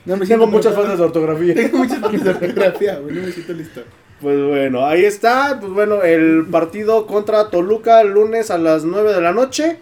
[0.06, 0.98] No me Tengo siento muchas preparado.
[0.98, 1.54] faltas de ortografía.
[1.54, 3.82] Tengo muchas faltas de ortografía, güey, no me siento listo.
[4.22, 5.58] Pues bueno, ahí está.
[5.60, 9.80] Pues bueno, el partido contra Toluca el lunes a las 9 de la noche.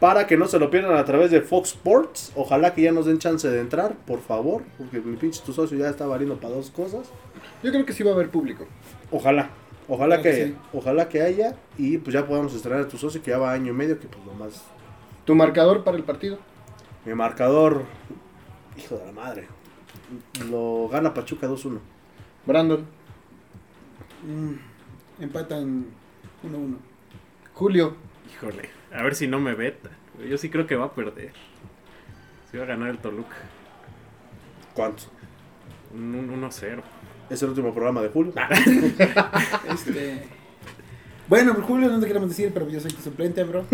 [0.00, 2.32] Para que no se lo pierdan a través de Fox Sports.
[2.34, 4.62] Ojalá que ya nos den chance de entrar, por favor.
[4.76, 7.08] Porque mi pinche tu socio ya está valiendo para dos cosas.
[7.62, 8.66] Yo creo que sí va a haber público.
[9.10, 9.50] Ojalá.
[9.88, 10.56] Ojalá que, que sí.
[10.72, 11.54] ojalá que haya.
[11.78, 13.98] Y pues ya podamos estrenar a tu socio que ya va año y medio.
[13.98, 14.62] Que pues nomás.
[15.24, 16.38] ¿Tu marcador para el partido?
[17.04, 17.84] Mi marcador.
[18.76, 19.46] Hijo de la madre.
[20.50, 21.78] Lo gana Pachuca 2-1.
[22.46, 22.84] Brandon,
[24.24, 25.86] Mm, empatan
[26.42, 26.76] 1-1.
[27.52, 27.96] Julio,
[28.32, 29.90] Híjole, a ver si no me veta.
[30.28, 31.32] Yo sí creo que va a perder.
[32.50, 33.36] Sí va a ganar el Toluca.
[34.74, 35.08] ¿Cuántos?
[35.92, 36.82] Un un 1-0.
[37.30, 38.32] Es el último programa de Julio.
[39.70, 40.24] Este.
[41.26, 43.64] Bueno, por Julio no te queremos decir, pero yo soy tu suplente, bro.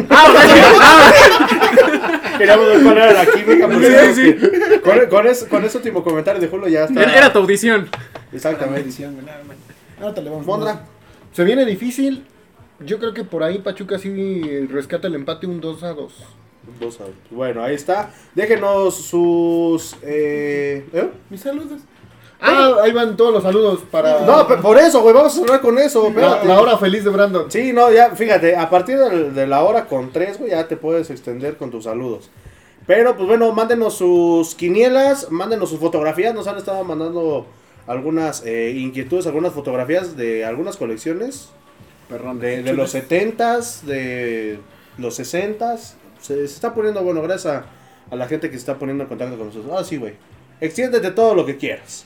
[2.39, 3.67] Queríamos ver cuál era la química.
[3.67, 4.37] porque Sí, sí.
[4.81, 7.03] Con, con ese, con ese último comentario de Julio ya está.
[7.03, 7.89] Era, era tu audición.
[8.33, 8.81] Exactamente.
[8.81, 9.27] maldición, güey,
[10.01, 10.03] más.
[10.03, 10.87] Ahorita le vamos Mondra.
[11.33, 12.27] Se viene difícil.
[12.81, 16.13] Yo creo que por ahí Pachuca sí rescata el empate un 2 a 2.
[16.81, 18.11] Dos a- Bueno, ahí está.
[18.35, 19.97] Déjenos sus.
[20.03, 21.11] Eh, ¿eh?
[21.29, 21.81] Mis saludos.
[22.43, 25.15] Ah, ahí van todos los saludos para No, pero por eso, güey.
[25.15, 26.11] Vamos a cerrar con eso.
[26.17, 27.51] la, la hora feliz de Brandon.
[27.51, 30.79] Sí, no, ya, fíjate, a partir del- de, la hora con tres, güey, ya te
[30.79, 32.31] puedes extender con tus saludos.
[32.87, 36.35] Pero, pues bueno, mándenos sus quinielas, mándenos sus fotografías.
[36.35, 37.47] Nos han estado mandando
[37.86, 41.51] algunas eh, inquietudes, algunas fotografías de algunas colecciones.
[42.40, 44.59] De, de los 70s, de
[44.98, 45.93] los 60s.
[46.20, 47.65] Se, se está poniendo, bueno, gracias a,
[48.12, 49.73] a la gente que se está poniendo en contacto con nosotros.
[49.78, 50.15] Ah, sí, güey.
[50.61, 52.05] Extiéndete todo lo que quieras.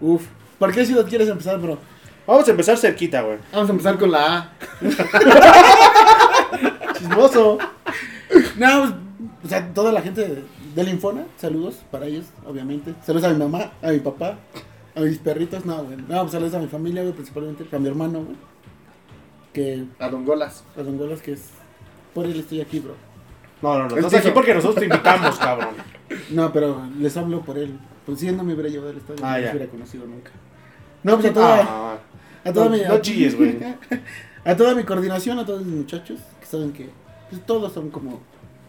[0.00, 0.22] Uf.
[0.58, 1.78] ¿Por qué si lo quieres empezar, bro?
[2.26, 3.38] Vamos a empezar cerquita, güey.
[3.52, 4.52] Vamos a empezar con la A.
[6.98, 7.58] Chismoso.
[8.56, 8.92] No, pues,
[9.44, 10.44] o sea, toda la gente de-
[10.74, 12.94] del Infona, saludos para ellos, obviamente.
[13.04, 14.38] Saludos a mi mamá, a mi papá,
[14.96, 15.96] a mis perritos, no, güey.
[16.08, 18.36] No, pues saludos a mi familia, güey, principalmente a mi hermano, güey.
[19.52, 20.64] Que, A Don Golas.
[20.76, 21.50] a Don Golas, que es,
[22.12, 22.94] por él estoy aquí, bro.
[23.62, 23.96] No, no, no.
[23.96, 25.74] Estás aquí porque nosotros te invitamos, cabrón.
[26.30, 27.78] No, pero les hablo por él.
[28.06, 29.44] Pues si él no me hubiera llevado al estadio, Ah, no ya.
[29.46, 30.30] me hubiera conocido nunca.
[31.02, 31.98] No, pues a toda, Ah,
[32.44, 32.82] a toda no, mi...
[32.82, 33.58] no chilles, güey.
[34.46, 36.90] A toda mi coordinación, a todos mis muchachos, que saben que
[37.30, 38.20] pues, todos son como,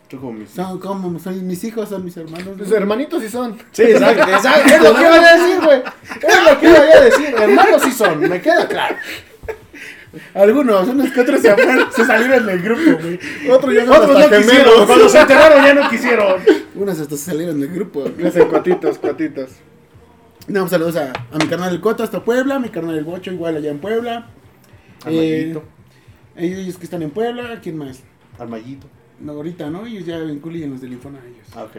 [0.07, 2.57] tú como mis- son como, son mis hijos, son mis hermanos.
[2.57, 2.73] Güey.
[2.73, 3.57] hermanitos sí son.
[3.71, 4.73] Sí, exacto, exacto.
[4.75, 5.81] Es lo que iba a decir, güey.
[6.21, 7.35] Es lo que iba a decir.
[7.39, 8.95] Hermanos sí son, me queda claro.
[10.33, 13.19] Algunos, unos que otros se, fueron- se salieron del grupo, güey.
[13.51, 14.85] Otros ya son Otros no quisieron.
[14.87, 16.41] Cuando se enteraron ya no quisieron.
[16.75, 18.05] Unos hasta se salieron del grupo.
[18.25, 19.49] Hacen cuatitos, cuatitos.
[20.47, 23.31] No, pues, saludos a, a mi carnal del Coto hasta Puebla, mi carnal del Bocho
[23.31, 24.27] igual allá en Puebla.
[25.03, 25.63] Armayito.
[26.37, 27.99] Eh, ellos que están en Puebla, ¿quién más?
[28.39, 28.87] Armayito.
[29.19, 29.85] No, ahorita, ¿no?
[29.85, 31.47] Ellos ya incluyen los del Infona a ellos.
[31.55, 31.77] Ah, ok.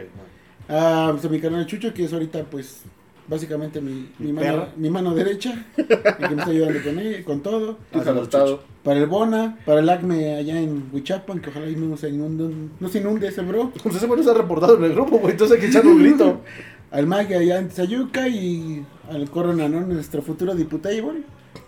[0.69, 2.83] Ah, pues a mi carnal Chucho, que es ahorita, pues,
[3.27, 5.95] básicamente mi, mi, mano, mi mano derecha, el que
[6.35, 7.77] me está ayudando con, él, con todo.
[7.93, 8.63] Adoptado.
[8.83, 12.69] Para el Bona, para el ACME allá en Huichapan, que ojalá ahí mismo se inunde,
[12.79, 13.71] no se inunde ese bro.
[13.83, 15.31] Pues ese no se ha reportado en el grupo, güey.
[15.31, 16.41] Entonces hay que echarle un grito.
[16.91, 21.23] Al Mag allá en Sayuca y al Coronanón, nuestro futuro diputable,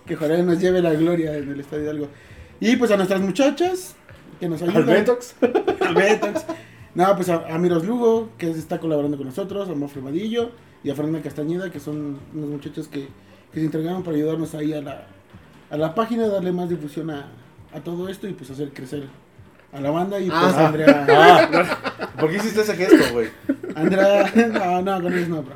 [0.06, 2.08] que ojalá nos lleve la gloria en el Estadio Hidalgo.
[2.62, 3.96] Y pues a nuestras muchachas,
[4.40, 4.78] que nos ayudan.
[4.78, 5.36] Al Betox.
[5.82, 6.46] Al Betox.
[6.96, 10.52] No, pues a, a Miros Lugo, que está colaborando con nosotros, a Mofre Vadillo
[10.84, 13.08] y a Fernanda Castañeda, que son unos muchachos que,
[13.54, 15.08] que se entregaron para ayudarnos ahí a la,
[15.70, 17.28] a la página, darle más difusión a,
[17.74, 19.04] a todo esto y pues hacer crecer
[19.72, 20.20] a la banda.
[20.20, 20.68] Y pues Ah.
[20.68, 23.30] Andrea, Ah, ¿por qué hiciste ese gesto, güey?
[23.76, 25.56] Andrea, no, no, con ellos no, bro.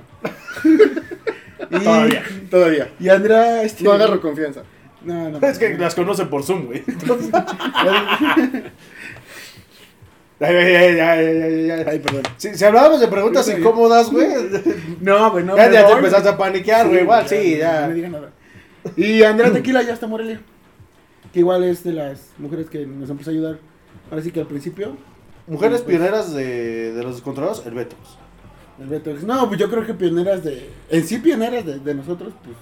[1.72, 2.24] Y, Todavía.
[2.52, 2.92] Todavía.
[3.00, 4.62] Y Andrea, este, No agarro confianza.
[5.04, 5.48] No, no.
[5.48, 6.84] Es que las conocen por Zoom, güey.
[6.88, 7.30] Entonces-
[10.40, 12.24] Ay, ay, ay, ay, perdón.
[12.38, 14.28] Si, si hablábamos de preguntas incómodas, güey.
[15.00, 15.56] No, güey, no.
[15.56, 17.02] ya, ya te empezaste a paniquear, güey.
[17.02, 17.86] Igual, sí, No ya.
[17.88, 18.32] me digan nada.
[18.98, 20.42] Y Andrea Tequila ya está Morelia.
[21.32, 23.60] Que igual es de las mujeres que nos empezó a ayudar.
[24.12, 24.98] Ahora sí que al principio.
[25.48, 28.02] Mujeres Pues, pioneras de, de los descontrolados, el Betox.
[28.80, 29.14] El Beto.
[29.26, 30.70] No, pues yo creo que pioneras de.
[30.90, 32.56] En sí, pioneras de, de nosotros, pues.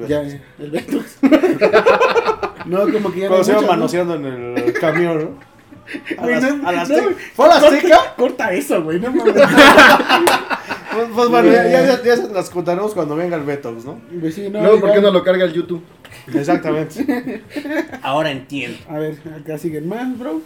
[0.00, 0.98] El Ya, el Beto.
[2.66, 3.28] no, como que ya.
[3.28, 3.66] Cuando no se iban muchas, ¿no?
[3.68, 5.54] manoseando en el camión, ¿no?
[6.18, 6.96] A Güey, las, no, a las no.
[7.34, 8.14] ¿Fue a la Corta- Azteca?
[8.16, 8.98] Corta eso, güey.
[9.00, 9.34] No mames.
[9.34, 14.00] Pues, pues bueno, ya, ya, ya se las contaremos cuando venga el Betox, ¿no?
[14.20, 15.82] Pues sí, no, Luego, ¿por qué no lo carga el YouTube?
[16.32, 17.42] Exactamente.
[18.00, 18.78] Ahora entiendo.
[18.88, 20.40] A ver, acá siguen más, bro.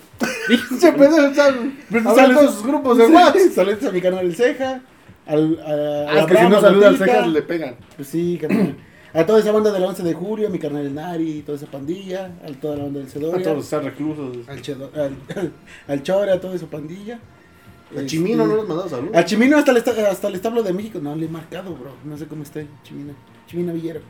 [0.80, 3.36] Se empezó a estar de sus grupos de WhatsApp.
[3.54, 4.80] Saludos a mi canal El Ceja.
[5.26, 7.76] Al, a, a Ah, es que si no a saluda al cejas le pegan.
[7.96, 8.74] Pues sí, carnal.
[9.18, 12.30] A toda esa banda del 11 de julio, mi carnal el Nari, toda esa pandilla,
[12.44, 14.48] a toda la banda del A Cedoria, todos están reclusos.
[14.48, 15.16] al, Chedo- al,
[15.88, 17.16] al Chore, a toda esa pandilla.
[17.90, 19.10] A Este, Chimino no les mandado salud.
[19.14, 21.92] Al Chimino hasta el, hasta el establo de México, no le he marcado, bro.
[22.04, 23.14] No sé cómo está Chimino.
[23.48, 24.00] Chimino Villero.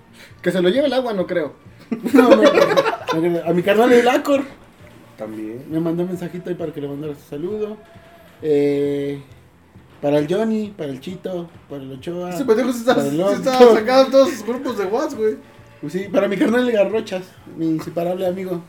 [0.42, 1.52] Que se lo lleve el agua, no creo.
[2.12, 4.42] No, no, no, no, a mi carnal el Acor.
[5.16, 5.64] También.
[5.70, 7.78] Me mandó un mensajito ahí para que le mandara su saludo.
[8.42, 9.22] Eh,
[10.00, 12.30] para el Johnny, para el Chito, para el Ochoa.
[12.30, 12.94] Ese pendejo se está
[13.74, 15.36] sacando todos sus grupos de WhatsApp, güey.
[15.80, 17.22] Pues sí, para mi carnal de Garrochas,
[17.56, 18.60] mi inseparable amigo,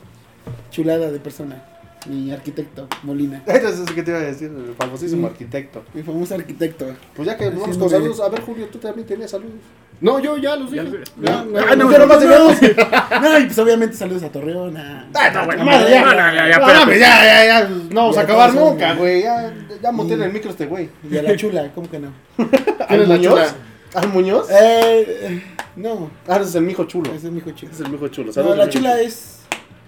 [0.71, 1.63] chulada de persona,
[2.07, 5.31] mi arquitecto, Molina, Eso es lo que te iba a decir, el famosísimo Sí.
[5.33, 5.83] arquitecto.
[5.93, 6.85] mi famoso arquitecto.
[7.15, 8.19] Pues ya que nos vamos con saludos.
[8.19, 9.55] A ver, Julio, tú también tenías saludos.
[10.01, 10.85] No, yo ya los dije.
[11.21, 12.51] Ya, ah, no, no, nomás no,
[13.39, 15.07] y pues obviamente saludos a Torreón, a...
[15.13, 17.69] Ah, no, a madre, ya, no, ya, ya, ya, ya, ya.
[17.89, 19.23] No vamos a acabar nunca, güey.
[19.23, 20.89] Ya, ya monté en el micro este güey.
[21.09, 22.13] Y a la chula, ¿cómo que no?
[22.87, 23.33] ¿Al es la Muñoz?
[23.33, 23.55] chula?
[23.93, 24.49] ¿Al Muñoz?
[24.51, 25.43] Eh, eh,
[25.75, 27.13] no, Ah, es el mijo chulo.
[27.13, 27.71] es mi hijo chulo.
[27.71, 28.31] Es el mijo chulo.
[28.35, 29.39] No, la mijo chula es...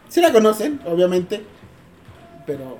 [0.10, 1.42] Sí la conocen, obviamente,
[2.46, 2.78] pero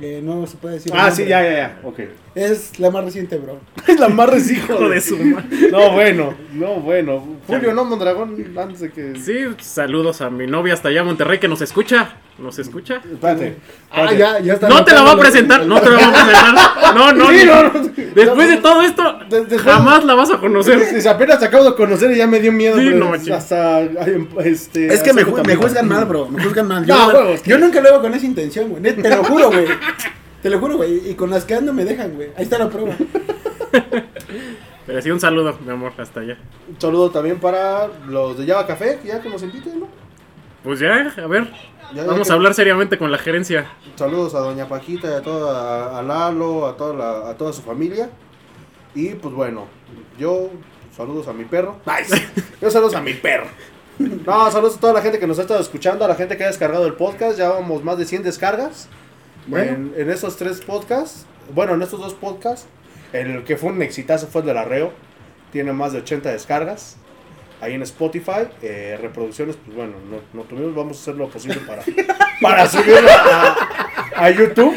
[0.00, 0.92] Eh, no se puede decir.
[0.94, 1.80] Ah, sí, ya, ya, ya.
[1.82, 2.00] Ok.
[2.34, 3.58] Es la más reciente, bro.
[3.88, 4.72] Es la más reciente.
[4.72, 5.70] Hijo de su madre.
[5.70, 7.36] No, bueno, no, bueno.
[7.46, 9.16] Julio, no, Mondragón, antes de que.
[9.18, 12.16] Sí, saludos a mi novia hasta allá, Monterrey, que nos escucha.
[12.40, 12.96] ¿Nos escucha?
[13.12, 13.56] Espérate.
[13.90, 14.68] Ah, ya, ya está.
[14.68, 16.94] No te la va a presentar, no te la va a presentar.
[16.94, 17.90] No, no, Sí, no, no.
[18.14, 21.00] Después de todo esto, De- jamás la vas a conocer.
[21.02, 22.78] Si apenas te acabo de conocer y ya me dio miedo.
[22.78, 23.82] Sí, no, hasta.
[24.44, 26.28] Este, Es que me, ju- juzgan mal, bro.
[26.28, 26.84] Me juzgan mal.
[26.86, 27.42] Yo, No, huevos.
[27.42, 28.82] yo nunca lo hago con esa intención, güey.
[28.82, 29.66] Te lo juro, güey.
[30.42, 31.10] Te lo juro, güey.
[31.10, 32.30] Y con las que ando me dejan, güey.
[32.36, 32.94] Ahí está la prueba.
[34.86, 36.36] Pero sí, un saludo, mi amor, hasta allá.
[36.68, 39.88] Un saludo también para los de Java Café, ya que nos inviten, ¿no?
[40.64, 41.48] Pues ya, a ver,
[41.94, 43.66] Ya, vamos que- a hablar seriamente con la gerencia.
[43.96, 47.62] Saludos a Doña Paquita y a toda a Lalo, a toda la- a toda su
[47.62, 48.10] familia.
[48.94, 49.66] Y pues bueno,
[50.18, 50.50] yo
[50.96, 51.76] saludos a mi perro.
[52.06, 52.22] Sí.
[52.60, 53.46] Yo saludos a mi perro.
[53.98, 56.44] No, saludos a toda la gente que nos ha estado escuchando, a la gente que
[56.44, 57.38] ha descargado el podcast.
[57.38, 58.88] Ya vamos más de 100 descargas.
[59.46, 59.70] Bueno.
[59.72, 62.66] En, en esos tres podcasts, bueno, en estos dos podcasts,
[63.12, 64.92] el que fue un exitazo fue el del arreo.
[65.52, 66.96] Tiene más de 80 descargas.
[67.60, 71.58] Ahí en Spotify, eh, reproducciones, pues bueno, no, no tuvimos, vamos a hacer lo posible
[71.66, 71.82] para,
[72.40, 73.56] para subirlo a,
[74.16, 74.74] a YouTube,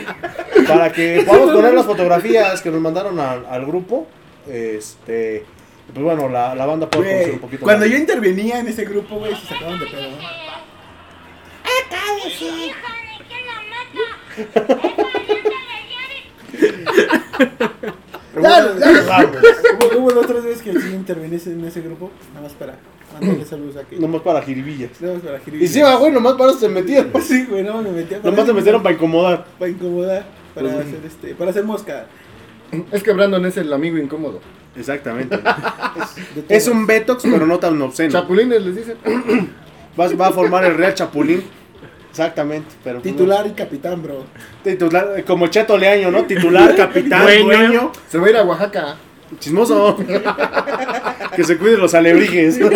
[0.67, 4.07] para que podamos poner las fotografías que nos mandaron al, al grupo.
[4.49, 5.45] Este,
[5.93, 7.91] pues bueno, la, la banda puede conocer un poquito Cuando más.
[7.93, 10.09] yo intervenía en ese grupo, güey, se sacaban de pedo.
[10.11, 10.17] ¿no?
[18.41, 19.29] Ya, ya lo sabes.
[19.91, 22.09] Hubo, hubo dos tres veces que sí intervení en ese grupo.
[22.33, 22.75] Nada más para
[23.13, 23.97] mandarle saludos aquí.
[23.97, 24.89] Nomás para jiribillas.
[24.99, 27.11] Nada más para Y sí, va, güey, nomás para eso se metieron.
[27.21, 28.19] Sí, güey, no me metía.
[28.19, 29.45] para Nomás se metieron para incomodar.
[29.59, 30.25] Para incomodar.
[30.55, 31.35] Para Pues, hacer este.
[31.35, 32.05] Para hacer mosca.
[32.91, 34.39] Es que Brandon es el amigo incómodo.
[34.75, 35.37] Exactamente.
[36.35, 36.45] de todo.
[36.49, 38.11] Es un Betox, pero no tan obsceno.
[38.11, 38.97] Chapulines les dicen.
[39.99, 41.43] Va, va a formar el Real Chapulín.
[42.13, 42.67] Exactamente.
[42.83, 44.23] Pero pues, Titular y capitán, bro.
[44.63, 46.25] Titular, eh, como Cheto Leaño, ¿no?
[46.25, 47.45] Titular, capitán, Dueño.
[47.45, 47.91] dueño.
[48.07, 48.97] Se va a ir a Oaxaca.
[49.39, 49.97] Chismoso.
[51.35, 52.59] que se cuiden los alebrijes.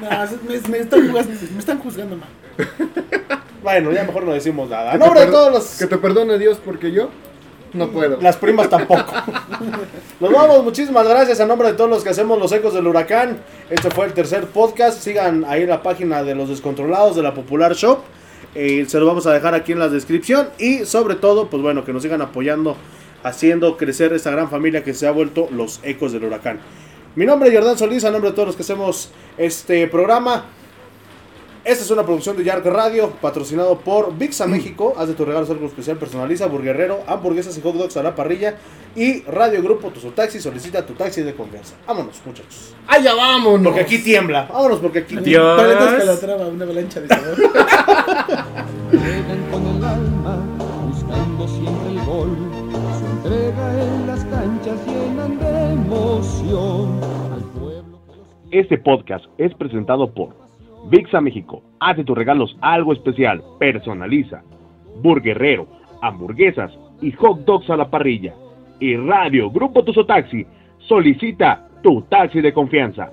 [0.00, 0.08] No,
[0.48, 2.28] me, me están juzgando, me están juzgando mal.
[3.62, 4.96] bueno, ya mejor no decimos nada.
[4.96, 5.78] Nombre de todos los.
[5.78, 7.10] Que te perdone Dios porque yo
[7.72, 8.18] no puedo.
[8.20, 9.04] Las primas tampoco.
[10.20, 13.38] Nos vamos, muchísimas gracias a nombre de todos los que hacemos los ecos del huracán.
[13.68, 15.02] Este fue el tercer podcast.
[15.02, 18.00] Sigan ahí la página de los descontrolados de la Popular Shop.
[18.54, 20.48] Eh, se lo vamos a dejar aquí en la descripción.
[20.58, 22.76] Y sobre todo, pues bueno, que nos sigan apoyando,
[23.22, 26.60] haciendo crecer esta gran familia que se ha vuelto los ecos del huracán.
[27.16, 30.44] Mi nombre es Jordán Solís, a nombre de todos los que hacemos este programa.
[31.70, 34.92] Esta es una producción de Yark Radio, patrocinado por Vixa México.
[34.96, 38.56] Haz de tus regalos algo especial, personaliza, burguerrero, hamburguesas y hot dogs a la parrilla.
[38.96, 41.76] Y Radio Grupo Tu Taxi, solicita tu taxi de confianza.
[41.86, 42.74] Vámonos, muchachos.
[42.88, 43.62] ¡Allá vámonos!
[43.62, 44.48] Porque aquí tiembla.
[44.52, 45.64] Vámonos, porque aquí tiembla.
[45.64, 45.86] Dios.
[45.86, 47.36] Paletas una avalancha de sabor.
[48.90, 50.38] Juegan con el alma,
[50.90, 52.36] buscando siempre el gol.
[52.98, 57.00] Su entrega en las canchas llenan de emoción
[58.50, 60.49] Este podcast es presentado por
[60.90, 61.62] VIXA México.
[61.78, 63.42] Hace tus regalos algo especial.
[63.58, 64.42] Personaliza.
[65.02, 65.66] Burguerrero,
[66.02, 68.34] hamburguesas y hot dogs a la parrilla.
[68.80, 70.44] Y Radio Grupo Tuzo Taxi.
[70.78, 73.10] Solicita tu taxi de confianza.